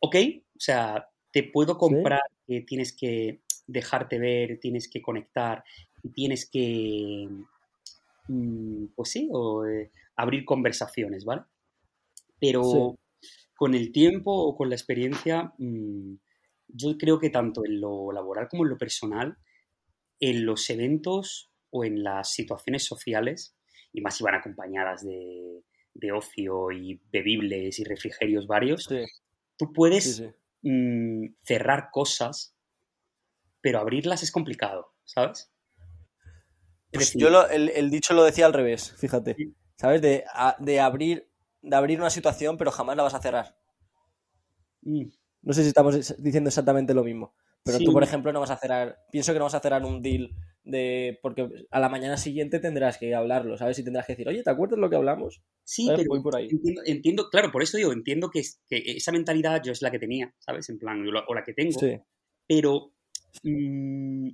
ok, 0.00 0.16
o 0.54 0.60
sea, 0.60 1.08
te 1.32 1.44
puedo 1.44 1.78
comprar 1.78 2.22
que 2.46 2.62
tienes 2.62 2.96
que 2.96 3.42
dejarte 3.66 4.18
ver, 4.18 4.58
tienes 4.60 4.88
que 4.88 5.02
conectar, 5.02 5.62
tienes 6.14 6.48
que, 6.50 7.28
mm, 8.28 8.86
pues 8.94 9.10
sí, 9.10 9.28
o, 9.32 9.66
eh, 9.66 9.90
abrir 10.16 10.44
conversaciones, 10.44 11.24
¿vale? 11.24 11.42
Pero 12.40 12.96
con 13.56 13.74
el 13.74 13.92
tiempo 13.92 14.32
o 14.32 14.56
con 14.56 14.68
la 14.68 14.76
experiencia, 14.76 15.52
mm, 15.58 16.14
yo 16.68 16.96
creo 16.98 17.18
que 17.18 17.30
tanto 17.30 17.64
en 17.64 17.80
lo 17.80 18.12
laboral 18.12 18.48
como 18.48 18.64
en 18.64 18.70
lo 18.70 18.78
personal, 18.78 19.36
en 20.20 20.46
los 20.46 20.68
eventos 20.70 21.50
o 21.70 21.84
en 21.84 22.02
las 22.02 22.32
situaciones 22.32 22.84
sociales, 22.84 23.56
y 23.92 24.00
más 24.00 24.16
si 24.16 24.24
van 24.24 24.34
acompañadas 24.34 25.04
de, 25.04 25.62
ocio 26.12 26.70
y 26.70 27.00
bebibles 27.10 27.78
y 27.78 27.84
refrigerios 27.84 28.46
varios, 28.46 28.88
tú 29.56 29.72
puedes 29.72 30.22
mm, 30.62 31.26
cerrar 31.42 31.90
cosas, 31.92 32.56
pero 33.60 33.80
abrirlas 33.80 34.22
es 34.22 34.30
complicado, 34.30 34.94
¿sabes? 35.04 35.50
Pues 36.90 37.12
yo 37.14 37.46
el, 37.48 37.90
dicho 37.90 38.14
lo 38.14 38.24
decía 38.24 38.46
al 38.46 38.52
revés, 38.52 38.94
fíjate. 38.96 39.36
¿Sabes? 39.76 40.00
De, 40.00 40.24
de, 40.58 40.80
abrir, 40.80 41.30
de 41.62 41.76
abrir 41.76 42.00
una 42.00 42.10
situación, 42.10 42.56
pero 42.56 42.70
jamás 42.70 42.96
la 42.96 43.02
vas 43.02 43.14
a 43.14 43.20
cerrar. 43.20 43.56
Mm. 44.82 45.08
No 45.42 45.52
sé 45.52 45.62
si 45.62 45.68
estamos 45.68 45.94
diciendo 46.18 46.48
exactamente 46.48 46.94
lo 46.94 47.04
mismo. 47.04 47.34
Pero 47.72 47.84
tú, 47.84 47.92
por 47.92 48.02
ejemplo, 48.02 48.32
no 48.32 48.40
vas 48.40 48.50
a 48.50 48.56
cerrar. 48.56 48.98
Pienso 49.12 49.32
que 49.32 49.38
no 49.38 49.44
vas 49.44 49.54
a 49.54 49.60
cerrar 49.60 49.84
un 49.84 50.02
deal 50.02 50.34
de. 50.64 51.18
Porque 51.22 51.48
a 51.70 51.80
la 51.80 51.88
mañana 51.88 52.16
siguiente 52.16 52.58
tendrás 52.58 52.98
que 52.98 53.14
hablarlo, 53.14 53.56
¿sabes? 53.56 53.78
Y 53.78 53.84
tendrás 53.84 54.06
que 54.06 54.14
decir, 54.14 54.28
oye, 54.28 54.42
¿te 54.42 54.50
acuerdas 54.50 54.78
lo 54.78 54.88
que 54.88 54.96
hablamos? 54.96 55.42
Sí, 55.64 55.86
pero 55.88 56.08
Voy 56.08 56.22
por 56.22 56.36
ahí. 56.36 56.48
Entiendo, 56.86 57.28
claro, 57.30 57.52
por 57.52 57.62
eso 57.62 57.76
digo, 57.76 57.92
entiendo 57.92 58.30
que, 58.30 58.42
esa 58.70 59.12
mentalidad 59.12 59.62
yo 59.62 59.72
es 59.72 59.82
la 59.82 59.90
que 59.90 59.98
tenía, 59.98 60.34
¿sabes? 60.38 60.68
En 60.70 60.78
plan, 60.78 61.04
o 61.06 61.34
la 61.34 61.44
que 61.44 61.54
tengo. 61.54 61.78
Sí. 61.78 61.98
Pero. 62.46 62.94
Mm, 63.42 64.30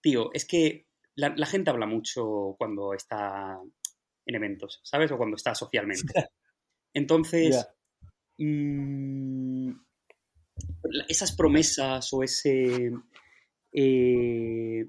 tío, 0.00 0.30
es 0.32 0.46
que 0.46 0.86
la, 1.14 1.46
gente 1.46 1.70
habla 1.70 1.86
mucho 1.86 2.54
cuando 2.58 2.94
está 2.94 3.58
en 4.24 4.34
eventos, 4.34 4.80
¿sabes? 4.82 5.10
O 5.12 5.16
cuando 5.16 5.36
está 5.36 5.54
socialmente. 5.54 6.02
Entonces, 6.94 7.66
esas 11.08 11.32
promesas 11.32 12.12
o 12.12 12.22
ese 12.22 12.92
eh, 13.72 14.86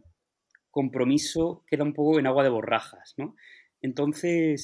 compromiso 0.69 1.63
queda 1.67 1.83
un 1.83 1.93
poco 1.93 2.19
en 2.19 2.27
agua 2.27 2.43
de 2.43 2.49
borrajas, 2.49 3.13
¿no? 3.17 3.35
Entonces, 3.81 4.63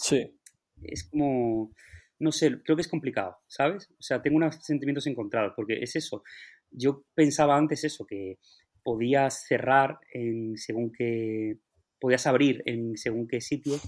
es 0.82 1.10
como, 1.10 1.72
no 2.20 2.32
sé, 2.32 2.62
creo 2.64 2.76
que 2.76 2.82
es 2.82 2.88
complicado, 2.88 3.38
¿sabes? 3.48 3.90
O 3.92 4.02
sea, 4.02 4.22
tengo 4.22 4.38
unos 4.38 4.56
sentimientos 4.64 5.08
encontrados, 5.08 5.54
porque 5.56 5.80
es 5.82 5.96
eso. 5.96 6.24
Yo 6.72 7.04
pensaba 7.14 7.58
antes 7.58 7.84
eso, 7.84 8.06
que 8.06 8.40
podías 8.84 9.46
cerrar 9.46 10.00
en 10.14 10.58
según 10.58 10.92
qué 10.92 11.58
podías 12.00 12.26
abrir 12.28 12.64
en 12.66 12.96
según 12.96 13.28
qué 13.28 13.42
sitios, 13.42 13.82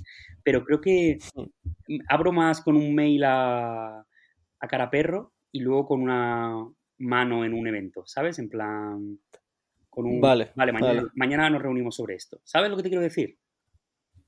pero 0.44 0.66
creo 0.66 0.82
que 0.82 1.18
abro 2.10 2.34
más 2.34 2.62
con 2.62 2.76
un 2.76 2.94
mail 2.94 3.24
a, 3.24 4.06
a 4.60 4.68
cara 4.68 4.92
perro 4.92 5.34
y 5.50 5.62
luego 5.62 5.86
con 5.86 6.02
una 6.02 6.68
mano 7.02 7.44
en 7.46 7.54
un 7.54 7.68
evento, 7.68 8.04
¿sabes? 8.06 8.40
En 8.40 8.50
plan, 8.50 9.20
con 9.90 10.06
un... 10.06 10.22
Vale, 10.22 10.52
vale, 10.56 10.72
mañana, 11.16 11.50
nos 11.50 11.62
reunimos 11.62 11.96
sobre 11.96 12.16
esto. 12.16 12.40
¿Sabes 12.44 12.70
lo 12.70 12.78
que 12.78 12.84
te 12.84 12.90
quiero 12.90 13.04
decir? 13.04 13.38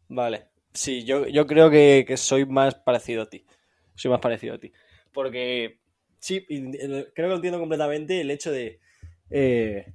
Vale, 0.10 0.48
sí, 0.74 1.04
yo, 1.04 1.28
yo 1.28 1.48
creo 1.48 1.70
que, 1.70 2.06
soy 2.18 2.46
más 2.46 2.76
parecido 2.76 3.24
a 3.24 3.30
ti. 3.30 3.46
Soy 3.96 4.12
más 4.12 4.20
parecido 4.20 4.56
a 4.56 4.60
ti. 4.60 4.72
Porque, 5.12 5.80
sí, 6.20 6.46
creo 6.46 7.30
que 7.30 7.36
entiendo 7.36 7.60
completamente 7.60 8.22
el 8.22 8.32
hecho 8.32 8.52
de... 8.52 8.80
Eh, 9.30 9.94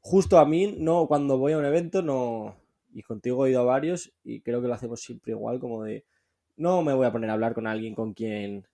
justo 0.00 0.38
a 0.38 0.44
mí, 0.44 0.76
no, 0.78 1.06
cuando 1.06 1.38
voy 1.38 1.52
a 1.52 1.58
un 1.58 1.64
evento, 1.64 2.02
no, 2.02 2.56
y 2.96 3.02
contigo 3.02 3.46
he 3.46 3.50
ido 3.50 3.60
a 3.60 3.64
varios 3.64 4.12
y 4.24 4.40
creo 4.40 4.62
que 4.62 4.68
lo 4.68 4.74
hacemos 4.74 5.00
siempre 5.00 5.32
igual, 5.32 5.60
como 5.60 5.84
de 5.84 6.04
no 6.56 6.82
me 6.82 6.94
voy 6.94 7.06
a 7.06 7.12
poner 7.12 7.28
a 7.28 7.34
hablar 7.34 7.52
con 7.52 7.66
alguien 7.66 7.94
con 7.94 8.14
quien 8.14 8.66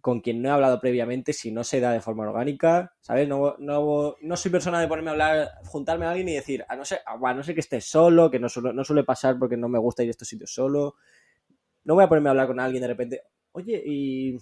con 0.00 0.20
quien 0.20 0.42
no 0.42 0.48
he 0.48 0.52
hablado 0.52 0.80
previamente 0.80 1.32
si 1.32 1.50
no 1.52 1.64
se 1.64 1.80
da 1.80 1.92
de 1.92 2.00
forma 2.00 2.28
orgánica, 2.28 2.94
¿sabes? 3.00 3.28
No, 3.28 3.56
no, 3.58 4.16
no 4.20 4.36
soy 4.36 4.50
persona 4.50 4.80
de 4.80 4.88
ponerme 4.88 5.10
a 5.10 5.12
hablar, 5.12 5.50
juntarme 5.64 6.06
a 6.06 6.10
alguien 6.10 6.28
y 6.28 6.34
decir, 6.34 6.64
a 6.68 6.76
no 6.76 6.84
ser, 6.84 7.00
a 7.06 7.34
no 7.34 7.42
sé 7.42 7.54
que 7.54 7.60
estés 7.60 7.84
solo, 7.84 8.30
que 8.30 8.38
no, 8.38 8.48
no 8.74 8.84
suele 8.84 9.04
pasar 9.04 9.38
porque 9.38 9.56
no 9.56 9.68
me 9.68 9.78
gusta 9.78 10.02
ir 10.02 10.08
a 10.08 10.12
estos 10.12 10.28
sitios 10.28 10.52
solo. 10.52 10.96
No 11.84 11.94
voy 11.94 12.04
a 12.04 12.08
ponerme 12.08 12.28
a 12.28 12.32
hablar 12.32 12.46
con 12.46 12.60
alguien 12.60 12.82
de 12.82 12.88
repente, 12.88 13.22
oye, 13.52 13.82
¿y, 13.84 14.38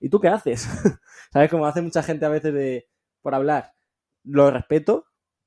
¿y 0.00 0.08
tú 0.08 0.20
qué 0.20 0.28
haces? 0.28 0.66
¿Sabes? 1.32 1.50
Como 1.50 1.66
hace 1.66 1.82
mucha 1.82 2.02
gente 2.02 2.26
a 2.26 2.30
veces 2.30 2.52
de, 2.54 2.88
por 3.22 3.34
hablar. 3.34 3.74
Lo 4.24 4.50
respeto, 4.50 5.06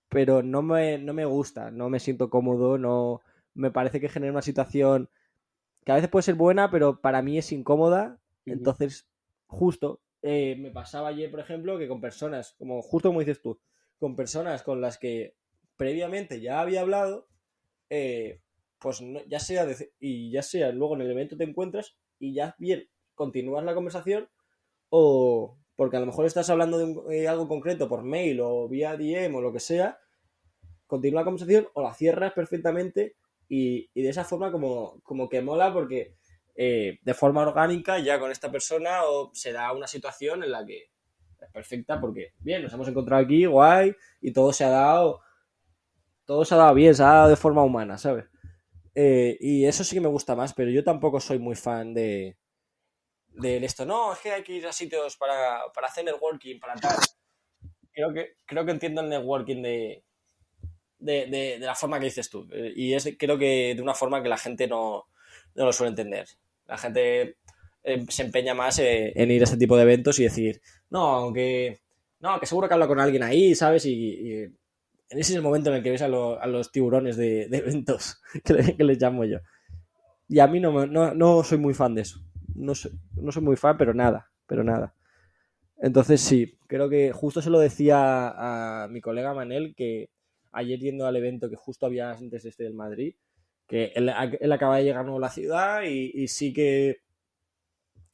pero 0.09 0.43
no 0.43 0.61
me, 0.61 0.97
no 0.97 1.13
me 1.13 1.25
gusta, 1.25 1.71
no 1.71 1.89
me 1.89 1.99
siento 1.99 2.29
cómodo, 2.29 2.77
no 2.77 3.21
me 3.53 3.71
parece 3.71 3.99
que 3.99 4.09
genera 4.09 4.31
una 4.31 4.41
situación 4.41 5.09
que 5.85 5.91
a 5.91 5.95
veces 5.95 6.09
puede 6.09 6.23
ser 6.23 6.35
buena, 6.35 6.69
pero 6.71 7.01
para 7.01 7.21
mí 7.21 7.37
es 7.37 7.51
incómoda. 7.51 8.19
Entonces, 8.45 9.07
justo, 9.51 10.01
eh, 10.21 10.55
me 10.57 10.71
pasaba 10.71 11.09
ayer, 11.09 11.29
por 11.29 11.41
ejemplo, 11.41 11.77
que 11.77 11.87
con 11.87 11.99
personas, 11.99 12.55
como 12.57 12.81
justo 12.81 13.09
como 13.09 13.19
dices 13.19 13.41
tú, 13.41 13.59
con 13.99 14.15
personas 14.15 14.63
con 14.63 14.81
las 14.81 14.97
que 14.97 15.35
previamente 15.75 16.41
ya 16.41 16.61
había 16.61 16.81
hablado, 16.81 17.27
eh, 17.89 18.41
pues 18.79 19.03
ya 19.27 19.39
sea, 19.39 19.67
y 19.99 20.31
ya 20.31 20.41
sea 20.41 20.71
luego 20.71 20.95
en 20.95 21.01
el 21.01 21.11
evento 21.11 21.37
te 21.37 21.43
encuentras 21.43 21.97
y 22.17 22.33
ya 22.33 22.55
bien 22.57 22.89
continúas 23.13 23.63
la 23.63 23.75
conversación 23.75 24.29
o, 24.89 25.57
porque 25.75 25.97
a 25.97 25.99
lo 25.99 26.05
mejor 26.05 26.25
estás 26.25 26.49
hablando 26.49 26.77
de, 26.77 27.17
eh, 27.17 27.27
algo 27.27 27.47
concreto 27.47 27.89
por 27.89 28.03
mail 28.03 28.39
o 28.41 28.67
vía 28.69 28.95
DM 28.95 29.35
o 29.35 29.41
lo 29.41 29.51
que 29.51 29.59
sea, 29.59 29.99
continúa 30.87 31.21
la 31.21 31.25
conversación 31.25 31.67
o 31.73 31.81
la 31.81 31.93
cierras 31.93 32.33
perfectamente 32.33 33.17
y, 33.49 33.89
de 33.93 34.09
esa 34.09 34.23
forma 34.23 34.51
como, 34.51 35.01
como 35.03 35.27
que 35.27 35.41
mola 35.41 35.73
porque 35.73 36.15
eh, 36.55 36.99
de 37.01 37.13
forma 37.13 37.41
orgánica 37.41 37.99
ya 37.99 38.19
con 38.19 38.31
esta 38.31 38.51
persona 38.51 39.03
o 39.05 39.31
se 39.33 39.51
da 39.51 39.71
una 39.71 39.87
situación 39.87 40.43
en 40.43 40.51
la 40.51 40.65
que 40.65 40.91
es 41.39 41.51
perfecta 41.51 41.99
porque, 41.99 42.33
bien, 42.39 42.61
nos 42.61 42.73
hemos 42.73 42.87
encontrado 42.87 43.23
aquí, 43.23 43.45
guay, 43.45 43.95
y 44.21 44.31
todo 44.31 44.53
se 44.53 44.63
ha 44.63 44.69
dado, 44.69 45.21
todo 46.25 46.45
se 46.45 46.53
ha 46.53 46.57
dado 46.57 46.73
bien, 46.73 46.93
se 46.93 47.03
ha 47.03 47.07
dado 47.07 47.29
de 47.29 47.35
forma 47.35 47.63
humana, 47.63 47.97
¿sabes? 47.97 48.25
Eh, 48.93 49.37
y 49.39 49.65
eso 49.65 49.83
sí 49.83 49.95
que 49.95 50.01
me 50.01 50.07
gusta 50.09 50.35
más, 50.35 50.53
pero 50.53 50.69
yo 50.69 50.83
tampoco 50.83 51.19
soy 51.19 51.39
muy 51.39 51.55
fan 51.55 51.93
de, 51.93 52.37
de 53.29 53.57
esto, 53.65 53.85
no, 53.85 54.13
es 54.13 54.19
que 54.19 54.31
hay 54.31 54.43
que 54.43 54.53
ir 54.53 54.67
a 54.67 54.73
sitios 54.73 55.17
para, 55.17 55.61
hacer 55.83 56.05
networking, 56.05 56.59
para 56.59 56.75
tal. 56.75 56.97
Creo 57.93 58.13
que, 58.13 58.35
creo 58.45 58.65
que 58.65 58.71
entiendo 58.71 59.01
el 59.01 59.09
networking 59.09 59.61
de, 59.61 60.03
de, 60.99 61.57
la 61.59 61.75
forma 61.75 61.99
que 61.99 62.05
dices 62.05 62.29
tú. 62.29 62.47
Y 62.75 62.93
es 62.93 63.09
creo 63.17 63.37
que 63.37 63.73
de 63.75 63.81
una 63.81 63.93
forma 63.93 64.21
que 64.21 64.29
la 64.29 64.37
gente 64.37 64.67
no, 64.67 65.07
lo 65.55 65.73
suele 65.73 65.89
entender. 65.89 66.27
La 66.67 66.77
gente 66.77 67.37
eh, 67.83 68.05
se 68.07 68.23
empeña 68.23 68.53
más 68.53 68.79
eh, 68.79 69.11
en 69.15 69.31
ir 69.31 69.41
a 69.41 69.45
este 69.45 69.57
tipo 69.57 69.75
de 69.75 69.83
eventos 69.83 70.19
y 70.19 70.23
decir, 70.23 70.61
no, 70.89 71.05
aunque, 71.07 71.81
no, 72.19 72.39
que 72.39 72.45
seguro 72.45 72.67
que 72.67 72.73
habla 72.73 72.87
con 72.87 72.99
alguien 72.99 73.23
ahí, 73.23 73.55
¿sabes? 73.55 73.85
Y, 73.85 74.43
en 75.09 75.19
ese 75.19 75.33
es 75.33 75.35
el 75.35 75.41
momento 75.41 75.69
en 75.69 75.77
el 75.77 75.83
que 75.83 75.91
ves 75.91 76.01
a, 76.01 76.07
los 76.07 76.71
tiburones 76.71 77.17
de, 77.17 77.43
eventos, 77.43 78.21
que, 78.43 78.83
les 78.83 79.01
llamo 79.01 79.25
yo. 79.25 79.39
Y 80.27 80.39
a 80.39 80.47
mí 80.47 80.59
no, 80.59 80.85
no, 80.85 81.13
no 81.13 81.43
soy 81.43 81.57
muy 81.57 81.73
fan 81.73 81.95
de 81.95 82.03
eso 82.03 82.21
no 82.55 82.75
soy, 82.75 82.91
no 83.15 83.31
soy 83.31 83.43
muy 83.43 83.55
fan, 83.55 83.77
pero 83.77 83.93
nada, 83.93 84.31
pero 84.45 84.63
nada. 84.63 84.95
Entonces 85.77 86.21
sí, 86.21 86.57
creo 86.67 86.89
que 86.89 87.11
justo 87.11 87.41
se 87.41 87.49
lo 87.49 87.59
decía 87.59 88.83
a 88.83 88.87
mi 88.87 89.01
colega 89.01 89.33
Manel 89.33 89.73
que 89.75 90.09
ayer 90.51 90.79
yendo 90.79 91.07
al 91.07 91.15
evento 91.15 91.49
que 91.49 91.55
justo 91.55 91.85
había 91.85 92.11
antes 92.11 92.45
este 92.45 92.63
del 92.63 92.73
Madrid, 92.73 93.15
que 93.71 93.93
él, 93.95 94.09
acaba 94.51 94.75
de 94.75 94.83
llegar 94.83 95.05
nuevo 95.05 95.17
a 95.17 95.21
la 95.21 95.29
ciudad 95.29 95.83
y, 95.83 96.27
sí 96.27 96.51
que 96.51 96.97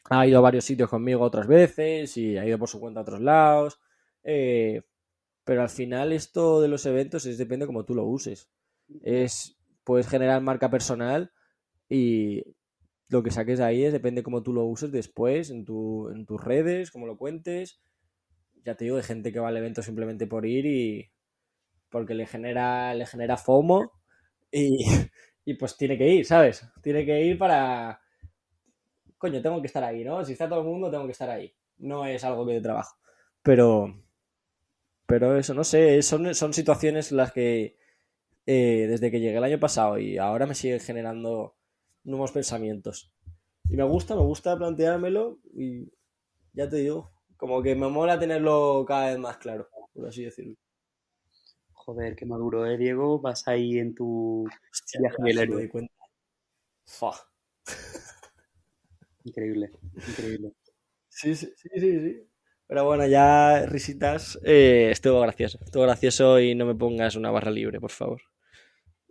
ha 0.07 0.27
ido 0.27 0.37
a 0.37 0.41
varios 0.41 0.65
sitios 0.65 0.87
conmigo 0.87 1.23
otras 1.23 1.47
veces 1.47 2.15
y 2.15 2.37
ha 2.37 2.45
ido 2.45 2.59
por 2.59 2.69
su 2.69 2.79
cuenta 2.79 2.99
a 2.99 3.03
otros 3.03 3.21
lados. 3.21 3.79
Eh, 4.23 4.83
pero 5.43 5.63
al 5.63 5.69
final 5.69 6.13
esto 6.13 6.61
de 6.61 6.67
los 6.67 6.85
eventos 6.85 7.25
es 7.25 7.39
depende 7.39 7.65
como 7.65 7.85
tú 7.85 7.95
lo 7.95 8.05
uses. 8.05 8.51
Es, 9.01 9.57
puedes 9.83 10.07
generar 10.07 10.43
marca 10.43 10.69
personal 10.69 11.31
y 11.89 12.43
lo 13.09 13.23
que 13.23 13.31
saques 13.31 13.59
ahí 13.59 13.83
es 13.83 13.93
depende 13.93 14.21
cómo 14.21 14.43
tú 14.43 14.53
lo 14.53 14.63
uses 14.63 14.91
después 14.91 15.49
en, 15.49 15.65
tu, 15.65 16.09
en 16.09 16.27
tus 16.27 16.39
redes, 16.39 16.91
cómo 16.91 17.07
lo 17.07 17.17
cuentes. 17.17 17.81
Ya 18.63 18.75
te 18.75 18.85
digo, 18.85 18.97
de 18.97 19.03
gente 19.03 19.33
que 19.33 19.39
va 19.39 19.47
al 19.47 19.57
evento 19.57 19.81
simplemente 19.81 20.27
por 20.27 20.45
ir 20.45 20.67
y, 20.67 21.09
porque 21.89 22.13
le 22.13 22.27
genera, 22.27 22.93
le 22.93 23.07
genera 23.07 23.37
FOMO 23.37 23.91
y, 24.51 24.85
y 25.47 25.53
pues 25.53 25.77
tiene 25.77 25.97
que 25.97 26.05
ir, 26.05 26.25
¿sabes? 26.25 26.67
Tiene 26.81 27.05
que 27.05 27.21
ir 27.21 27.37
para... 27.37 28.01
Coño, 29.17 29.41
tengo 29.41 29.61
que 29.61 29.67
estar 29.67 29.81
ahí, 29.81 30.03
¿no? 30.03 30.25
Si 30.25 30.33
está 30.33 30.49
todo 30.49 30.59
el 30.59 30.65
mundo, 30.65 30.91
tengo 30.91 31.05
que 31.05 31.13
estar 31.13 31.29
ahí. 31.29 31.55
No 31.77 32.05
es 32.05 32.21
algo 32.25 32.45
que 32.45 32.55
de 32.55 32.61
trabajo. 32.61 32.97
Pero... 33.41 33.97
Pero 35.05 35.37
eso, 35.37 35.53
no 35.53 35.63
sé, 35.63 36.01
son, 36.01 36.35
son 36.35 36.53
situaciones 36.53 37.13
las 37.13 37.31
que 37.31 37.77
eh, 38.45 38.87
desde 38.89 39.09
que 39.09 39.21
llegué 39.21 39.37
el 39.37 39.43
año 39.45 39.57
pasado 39.57 39.97
y 39.97 40.17
ahora 40.17 40.45
me 40.47 40.53
siguen 40.53 40.81
generando 40.81 41.55
nuevos 42.03 42.33
pensamientos. 42.33 43.13
Y 43.69 43.77
me 43.77 43.85
gusta, 43.85 44.15
me 44.15 44.23
gusta 44.23 44.57
planteármelo 44.57 45.39
y 45.53 45.89
ya 46.51 46.67
te 46.67 46.75
digo, 46.75 47.13
como 47.37 47.63
que 47.63 47.73
me 47.73 47.87
mola 47.87 48.19
tenerlo 48.19 48.83
cada 48.85 49.11
vez 49.11 49.17
más 49.17 49.37
claro, 49.37 49.69
por 49.93 50.09
así 50.09 50.25
decirlo. 50.25 50.57
Joder, 51.87 52.17
qué 52.17 52.25
maduro, 52.25 52.65
¿eh, 52.65 52.77
Diego? 52.77 53.21
Vas 53.21 53.47
ahí 53.47 53.79
en 53.79 53.95
tu 53.95 54.45
viaje 54.99 55.23
del 55.23 55.37
héroe. 55.37 55.71
Increíble, 59.23 59.71
increíble. 60.05 60.51
Sí, 61.07 61.33
sí, 61.33 61.49
sí, 61.55 61.69
sí. 61.79 62.27
Pero 62.67 62.83
bueno, 62.83 63.07
ya 63.07 63.65
risitas. 63.67 64.37
Eh, 64.43 64.89
estuvo 64.91 65.21
gracioso. 65.21 65.59
Estuvo 65.63 65.83
gracioso 65.83 66.41
y 66.41 66.55
no 66.55 66.65
me 66.65 66.75
pongas 66.75 67.15
una 67.15 67.31
barra 67.31 67.51
libre, 67.51 67.79
por 67.79 67.91
favor. 67.91 68.21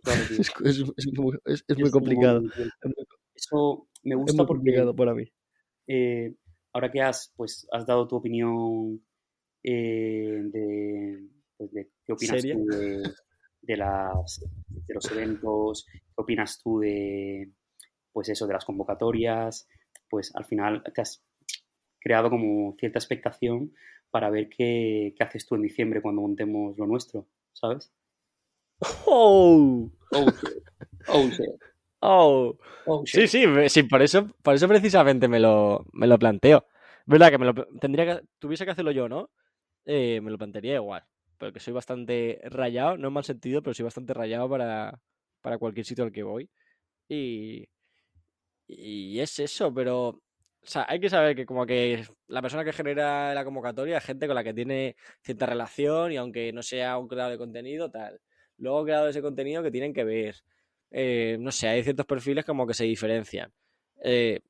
es, 0.63 0.77
muy, 1.17 1.89
complicado. 1.89 2.43
Eso 3.33 3.89
me 4.03 4.13
gusta 4.13 4.43
muy 4.43 4.45
complicado 4.45 4.95
para 4.95 5.15
mí. 5.15 5.25
Eh, 5.87 6.35
ahora 6.73 6.91
que 6.91 7.01
has, 7.01 7.33
pues, 7.35 7.67
has 7.71 7.87
dado 7.87 8.07
tu 8.07 8.17
opinión 8.17 9.03
eh, 9.63 10.41
de, 10.43 11.27
pues, 11.57 11.71
de, 11.71 11.89
qué 12.07 12.13
opinas 12.13 12.41
tú 12.41 12.65
de, 13.61 13.77
las, 13.77 14.45
de 14.69 14.93
los 14.93 15.11
eventos, 15.11 15.85
qué 15.85 16.13
opinas 16.15 16.59
tú 16.63 16.79
de, 16.79 17.51
pues 18.11 18.29
eso, 18.29 18.47
de 18.47 18.53
las 18.53 18.65
convocatorias, 18.65 19.67
pues 20.09 20.33
al 20.35 20.45
final 20.45 20.81
te 20.93 21.01
has 21.01 21.23
creado 21.99 22.29
como 22.29 22.75
cierta 22.79 22.99
expectación 22.99 23.73
para 24.09 24.29
ver 24.29 24.47
qué, 24.49 25.13
qué 25.17 25.23
haces 25.23 25.45
tú 25.45 25.55
en 25.55 25.63
diciembre 25.63 26.01
cuando 26.01 26.21
montemos 26.21 26.77
lo 26.77 26.87
nuestro, 26.87 27.27
¿sabes? 27.53 27.91
Oh. 29.05 29.89
Oh, 30.11 30.25
oh, 31.09 31.29
oh. 31.99 32.57
oh 32.85 33.03
sí, 33.05 33.27
sí, 33.27 33.43
sí, 33.67 33.83
por 33.83 34.01
eso, 34.01 34.27
por 34.41 34.55
eso 34.55 34.67
precisamente 34.67 35.27
me 35.27 35.39
lo, 35.39 35.85
me 35.91 36.07
lo 36.07 36.17
planteo. 36.17 36.65
Verdad 37.05 37.29
que 37.29 37.37
me 37.37 37.45
lo 37.45 37.53
tendría 37.79 38.05
que, 38.05 38.27
tuviese 38.39 38.65
que 38.65 38.71
hacerlo 38.71 38.91
yo, 38.91 39.09
¿no? 39.09 39.29
Eh, 39.85 40.21
me 40.21 40.31
lo 40.31 40.37
plantearía 40.37 40.75
igual. 40.75 41.03
Porque 41.37 41.59
soy 41.59 41.73
bastante 41.73 42.41
rayado, 42.45 42.97
no 42.97 43.07
en 43.09 43.13
mal 43.13 43.23
sentido, 43.23 43.61
pero 43.61 43.73
soy 43.73 43.83
bastante 43.83 44.13
rayado 44.13 44.49
para, 44.49 44.99
para 45.41 45.57
cualquier 45.57 45.85
sitio 45.85 46.03
al 46.03 46.11
que 46.11 46.23
voy. 46.23 46.49
Y, 47.09 47.67
y 48.67 49.19
es 49.19 49.39
eso, 49.39 49.73
pero 49.73 50.21
o 50.67 50.69
sea, 50.69 50.85
hay 50.89 50.99
que 50.99 51.09
saber 51.09 51.33
que 51.33 51.45
como 51.45 51.65
que 51.65 52.05
la 52.27 52.41
persona 52.41 52.65
que 52.65 52.73
genera 52.73 53.33
la 53.33 53.45
convocatoria 53.45 53.99
es 53.99 54.03
gente 54.03 54.27
con 54.27 54.35
la 54.35 54.43
que 54.43 54.53
tiene 54.53 54.97
cierta 55.21 55.45
relación 55.45 56.11
y 56.11 56.17
aunque 56.17 56.51
no 56.51 56.61
sea 56.61 56.97
un 56.97 57.07
creador 57.07 57.31
de 57.31 57.37
contenido, 57.37 57.89
tal. 57.89 58.19
Luego 58.57 58.81
he 58.81 58.85
creado 58.85 59.07
ese 59.07 59.21
contenido 59.21 59.63
que 59.63 59.71
tienen 59.71 59.93
que 59.93 60.03
ver. 60.03 60.35
Eh, 60.91 61.37
no 61.39 61.51
sé, 61.53 61.69
hay 61.69 61.83
ciertos 61.83 62.05
perfiles 62.05 62.43
como 62.43 62.67
que 62.67 62.73
se 62.73 62.83
diferencian. 62.83 63.49
Eh, 64.03 64.41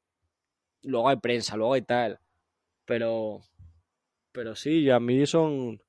luego 0.81 1.09
hay 1.09 1.17
prensa, 1.17 1.55
luego 1.55 1.73
hay 1.73 1.83
tal. 1.83 2.19
Pero, 2.85 3.41
pero 4.31 4.55
sí, 4.55 4.89
a 4.89 4.99
mí 4.99 5.23
son... 5.27 5.79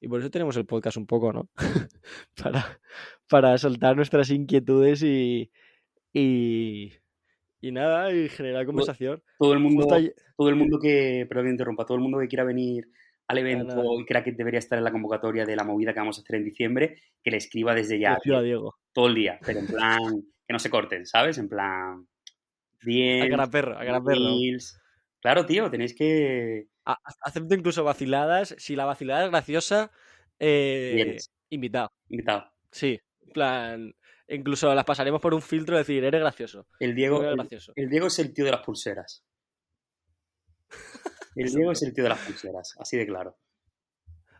Y 0.00 0.08
por 0.08 0.20
eso 0.20 0.30
tenemos 0.30 0.56
el 0.56 0.66
podcast 0.66 0.96
un 0.96 1.06
poco, 1.06 1.32
¿no? 1.32 1.48
para, 2.42 2.80
para 3.28 3.58
soltar 3.58 3.96
nuestras 3.96 4.30
inquietudes 4.30 5.02
y, 5.02 5.50
y, 6.12 6.92
y 7.60 7.72
nada, 7.72 8.12
y 8.12 8.28
generar 8.28 8.66
conversación. 8.66 9.22
Todo 9.38 9.52
el 9.52 9.58
mundo, 9.58 9.86
todo 10.36 10.48
el 10.48 10.56
mundo 10.56 10.78
que, 10.78 11.26
perdón 11.28 11.46
que 11.46 11.50
interrumpa, 11.50 11.84
todo 11.84 11.96
el 11.96 12.02
mundo 12.02 12.18
que 12.20 12.28
quiera 12.28 12.44
venir 12.44 12.88
al 13.26 13.38
evento 13.38 14.00
y 14.00 14.06
crea 14.06 14.24
que 14.24 14.32
debería 14.32 14.58
estar 14.58 14.78
en 14.78 14.84
la 14.84 14.92
convocatoria 14.92 15.44
de 15.44 15.54
la 15.54 15.64
movida 15.64 15.92
que 15.92 16.00
vamos 16.00 16.18
a 16.18 16.22
hacer 16.22 16.36
en 16.36 16.44
diciembre, 16.44 17.02
que 17.22 17.30
le 17.30 17.36
escriba 17.36 17.74
desde 17.74 17.98
ya. 17.98 18.18
Diego. 18.24 18.78
Todo 18.92 19.08
el 19.08 19.14
día, 19.14 19.38
pero 19.44 19.60
en 19.60 19.66
plan, 19.66 19.98
que 20.46 20.52
no 20.52 20.58
se 20.58 20.70
corten, 20.70 21.04
¿sabes? 21.04 21.36
En 21.38 21.48
plan, 21.48 22.06
bien. 22.82 23.24
A 23.24 23.28
cara 23.28 23.46
perro, 23.50 23.76
a 23.76 23.84
cara 23.84 24.02
perro. 24.02 24.30
Claro, 25.20 25.46
tío, 25.46 25.70
tenéis 25.70 25.94
que... 25.94 26.68
Acepto 27.22 27.54
incluso 27.54 27.84
vaciladas. 27.84 28.54
Si 28.58 28.76
la 28.76 28.84
vacilada 28.84 29.24
es 29.24 29.30
graciosa, 29.30 29.90
eh, 30.38 31.18
invitado. 31.50 31.92
Invitado. 32.08 32.52
Sí, 32.70 33.00
en 33.26 33.32
plan... 33.32 33.94
Incluso 34.30 34.74
las 34.74 34.84
pasaremos 34.84 35.22
por 35.22 35.32
un 35.32 35.40
filtro 35.40 35.76
de 35.76 35.82
decir, 35.82 36.04
eres 36.04 36.20
gracioso. 36.20 36.66
El 36.80 36.94
Diego, 36.94 37.20
gracioso. 37.20 37.72
El, 37.76 37.88
Diego 37.88 38.08
es 38.08 38.18
el 38.18 38.34
tío 38.34 38.44
de 38.44 38.50
las 38.50 38.60
pulseras. 38.60 39.24
El 41.34 41.50
Diego 41.50 41.70
es 41.70 41.82
el 41.82 41.94
tío 41.94 42.02
de 42.02 42.10
las 42.10 42.18
pulseras, 42.18 42.74
así 42.80 42.96
de 42.96 43.06
claro. 43.06 43.38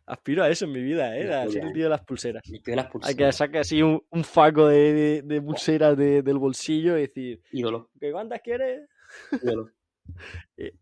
Aspiro 0.04 0.42
a 0.42 0.50
eso 0.50 0.64
en 0.64 0.72
mi 0.72 0.82
vida, 0.82 1.16
¿eh? 1.16 1.32
A 1.32 1.48
ser 1.48 1.66
el 1.66 1.72
tío 1.72 1.84
de 1.84 1.90
las 1.90 2.04
pulseras. 2.04 2.42
El 2.46 2.60
tío 2.60 2.72
de 2.72 2.76
las 2.76 2.90
pulseras. 2.90 3.10
Hay 3.10 3.16
que 3.16 3.32
sacar 3.32 3.60
así 3.60 3.82
un, 3.82 4.02
faco 4.24 4.66
de, 4.66 5.22
de, 5.22 5.40
pulseras 5.40 5.96
del 5.96 6.38
bolsillo 6.38 6.98
y 6.98 7.02
decir... 7.02 7.42
Ídolo. 7.52 7.90
¿Qué 8.00 8.10
cuántas 8.10 8.40
quieres? 8.40 8.88
Ídolo. 9.30 9.70
Eh, 10.56 10.72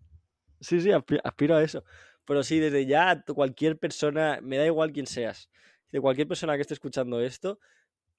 sí, 0.60 0.80
sí, 0.80 0.90
aspiro 0.92 1.56
a 1.56 1.62
eso. 1.62 1.84
Pero 2.24 2.42
sí, 2.42 2.58
desde 2.58 2.86
ya, 2.86 3.22
cualquier 3.22 3.78
persona, 3.78 4.40
me 4.42 4.56
da 4.56 4.66
igual 4.66 4.92
quién 4.92 5.06
seas, 5.06 5.48
de 5.92 6.00
cualquier 6.00 6.26
persona 6.26 6.56
que 6.56 6.62
esté 6.62 6.74
escuchando 6.74 7.20
esto, 7.20 7.60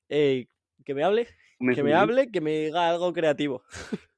eh, 0.10 0.48
que 0.86 0.94
me 0.94 1.04
hable, 1.04 1.28
que 1.76 1.84
me 1.84 1.94
hable, 1.94 2.32
que 2.32 2.40
me 2.40 2.52
diga 2.52 2.90
algo 2.90 3.12
creativo. 3.12 3.64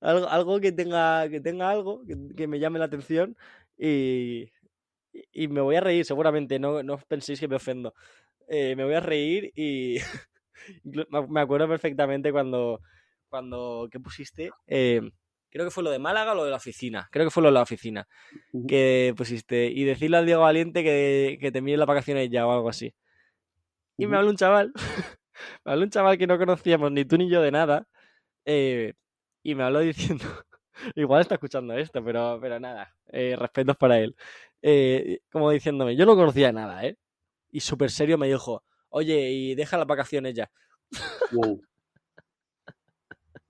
algo, 0.00 0.28
algo 0.28 0.60
que 0.60 0.72
tenga, 0.72 1.28
que 1.28 1.40
tenga 1.40 1.70
algo, 1.70 2.02
que, 2.36 2.46
me 2.46 2.58
llame 2.58 2.78
la 2.78 2.86
atención 2.86 3.36
y, 3.76 4.50
y, 5.32 5.48
me 5.48 5.60
voy 5.60 5.76
a 5.76 5.80
reír 5.80 6.04
seguramente, 6.04 6.58
no, 6.58 6.82
no 6.82 6.98
penséis 6.98 7.40
que 7.40 7.48
me 7.48 7.56
ofendo. 7.56 7.94
Eh, 8.48 8.76
me 8.76 8.84
voy 8.84 8.94
a 8.94 9.00
reír 9.00 9.52
y 9.54 9.96
me 11.28 11.40
acuerdo 11.40 11.68
perfectamente 11.68 12.32
cuando, 12.32 12.80
cuando 13.28 13.88
¿qué 13.90 14.00
pusiste? 14.00 14.50
Eh, 14.66 15.00
creo 15.54 15.66
que 15.66 15.70
fue 15.70 15.84
lo 15.84 15.90
de 15.90 16.00
Málaga 16.00 16.32
o 16.32 16.34
lo 16.34 16.44
de 16.44 16.50
la 16.50 16.56
oficina. 16.56 17.08
Creo 17.12 17.26
que 17.26 17.30
fue 17.30 17.40
lo 17.40 17.48
de 17.48 17.54
la 17.54 17.62
oficina. 17.62 18.08
Que 18.66 19.14
pusiste. 19.16 19.66
Y 19.66 19.84
decirle 19.84 20.16
al 20.16 20.26
Diego 20.26 20.42
Valiente 20.42 20.82
que, 20.82 21.38
que 21.40 21.52
te 21.52 21.62
mire 21.62 21.76
las 21.76 21.86
vacaciones 21.86 22.28
ya 22.28 22.44
o 22.44 22.52
algo 22.52 22.68
así. 22.68 22.92
Y 23.96 24.08
me 24.08 24.16
habló 24.16 24.30
un 24.30 24.36
chaval. 24.36 24.72
me 25.64 25.72
habló 25.72 25.84
un 25.84 25.90
chaval 25.90 26.18
que 26.18 26.26
no 26.26 26.38
conocíamos 26.38 26.90
ni 26.90 27.04
tú 27.04 27.16
ni 27.16 27.30
yo 27.30 27.40
de 27.40 27.52
nada. 27.52 27.86
Eh, 28.44 28.94
y 29.44 29.54
me 29.54 29.62
habló 29.62 29.78
diciendo. 29.78 30.24
Igual 30.96 31.20
está 31.20 31.34
escuchando 31.34 31.74
esto, 31.74 32.04
pero, 32.04 32.40
pero 32.42 32.58
nada. 32.58 32.92
Eh, 33.12 33.36
respetos 33.38 33.76
para 33.76 34.00
él. 34.00 34.16
Eh, 34.60 35.20
como 35.30 35.52
diciéndome, 35.52 35.94
yo 35.94 36.04
no 36.04 36.16
conocía 36.16 36.50
nada, 36.50 36.84
¿eh? 36.84 36.98
Y 37.52 37.60
súper 37.60 37.92
serio 37.92 38.18
me 38.18 38.26
dijo, 38.26 38.64
oye, 38.88 39.30
y 39.30 39.54
deja 39.54 39.78
las 39.78 39.86
vacaciones 39.86 40.34
ya. 40.34 40.50
Wow. 41.30 41.62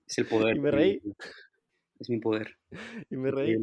Es 0.07 0.19
el 0.19 0.27
poder. 0.27 0.55
Y 0.55 0.59
me 0.59 0.69
reí. 0.69 1.01
Es 1.99 2.09
mi 2.09 2.19
poder. 2.19 2.57
Y 3.09 3.17
me 3.17 3.31
reí. 3.31 3.57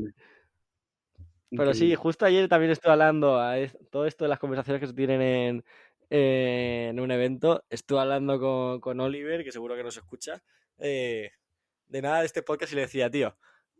Pero 1.57 1.75
sí, 1.75 1.95
justo 1.95 2.25
ayer 2.25 2.49
también 2.49 2.73
estuve 2.73 2.93
hablando 2.93 3.39
a 3.39 3.57
todo 3.91 4.07
esto 4.07 4.25
de 4.25 4.31
las 4.31 4.39
conversaciones 4.39 4.81
que 4.81 4.87
se 4.87 4.95
tienen 4.95 5.21
en, 5.21 5.65
en 6.09 7.01
un 7.01 7.11
evento. 7.11 7.65
Estuve 7.69 8.01
hablando 8.01 8.41
con, 8.41 8.81
con, 8.81 9.01
Oliver, 9.01 9.45
que 9.45 9.53
seguro 9.53 9.77
que 9.77 9.85
nos 9.85 9.97
escucha, 9.97 10.43
eh, 10.79 11.31
de 11.89 12.03
nada 12.03 12.21
de 12.21 12.27
este 12.27 12.43
podcast 12.43 12.73
y 12.73 12.77
le 12.77 12.83
decía, 12.83 13.11
tío, 13.11 13.37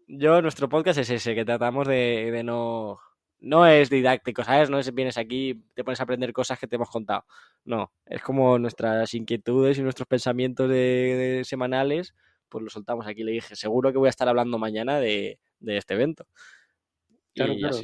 yo, 0.07 0.43
nuestro 0.43 0.69
podcast 0.69 0.99
es 0.99 1.09
ese, 1.09 1.35
que 1.35 1.45
tratamos 1.45 1.89
de, 1.89 2.31
de 2.31 2.43
no... 2.43 3.01
No 3.45 3.67
es 3.67 3.91
didáctico, 3.91 4.45
¿sabes? 4.45 4.71
No 4.71 4.79
es 4.79 4.95
vienes 4.95 5.19
aquí 5.19 5.65
te 5.75 5.83
pones 5.83 5.99
a 5.99 6.05
aprender 6.05 6.33
cosas 6.33 6.61
que 6.61 6.69
te 6.69 6.77
hemos 6.77 6.89
contado. 6.89 7.25
No, 7.65 7.93
es 8.07 8.23
como 8.23 8.57
nuestras 8.57 9.15
inquietudes 9.15 9.79
y 9.79 9.83
nuestros 9.83 10.07
pensamientos 10.07 10.69
de 10.71 11.43
semanales 11.45 12.15
pues 12.53 12.63
lo 12.63 12.71
soltamos 12.71 13.07
aquí. 13.07 13.25
Le 13.25 13.33
dije, 13.33 13.57
seguro 13.57 13.91
que 13.91 13.99
voy 13.99 14.09
a 14.09 14.11
estar 14.11 14.29
hablando 14.29 14.59
mañana 14.59 15.01
de, 15.01 15.41
este 15.61 15.95
evento. 15.95 16.27
Claro, 17.35 17.55
claro. 17.57 17.79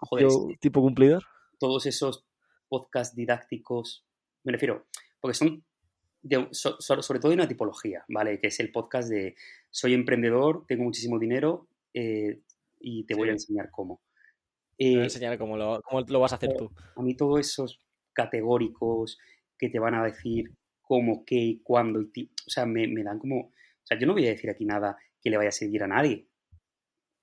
joder, 0.00 0.28
tipo 0.60 0.82
cumplidor. 0.82 1.24
Todos 1.58 1.86
esos 1.86 2.26
podcasts 2.68 3.16
didácticos, 3.16 4.04
me 4.44 4.52
refiero, 4.52 4.86
porque 5.20 5.34
son 5.34 5.64
sobre 6.52 7.18
todo 7.18 7.30
de 7.30 7.36
una 7.36 7.48
tipología, 7.48 8.04
¿vale? 8.08 8.38
Que 8.38 8.48
es 8.48 8.60
el 8.60 8.70
podcast 8.70 9.08
de 9.08 9.34
soy 9.70 9.94
emprendedor, 9.94 10.66
tengo 10.68 10.84
muchísimo 10.84 11.18
dinero 11.18 11.66
eh, 11.94 12.42
y 12.78 13.04
te 13.04 13.14
voy 13.14 13.30
a 13.30 13.32
enseñar 13.32 13.70
cómo. 13.70 14.02
te 14.76 14.84
voy 14.84 14.96
a 14.96 15.00
eh, 15.00 15.04
enseñar 15.04 15.38
cómo 15.38 15.56
lo, 15.56 15.80
cómo 15.82 16.02
lo 16.06 16.20
vas 16.20 16.32
a 16.32 16.36
hacer 16.36 16.54
tú. 16.56 16.70
A 16.94 17.02
mí 17.02 17.16
todos 17.16 17.40
esos 17.40 17.80
categóricos 18.12 19.18
que 19.58 19.70
te 19.70 19.78
van 19.78 19.94
a 19.94 20.04
decir 20.04 20.52
cómo, 20.90 21.24
qué 21.24 21.36
y 21.36 21.62
cuándo. 21.62 22.02
Y 22.02 22.24
o 22.24 22.50
sea, 22.50 22.66
me, 22.66 22.88
dan 23.04 23.20
como... 23.20 23.42
O 23.42 23.52
sea, 23.84 23.96
yo 23.96 24.08
no 24.08 24.12
voy 24.12 24.26
a 24.26 24.30
decir 24.30 24.50
aquí 24.50 24.64
nada 24.64 24.96
que 25.22 25.30
le 25.30 25.36
vaya 25.36 25.50
a 25.50 25.52
seguir 25.52 25.84
a 25.84 25.86
nadie. 25.86 26.26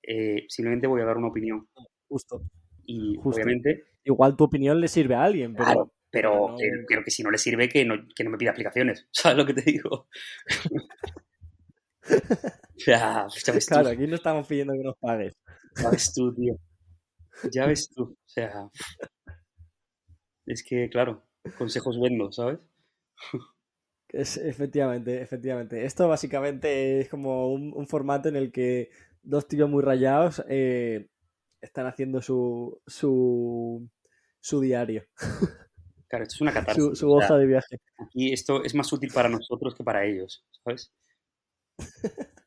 Eh, 0.01 0.45
simplemente 0.47 0.87
voy 0.87 1.01
a 1.01 1.05
dar 1.05 1.17
una 1.17 1.27
opinión. 1.27 1.67
Justo. 2.07 2.43
Y 2.85 3.17
obviamente 3.21 3.87
igual 4.05 4.37
tu 4.37 4.45
opinión 4.45 4.79
le 4.79 4.87
sirve 4.87 5.15
a 5.15 5.23
alguien, 5.23 5.53
pero... 5.53 5.65
Claro, 5.65 5.93
pero 6.09 6.55
creo 6.87 7.03
que 7.03 7.11
si 7.11 7.23
no 7.23 7.29
le 7.29 7.37
sirve 7.37 7.67
que 7.67 7.83
no, 7.83 7.95
que 8.15 8.23
no 8.23 8.29
me 8.29 8.37
pida 8.37 8.51
aplicaciones, 8.51 9.05
¿sabes 9.11 9.37
lo 9.37 9.45
que 9.45 9.53
te 9.53 9.63
digo? 9.63 10.07
sea, 12.77 13.27
ya 13.27 13.53
ves 13.53 13.67
Claro, 13.67 13.89
aquí 13.89 14.07
no 14.07 14.15
estamos 14.15 14.47
pidiendo 14.47 14.73
que 14.73 14.83
nos 14.83 14.97
pagues. 14.97 15.35
Ya 15.75 15.89
ves 15.89 16.13
tú, 16.13 16.33
tío. 16.33 16.55
Ya 17.51 17.65
ves 17.65 17.89
tú. 17.93 18.03
O 18.03 18.29
sea, 18.29 18.69
es 20.45 20.63
que, 20.63 20.87
claro, 20.89 21.27
consejos 21.57 21.99
vendo, 21.99 22.31
¿sabes? 22.31 22.59
Es, 24.09 24.37
efectivamente, 24.37 25.21
efectivamente. 25.21 25.85
Esto 25.85 26.07
básicamente 26.07 27.01
es 27.01 27.09
como 27.09 27.51
un, 27.51 27.87
formato 27.87 28.29
en 28.29 28.35
el 28.35 28.51
que 28.51 28.89
dos 29.21 29.47
tíos 29.47 29.69
muy 29.69 29.83
rayados 29.83 30.43
eh, 30.47 31.09
están 31.61 31.87
haciendo 31.87 32.21
su, 32.21 32.81
su, 32.87 33.89
su 34.39 34.61
diario. 34.61 35.05
Claro, 36.09 36.23
esto 36.23 36.35
es 36.35 36.41
una 36.41 36.53
catarsis. 36.53 36.97
Su, 36.97 37.11
hoja 37.11 37.37
de 37.37 37.45
viaje. 37.45 37.81
Aquí 37.97 38.31
esto 38.31 38.63
es 38.63 38.73
más 38.73 38.91
útil 38.93 39.11
para 39.13 39.27
nosotros 39.27 39.75
que 39.75 39.83
para 39.83 40.05
ellos, 40.05 40.45
¿sabes? 40.63 40.93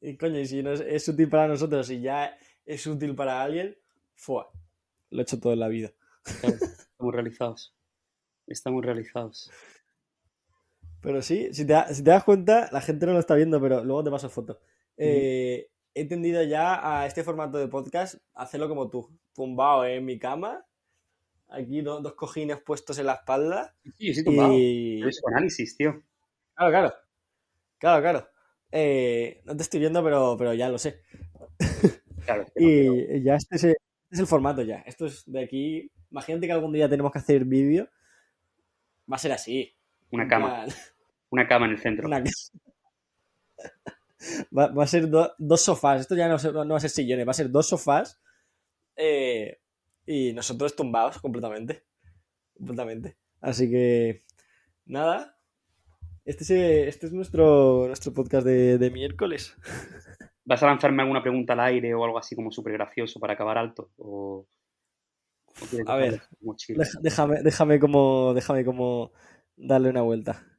y 0.00 0.16
coño, 0.18 0.38
y 0.38 0.46
si 0.46 0.62
no 0.62 0.72
es, 0.72 1.08
útil 1.08 1.28
para 1.30 1.48
nosotros 1.48 1.88
y 1.90 2.02
ya 2.02 2.36
es 2.66 2.86
útil 2.86 3.14
para 3.14 3.42
alguien, 3.42 3.78
fue. 4.14 4.44
Lo 5.08 5.20
he 5.20 5.22
hecho 5.22 5.40
todo 5.40 5.54
en 5.54 5.60
la 5.60 5.68
vida. 5.68 5.90
estamos 6.42 7.14
realizados. 7.14 7.74
Estamos 8.46 8.84
realizados. 8.84 9.50
Pero 11.00 11.22
sí, 11.22 11.48
si 11.52 11.66
te, 11.66 11.72
das 11.72 12.24
cuenta, 12.24 12.68
la 12.72 12.80
gente 12.80 13.06
no 13.06 13.12
lo 13.12 13.20
está 13.20 13.34
viendo, 13.34 13.60
pero 13.60 13.84
luego 13.84 14.04
te 14.04 14.10
paso 14.10 14.28
foto. 14.28 14.60
Eh, 14.96 15.70
he 15.94 16.04
tendido 16.06 16.42
ya 16.42 17.00
a 17.00 17.06
este 17.06 17.24
formato 17.24 17.58
de 17.58 17.68
podcast 17.68 18.16
hacerlo 18.34 18.68
como 18.68 18.90
tú, 18.90 19.10
tumbado 19.34 19.86
en 19.86 20.04
mi 20.04 20.18
cama, 20.18 20.66
aquí 21.48 21.80
dos 21.80 22.14
cojines 22.14 22.58
puestos 22.58 22.98
en 22.98 23.06
la 23.06 23.14
espalda. 23.14 23.74
Sí, 23.98 24.14
sí, 24.14 24.24
tumbado. 24.24 24.52
Y... 24.52 25.02
Es 25.06 25.20
análisis, 25.26 25.76
tío. 25.76 26.02
Claro, 26.54 26.70
claro. 26.70 26.94
Claro, 27.78 28.02
claro. 28.02 28.28
Eh, 28.72 29.40
no 29.44 29.56
te 29.56 29.62
estoy 29.62 29.80
viendo, 29.80 30.02
pero, 30.04 30.36
pero 30.38 30.54
ya 30.54 30.68
lo 30.68 30.78
sé. 30.78 31.02
Claro, 32.24 32.46
y 32.56 33.22
ya 33.22 33.36
este, 33.36 33.56
este 33.56 33.76
es, 34.10 34.18
el 34.20 34.26
formato 34.26 34.62
ya. 34.62 34.78
Esto 34.86 35.06
es 35.06 35.24
de 35.26 35.42
aquí. 35.42 35.90
Imagínate 36.10 36.46
que 36.46 36.52
algún 36.52 36.72
día 36.72 36.88
tenemos 36.88 37.12
que 37.12 37.18
hacer 37.18 37.44
vídeo. 37.44 37.88
Va 39.10 39.16
a 39.16 39.18
ser 39.18 39.32
así. 39.32 39.74
Una 40.10 40.28
cama. 40.28 40.66
Una 41.30 41.46
cama 41.46 41.66
en 41.66 41.72
el 41.72 41.78
centro. 41.78 42.08
Va, 44.56 44.82
a 44.82 44.86
ser 44.86 45.08
dos 45.08 45.60
sofás. 45.60 46.02
Esto 46.02 46.14
ya 46.14 46.28
no, 46.28 46.36
va 46.36 46.76
a 46.76 46.80
ser 46.80 46.90
sillones, 46.90 47.26
va 47.26 47.30
a 47.30 47.34
ser 47.34 47.50
dos 47.50 47.68
sofás. 47.68 48.20
Eh, 48.96 49.58
y 50.06 50.32
nosotros 50.32 50.76
tumbados 50.76 51.18
completamente. 51.18 51.84
Completamente. 52.54 53.16
Así 53.40 53.70
que, 53.70 54.24
nada. 54.84 55.38
Este 56.24 56.44
es, 56.44 56.50
este 56.50 57.06
es 57.06 57.12
nuestro, 57.12 57.86
nuestro 57.86 58.12
podcast 58.12 58.46
de, 58.46 58.90
miércoles. 58.92 59.56
¿Vas 60.44 60.62
a 60.62 60.66
lanzarme 60.66 61.02
alguna 61.02 61.22
pregunta 61.22 61.54
al 61.54 61.60
aire 61.60 61.94
o 61.94 62.04
algo 62.04 62.18
así 62.18 62.36
como 62.36 62.50
súper 62.50 62.74
gracioso 62.74 63.20
para 63.20 63.34
acabar 63.34 63.56
alto? 63.56 63.90
a 65.86 65.96
ver, 65.96 66.20
déjame, 67.00 67.42
déjame 67.42 67.80
como, 67.80 68.34
déjame 68.34 68.64
como 68.64 69.12
darle 69.56 69.90
una 69.90 70.02
vuelta. 70.02 70.49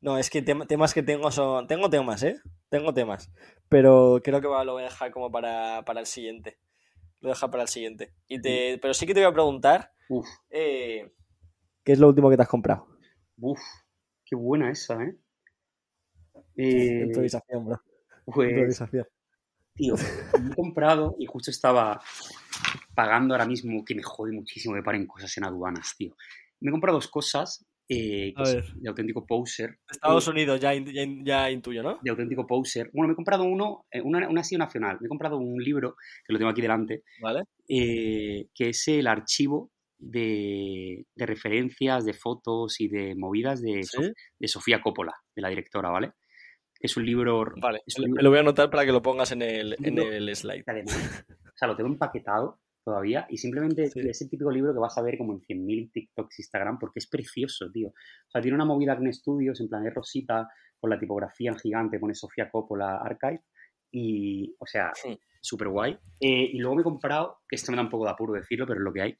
No, 0.00 0.16
es 0.16 0.30
que 0.30 0.40
temas 0.42 0.94
que 0.94 1.02
tengo 1.02 1.30
son. 1.30 1.66
Tengo 1.66 1.90
temas, 1.90 2.22
¿eh? 2.22 2.40
Tengo 2.70 2.94
temas. 2.94 3.30
Pero 3.68 4.20
creo 4.24 4.40
que 4.40 4.48
lo 4.48 4.72
voy 4.72 4.82
a 4.82 4.86
dejar 4.86 5.10
como 5.10 5.30
para, 5.30 5.84
el 5.84 6.06
siguiente. 6.06 6.58
Lo 7.20 7.28
voy 7.28 7.30
a 7.32 7.34
dejar 7.34 7.50
para 7.50 7.64
el 7.64 7.68
siguiente. 7.68 8.14
Y 8.26 8.40
te, 8.40 8.78
pero 8.80 8.94
sí 8.94 9.06
que 9.06 9.12
te 9.12 9.20
voy 9.20 9.30
a 9.30 9.34
preguntar. 9.34 9.92
Eh, 10.48 11.12
¿Qué 11.84 11.92
es 11.92 11.98
lo 11.98 12.08
último 12.08 12.30
que 12.30 12.36
te 12.36 12.42
has 12.42 12.48
comprado? 12.48 12.86
Uf, 13.38 13.60
qué 14.24 14.34
buena 14.36 14.70
esa, 14.70 15.02
¿eh? 15.02 15.16
eh 16.56 17.04
Improvisación, 17.06 17.66
bro. 17.66 17.82
Pues, 18.24 18.50
Improvisación. 18.50 19.06
Tío, 19.74 19.94
me 20.42 20.50
he 20.50 20.54
comprado 20.54 21.14
y 21.18 21.26
justo 21.26 21.50
estaba 21.50 22.00
pagando 22.94 23.34
ahora 23.34 23.46
mismo, 23.46 23.84
que 23.84 23.94
me 23.94 24.02
jode 24.02 24.32
muchísimo 24.32 24.74
que 24.74 24.82
paren 24.82 25.06
cosas 25.06 25.36
en 25.36 25.44
aduanas, 25.44 25.94
tío. 25.96 26.16
Me 26.60 26.70
he 26.70 26.72
comprado 26.72 26.98
dos 26.98 27.08
cosas 27.08 27.66
eh, 27.92 28.32
de 28.76 28.88
auténtico 28.88 29.26
poser. 29.26 29.78
Estados 29.90 30.28
Unidos, 30.28 30.60
ya, 30.60 30.72
ya, 31.24 31.50
intuyo, 31.50 31.82
¿no? 31.82 31.98
De 32.00 32.10
auténtico 32.10 32.46
poser. 32.46 32.88
Bueno, 32.92 33.08
me 33.08 33.12
he 33.14 33.16
comprado 33.16 33.42
uno, 33.42 33.86
eh, 33.90 34.00
una, 34.00 34.28
una 34.28 34.42
así 34.42 34.56
nacional. 34.56 34.98
Me 35.00 35.06
he 35.06 35.08
comprado 35.08 35.38
un 35.38 35.60
libro, 35.60 35.96
que 36.24 36.32
lo 36.32 36.38
tengo 36.38 36.52
aquí 36.52 36.62
delante, 36.62 37.02
¿Vale? 37.20 37.42
Eh, 37.68 38.46
que 38.54 38.68
es 38.68 38.86
el 38.86 39.08
archivo 39.08 39.72
de, 39.98 41.04
referencias, 41.16 42.04
de 42.04 42.12
fotos 42.12 42.80
y 42.80 42.86
de 42.86 43.16
movidas 43.16 43.60
de, 43.60 43.80
de 44.38 44.48
Sofía 44.48 44.80
Coppola, 44.80 45.14
de 45.34 45.42
la 45.42 45.48
directora, 45.48 45.90
¿vale? 45.90 46.12
Es 46.78 46.96
un 46.96 47.04
libro. 47.04 47.44
Vale, 47.60 47.82
me 47.98 48.22
lo 48.22 48.30
voy 48.30 48.38
a 48.38 48.42
anotar 48.42 48.70
para 48.70 48.86
que 48.86 48.92
lo 48.92 49.02
pongas 49.02 49.32
en 49.32 49.42
el, 49.42 49.76
en 49.82 49.98
el 49.98 50.34
slide. 50.36 50.64
o 51.26 51.56
sea, 51.56 51.66
lo 51.66 51.76
tengo 51.76 51.90
empaquetado 51.90 52.60
todavía 52.84 53.26
y 53.28 53.36
simplemente 53.36 53.84
es 53.84 54.22
el 54.22 54.30
típico 54.30 54.50
libro 54.50 54.72
que 54.72 54.80
vas 54.80 54.96
a 54.98 55.02
ver 55.02 55.18
como 55.18 55.32
en 55.32 55.40
100.000 55.40 55.92
TikToks 55.92 56.38
Instagram 56.38 56.78
porque 56.78 56.98
es 56.98 57.08
precioso, 57.08 57.70
tío. 57.70 57.88
O 57.88 58.30
sea, 58.30 58.40
tiene 58.40 58.54
una 58.54 58.64
movida 58.64 58.94
en 58.94 59.06
estudios 59.06 59.60
en 59.60 59.68
plan 59.68 59.84
de 59.84 59.90
rosita 59.90 60.48
con 60.78 60.90
la 60.90 60.98
tipografía 60.98 61.50
en 61.50 61.58
gigante, 61.58 61.98
pone 61.98 62.14
Sofía 62.14 62.50
Coppola 62.50 62.96
Archive 62.96 63.42
y, 63.92 64.54
o 64.58 64.66
sea, 64.66 64.92
súper 65.40 65.68
guay. 65.68 65.92
Eh, 66.20 66.50
y 66.52 66.58
luego 66.58 66.76
me 66.76 66.80
he 66.80 66.84
comprado, 66.84 67.40
que 67.48 67.56
esto 67.56 67.70
me 67.70 67.76
da 67.76 67.82
un 67.82 67.90
poco 67.90 68.04
de 68.04 68.10
apuro 68.10 68.32
decirlo, 68.34 68.66
pero 68.66 68.80
es 68.80 68.84
lo 68.84 68.92
que 68.92 69.02
hay. 69.02 69.16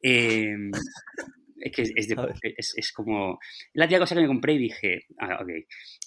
Em, 0.00 0.70
es 1.56 1.72
que 1.72 1.82
es, 1.82 1.92
es, 1.94 2.74
es, 2.76 2.92
como... 2.92 3.38
La 3.74 3.86
tía 3.86 3.98
cosa 3.98 4.14
que 4.14 4.22
me 4.22 4.26
compré 4.26 4.54
y 4.54 4.58
dije, 4.58 5.06
ah, 5.18 5.38
ok, 5.42 5.48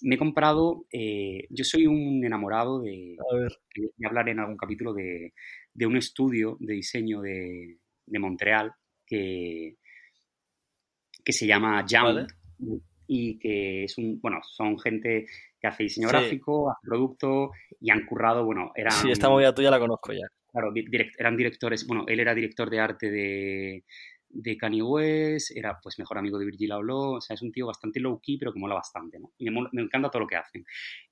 me 0.03 0.15
he 0.15 0.17
comprado, 0.17 0.85
eh, 0.91 1.47
yo 1.49 1.63
soy 1.63 1.87
un 1.87 2.23
enamorado 2.25 2.81
de, 2.81 3.15
a 3.31 3.35
ver. 3.35 3.51
de 3.75 4.07
hablar 4.07 4.29
en 4.29 4.39
algún 4.39 4.57
capítulo 4.57 4.93
de, 4.93 5.33
de 5.75 5.85
un 5.85 5.97
estudio 5.97 6.57
de 6.59 6.73
diseño 6.73 7.21
de, 7.21 7.77
de 8.05 8.19
Montreal 8.19 8.71
que, 9.05 9.75
que 11.23 11.33
se 11.33 11.45
llama 11.45 11.85
Jump 11.87 12.27
y 13.07 13.37
que 13.37 13.83
es 13.83 13.97
un, 13.97 14.19
bueno, 14.21 14.39
son 14.41 14.79
gente 14.79 15.27
que 15.59 15.67
hace 15.67 15.83
diseño 15.83 16.07
gráfico, 16.07 16.71
hace 16.71 16.87
producto 16.87 17.51
y 17.79 17.91
han 17.91 18.05
currado, 18.05 18.45
bueno, 18.45 18.71
eran... 18.73 18.93
Sí, 18.93 19.11
esta 19.11 19.29
movida 19.29 19.53
tuya 19.53 19.69
la 19.69 19.79
conozco 19.79 20.13
ya. 20.13 20.25
Claro, 20.51 20.71
eran 21.19 21.35
directores, 21.35 21.85
bueno, 21.85 22.05
él 22.07 22.21
era 22.21 22.33
director 22.33 22.69
de 22.69 22.79
arte 22.79 23.11
de, 23.11 23.83
de 24.29 24.57
Kanye 24.57 24.81
West, 24.81 25.51
era 25.55 25.77
pues 25.83 25.99
mejor 25.99 26.17
amigo 26.17 26.39
de 26.39 26.45
Virgil 26.45 26.71
Abloh, 26.71 27.17
o 27.17 27.21
sea, 27.21 27.33
es 27.33 27.41
un 27.41 27.51
tío 27.51 27.67
bastante 27.67 27.99
low-key, 27.99 28.37
pero 28.37 28.53
que 28.53 28.59
mola 28.59 28.75
bastante, 28.75 29.19
¿no? 29.19 29.33
Y 29.37 29.49
me, 29.49 29.67
me, 29.73 29.81
encanta 29.81 30.09
todo 30.09 30.21
lo 30.21 30.27
que 30.27 30.37
hacen. 30.37 30.65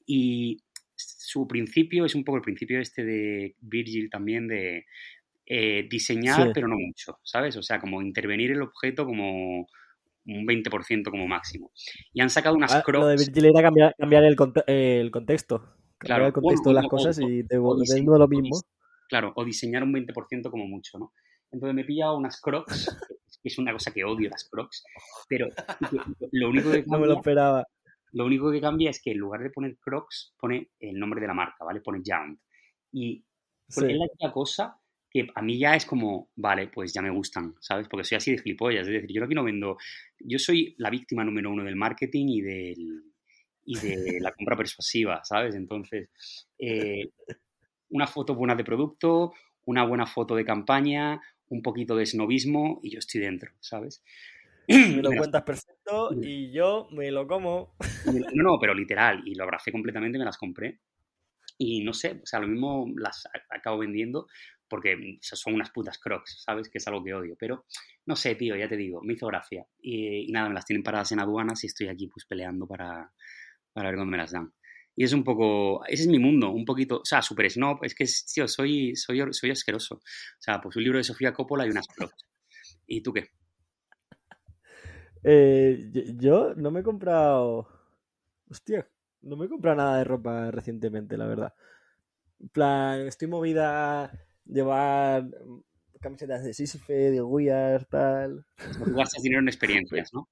Y 0.05 0.57
su 0.95 1.47
principio 1.47 2.05
es 2.05 2.15
un 2.15 2.23
poco 2.23 2.37
el 2.37 2.43
principio 2.43 2.79
este 2.79 3.03
de 3.03 3.55
Virgil 3.59 4.09
también 4.09 4.47
de 4.47 4.85
eh, 5.45 5.87
diseñar, 5.89 6.51
pero 6.53 6.67
no 6.67 6.75
mucho, 6.77 7.19
¿sabes? 7.23 7.57
O 7.57 7.63
sea, 7.63 7.79
como 7.79 8.01
intervenir 8.01 8.51
el 8.51 8.61
objeto 8.61 9.05
como 9.05 9.67
un 10.25 10.47
20% 10.47 11.09
como 11.09 11.27
máximo. 11.27 11.71
Y 12.13 12.21
han 12.21 12.29
sacado 12.29 12.55
unas 12.55 12.71
crocs. 12.83 12.99
Lo 12.99 13.07
de 13.07 13.17
Virgil 13.17 13.45
era 13.45 13.61
cambiar, 13.61 13.95
cambiar 13.97 14.23
el, 14.23 14.37
el, 14.67 15.11
contexto. 15.11 15.75
Cambiar 15.97 16.27
el 16.27 16.33
contexto 16.33 16.69
de 16.69 16.75
las 16.75 16.87
cosas 16.87 17.19
y 17.19 17.43
te 17.45 17.57
vuelve 17.57 17.83
lo 18.05 18.27
mismo. 18.27 18.61
Claro, 19.09 19.33
o 19.35 19.43
diseñar 19.43 19.83
un 19.83 19.93
20% 19.93 20.49
como 20.49 20.65
mucho, 20.65 20.97
¿no? 20.97 21.13
Entonces 21.51 21.75
me 21.75 21.81
he 21.81 21.85
pillado 21.85 22.17
unas 22.17 22.39
crocs, 22.41 22.87
que 23.43 23.49
es 23.49 23.57
una 23.57 23.73
cosa 23.73 23.91
que 23.91 24.03
odio 24.03 24.29
las 24.29 24.47
crocs, 24.49 24.83
pero 25.29 25.47
lo 26.31 26.49
único 26.49 26.71
que... 26.71 26.83
no 26.87 26.99
me 26.99 27.07
lo 27.07 27.15
esperaba. 27.15 27.67
Lo 28.13 28.25
único 28.25 28.51
que 28.51 28.61
cambia 28.61 28.89
es 28.89 29.01
que 29.01 29.11
en 29.11 29.17
lugar 29.17 29.41
de 29.41 29.49
poner 29.49 29.77
Crocs, 29.77 30.33
pone 30.39 30.71
el 30.79 30.99
nombre 30.99 31.21
de 31.21 31.27
la 31.27 31.33
marca, 31.33 31.63
¿vale? 31.63 31.81
Pone 31.81 32.01
Giant. 32.03 32.39
Y 32.91 33.23
es 33.67 33.77
la 34.19 34.31
cosa 34.31 34.79
que 35.09 35.27
a 35.35 35.41
mí 35.41 35.59
ya 35.59 35.75
es 35.75 35.85
como, 35.85 36.29
vale, 36.35 36.67
pues 36.67 36.93
ya 36.93 37.01
me 37.01 37.11
gustan, 37.11 37.55
¿sabes? 37.59 37.87
Porque 37.87 38.03
soy 38.03 38.17
así 38.17 38.31
de 38.31 38.41
gilipollas. 38.41 38.87
Es 38.87 38.93
decir, 38.93 39.11
yo 39.11 39.23
aquí 39.23 39.35
no 39.35 39.43
vendo. 39.43 39.77
Yo 40.19 40.39
soy 40.39 40.73
la 40.77 40.89
víctima 40.89 41.23
número 41.23 41.51
uno 41.51 41.63
del 41.63 41.75
marketing 41.75 42.27
y 42.29 42.41
del 42.41 43.13
y 43.65 43.77
de 43.77 44.19
la 44.19 44.31
compra 44.37 44.57
persuasiva, 44.57 45.23
¿sabes? 45.23 45.55
Entonces, 45.55 46.09
eh, 46.57 47.09
una 47.89 48.07
foto 48.07 48.35
buena 48.35 48.55
de 48.55 48.63
producto, 48.63 49.33
una 49.65 49.85
buena 49.85 50.05
foto 50.05 50.35
de 50.35 50.45
campaña, 50.45 51.21
un 51.49 51.61
poquito 51.61 51.95
de 51.95 52.05
snobismo 52.05 52.79
y 52.81 52.91
yo 52.91 52.99
estoy 52.99 53.21
dentro, 53.21 53.51
¿sabes? 53.59 54.03
Me 54.67 55.01
lo 55.01 55.11
cuentas 55.11 55.43
perfecto 55.43 56.11
y 56.21 56.51
yo 56.51 56.87
me 56.91 57.11
lo 57.11 57.27
como. 57.27 57.75
No, 58.05 58.43
no, 58.43 58.59
pero 58.59 58.73
literal, 58.73 59.21
y 59.25 59.35
lo 59.35 59.43
abracé 59.43 59.71
completamente, 59.71 60.17
me 60.17 60.25
las 60.25 60.37
compré. 60.37 60.79
Y 61.57 61.83
no 61.83 61.93
sé, 61.93 62.19
o 62.23 62.25
sea, 62.25 62.39
lo 62.39 62.47
mismo 62.47 62.87
las 62.95 63.27
acabo 63.49 63.79
vendiendo 63.79 64.27
porque 64.67 65.19
son 65.21 65.53
unas 65.53 65.69
putas 65.69 65.99
crocs, 65.99 66.41
¿sabes? 66.43 66.67
Que 66.67 66.79
es 66.79 66.87
algo 66.87 67.03
que 67.03 67.13
odio. 67.13 67.35
Pero 67.37 67.65
no 68.05 68.15
sé, 68.15 68.35
tío, 68.35 68.55
ya 68.55 68.67
te 68.67 68.75
digo, 68.75 69.01
me 69.03 69.13
hizo 69.13 69.27
gracia. 69.27 69.65
Y, 69.79 70.31
nada, 70.31 70.49
me 70.49 70.55
las 70.55 70.65
tienen 70.65 70.81
paradas 70.81 71.11
en 71.11 71.19
aduanas 71.19 71.63
y 71.63 71.67
estoy 71.67 71.89
aquí 71.89 72.07
pues 72.07 72.25
peleando 72.25 72.65
para, 72.65 73.11
para 73.71 73.89
ver 73.89 73.99
dónde 73.99 74.11
me 74.11 74.17
las 74.17 74.31
dan. 74.31 74.51
Y 74.95 75.03
es 75.03 75.13
un 75.13 75.23
poco, 75.23 75.85
ese 75.85 76.03
es 76.03 76.09
mi 76.09 76.19
mundo, 76.19 76.51
un 76.51 76.65
poquito, 76.65 77.01
o 77.01 77.05
sea, 77.05 77.21
super 77.21 77.49
snob, 77.49 77.83
es 77.83 77.95
que, 77.95 78.05
tío, 78.33 78.47
soy, 78.47 78.95
soy, 78.95 79.21
soy 79.31 79.51
asqueroso. 79.51 79.95
O 79.95 80.01
sea, 80.39 80.61
pues 80.61 80.75
un 80.75 80.83
libro 80.83 80.97
de 80.97 81.03
Sofía 81.03 81.33
Coppola 81.33 81.65
y 81.65 81.69
unas 81.69 81.87
flores. 81.87 82.15
¿Y 82.87 83.01
tú 83.01 83.13
qué? 83.13 83.29
Eh, 85.23 85.91
yo 86.17 86.53
no 86.55 86.71
me 86.71 86.81
he 86.81 86.83
comprado. 86.83 87.67
Hostia, 88.49 88.87
no 89.21 89.35
me 89.37 89.45
he 89.45 89.49
comprado 89.49 89.77
nada 89.77 89.97
de 89.97 90.03
ropa 90.03 90.51
recientemente, 90.51 91.17
la 91.17 91.25
verdad. 91.25 91.53
En 92.39 92.49
plan, 92.49 93.07
estoy 93.07 93.27
movida 93.27 94.03
a 94.03 94.11
llevar 94.45 95.29
camisetas 96.01 96.43
de 96.43 96.53
Sisyphe, 96.53 97.11
de 97.11 97.21
Weir, 97.21 97.85
tal. 97.85 98.45
Gastas 98.57 99.23
dinero 99.23 99.41
en 99.41 99.47
experiencias, 99.47 100.13
¿no? 100.13 100.27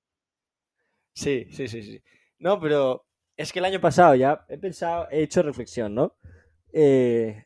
Sí, 1.14 1.48
sí, 1.52 1.68
sí, 1.68 1.82
sí. 1.82 2.02
No, 2.40 2.60
pero 2.60 3.06
es 3.38 3.54
que 3.54 3.60
el 3.60 3.66
año 3.66 3.80
pasado 3.80 4.16
ya 4.16 4.46
he 4.50 4.58
pensado, 4.58 5.08
he 5.10 5.24
hecho 5.24 5.42
reflexión, 5.42 5.96
¿no? 5.96 6.16
Eh, 6.74 7.46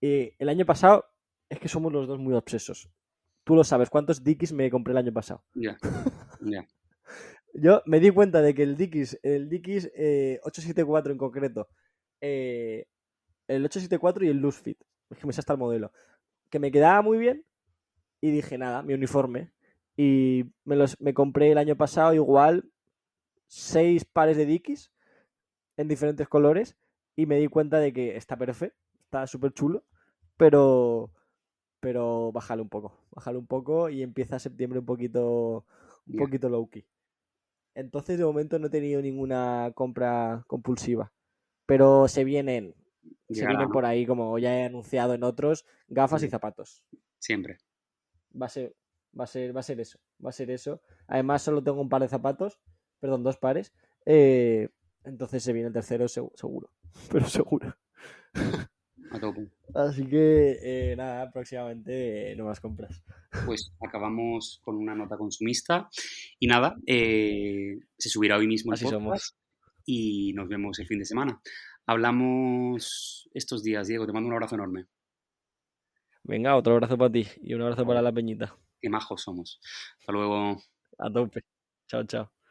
el 0.00 0.48
año 0.48 0.66
pasado 0.66 1.06
es 1.48 1.58
que 1.58 1.68
somos 1.68 1.92
los 1.92 2.06
dos 2.06 2.18
muy 2.18 2.34
obsesos. 2.34 2.90
Tú 3.44 3.54
lo 3.54 3.64
sabes, 3.64 3.90
¿cuántos 3.90 4.22
Dickies 4.22 4.52
me 4.52 4.70
compré 4.70 4.92
el 4.92 4.98
año 4.98 5.12
pasado? 5.12 5.42
Ya, 5.54 5.76
ya. 6.40 6.66
Yo 7.54 7.82
me 7.86 8.00
di 8.00 8.10
cuenta 8.10 8.40
de 8.40 8.54
que 8.54 8.62
el 8.62 8.76
Dickies, 8.76 9.18
el 9.22 9.48
Dickies 9.48 9.86
874 9.86 11.10
eh, 11.10 11.12
en 11.12 11.18
concreto, 11.18 11.68
eh, 12.20 12.86
el 13.48 13.64
874 13.64 14.24
y 14.24 14.28
el 14.28 14.38
Loose 14.38 14.62
Fit, 14.62 14.78
es 15.10 15.18
que 15.18 15.26
me 15.26 15.32
sé 15.32 15.40
hasta 15.40 15.52
el 15.52 15.58
modelo, 15.58 15.92
que 16.50 16.58
me 16.58 16.70
quedaba 16.70 17.02
muy 17.02 17.18
bien 17.18 17.44
y 18.20 18.30
dije, 18.30 18.56
nada, 18.56 18.82
mi 18.82 18.94
uniforme. 18.94 19.52
Y 19.96 20.44
me, 20.64 20.76
los, 20.76 20.98
me 21.00 21.12
compré 21.12 21.52
el 21.52 21.58
año 21.58 21.76
pasado 21.76 22.14
igual 22.14 22.70
seis 23.46 24.06
pares 24.06 24.38
de 24.38 24.46
Dickies 24.46 24.90
en 25.76 25.88
diferentes 25.88 26.28
colores 26.28 26.76
y 27.16 27.26
me 27.26 27.36
di 27.36 27.48
cuenta 27.48 27.78
de 27.78 27.92
que 27.92 28.16
está 28.16 28.36
perfecto, 28.36 28.78
está 29.04 29.26
súper 29.26 29.52
chulo, 29.52 29.84
pero 30.38 31.12
pero 31.80 32.30
bájale 32.30 32.62
un 32.62 32.68
poco, 32.68 32.96
bájale 33.10 33.38
un 33.38 33.46
poco 33.46 33.88
y 33.88 34.02
empieza 34.02 34.38
septiembre 34.38 34.78
un 34.78 34.86
poquito 34.86 35.66
un 36.06 36.16
poquito 36.16 36.48
low 36.48 36.70
key. 36.70 36.86
Entonces, 37.74 38.18
de 38.18 38.24
momento 38.24 38.58
no 38.58 38.66
he 38.66 38.70
tenido 38.70 39.00
ninguna 39.00 39.72
compra 39.74 40.44
compulsiva. 40.46 41.12
Pero 41.66 42.08
se 42.08 42.24
vienen, 42.24 42.74
se 43.30 43.46
vienen 43.46 43.70
por 43.70 43.86
ahí, 43.86 44.06
como 44.06 44.38
ya 44.38 44.54
he 44.56 44.64
anunciado 44.64 45.14
en 45.14 45.24
otros, 45.24 45.64
gafas 45.88 46.22
y 46.22 46.28
zapatos. 46.28 46.84
Siempre. 47.18 47.58
Va 48.40 48.46
a 48.46 48.48
ser, 48.48 48.74
va 49.18 49.24
a 49.24 49.26
ser, 49.26 49.54
va 49.54 49.60
a 49.60 49.64
ser 49.64 49.80
eso. 49.80 49.98
Va 50.24 50.30
a 50.30 50.32
ser 50.32 50.50
eso. 50.50 50.82
Además, 51.06 51.42
solo 51.42 51.62
tengo 51.62 51.80
un 51.80 51.88
par 51.88 52.02
de 52.02 52.08
zapatos, 52.08 52.60
perdón, 53.00 53.22
dos 53.22 53.38
pares. 53.38 53.72
Eh, 54.04 54.68
entonces 55.04 55.42
se 55.42 55.52
viene 55.52 55.68
el 55.68 55.74
tercero 55.74 56.08
seguro. 56.08 56.70
Pero 57.10 57.26
seguro. 57.26 57.76
Así 59.74 60.06
que 60.06 60.58
eh, 60.62 60.96
nada, 60.96 61.30
próximamente 61.30 62.32
eh, 62.32 62.36
nuevas 62.36 62.60
compras. 62.60 63.02
Pues 63.46 63.72
acabamos 63.80 64.60
con 64.62 64.76
una 64.76 64.94
nota 64.94 65.16
consumista 65.16 65.88
y 66.38 66.46
nada, 66.46 66.76
eh, 66.86 67.78
se 67.98 68.08
subirá 68.08 68.36
hoy 68.36 68.46
mismo 68.46 68.72
el 68.72 68.74
Así 68.74 68.86
somos. 68.86 69.36
y 69.84 70.32
nos 70.34 70.48
vemos 70.48 70.78
el 70.78 70.86
fin 70.86 70.98
de 70.98 71.04
semana. 71.04 71.40
Hablamos 71.86 73.28
estos 73.34 73.62
días, 73.62 73.88
Diego, 73.88 74.06
te 74.06 74.12
mando 74.12 74.28
un 74.28 74.34
abrazo 74.34 74.54
enorme. 74.54 74.86
Venga, 76.24 76.56
otro 76.56 76.74
abrazo 76.74 76.96
para 76.96 77.10
ti 77.10 77.26
y 77.42 77.54
un 77.54 77.62
abrazo 77.62 77.84
para 77.86 78.02
la 78.02 78.12
peñita. 78.12 78.56
Qué 78.80 78.88
majos 78.88 79.22
somos. 79.22 79.60
Hasta 79.98 80.12
luego. 80.12 80.62
A 80.98 81.10
tope. 81.12 81.42
Chao, 81.88 82.04
chao. 82.04 82.41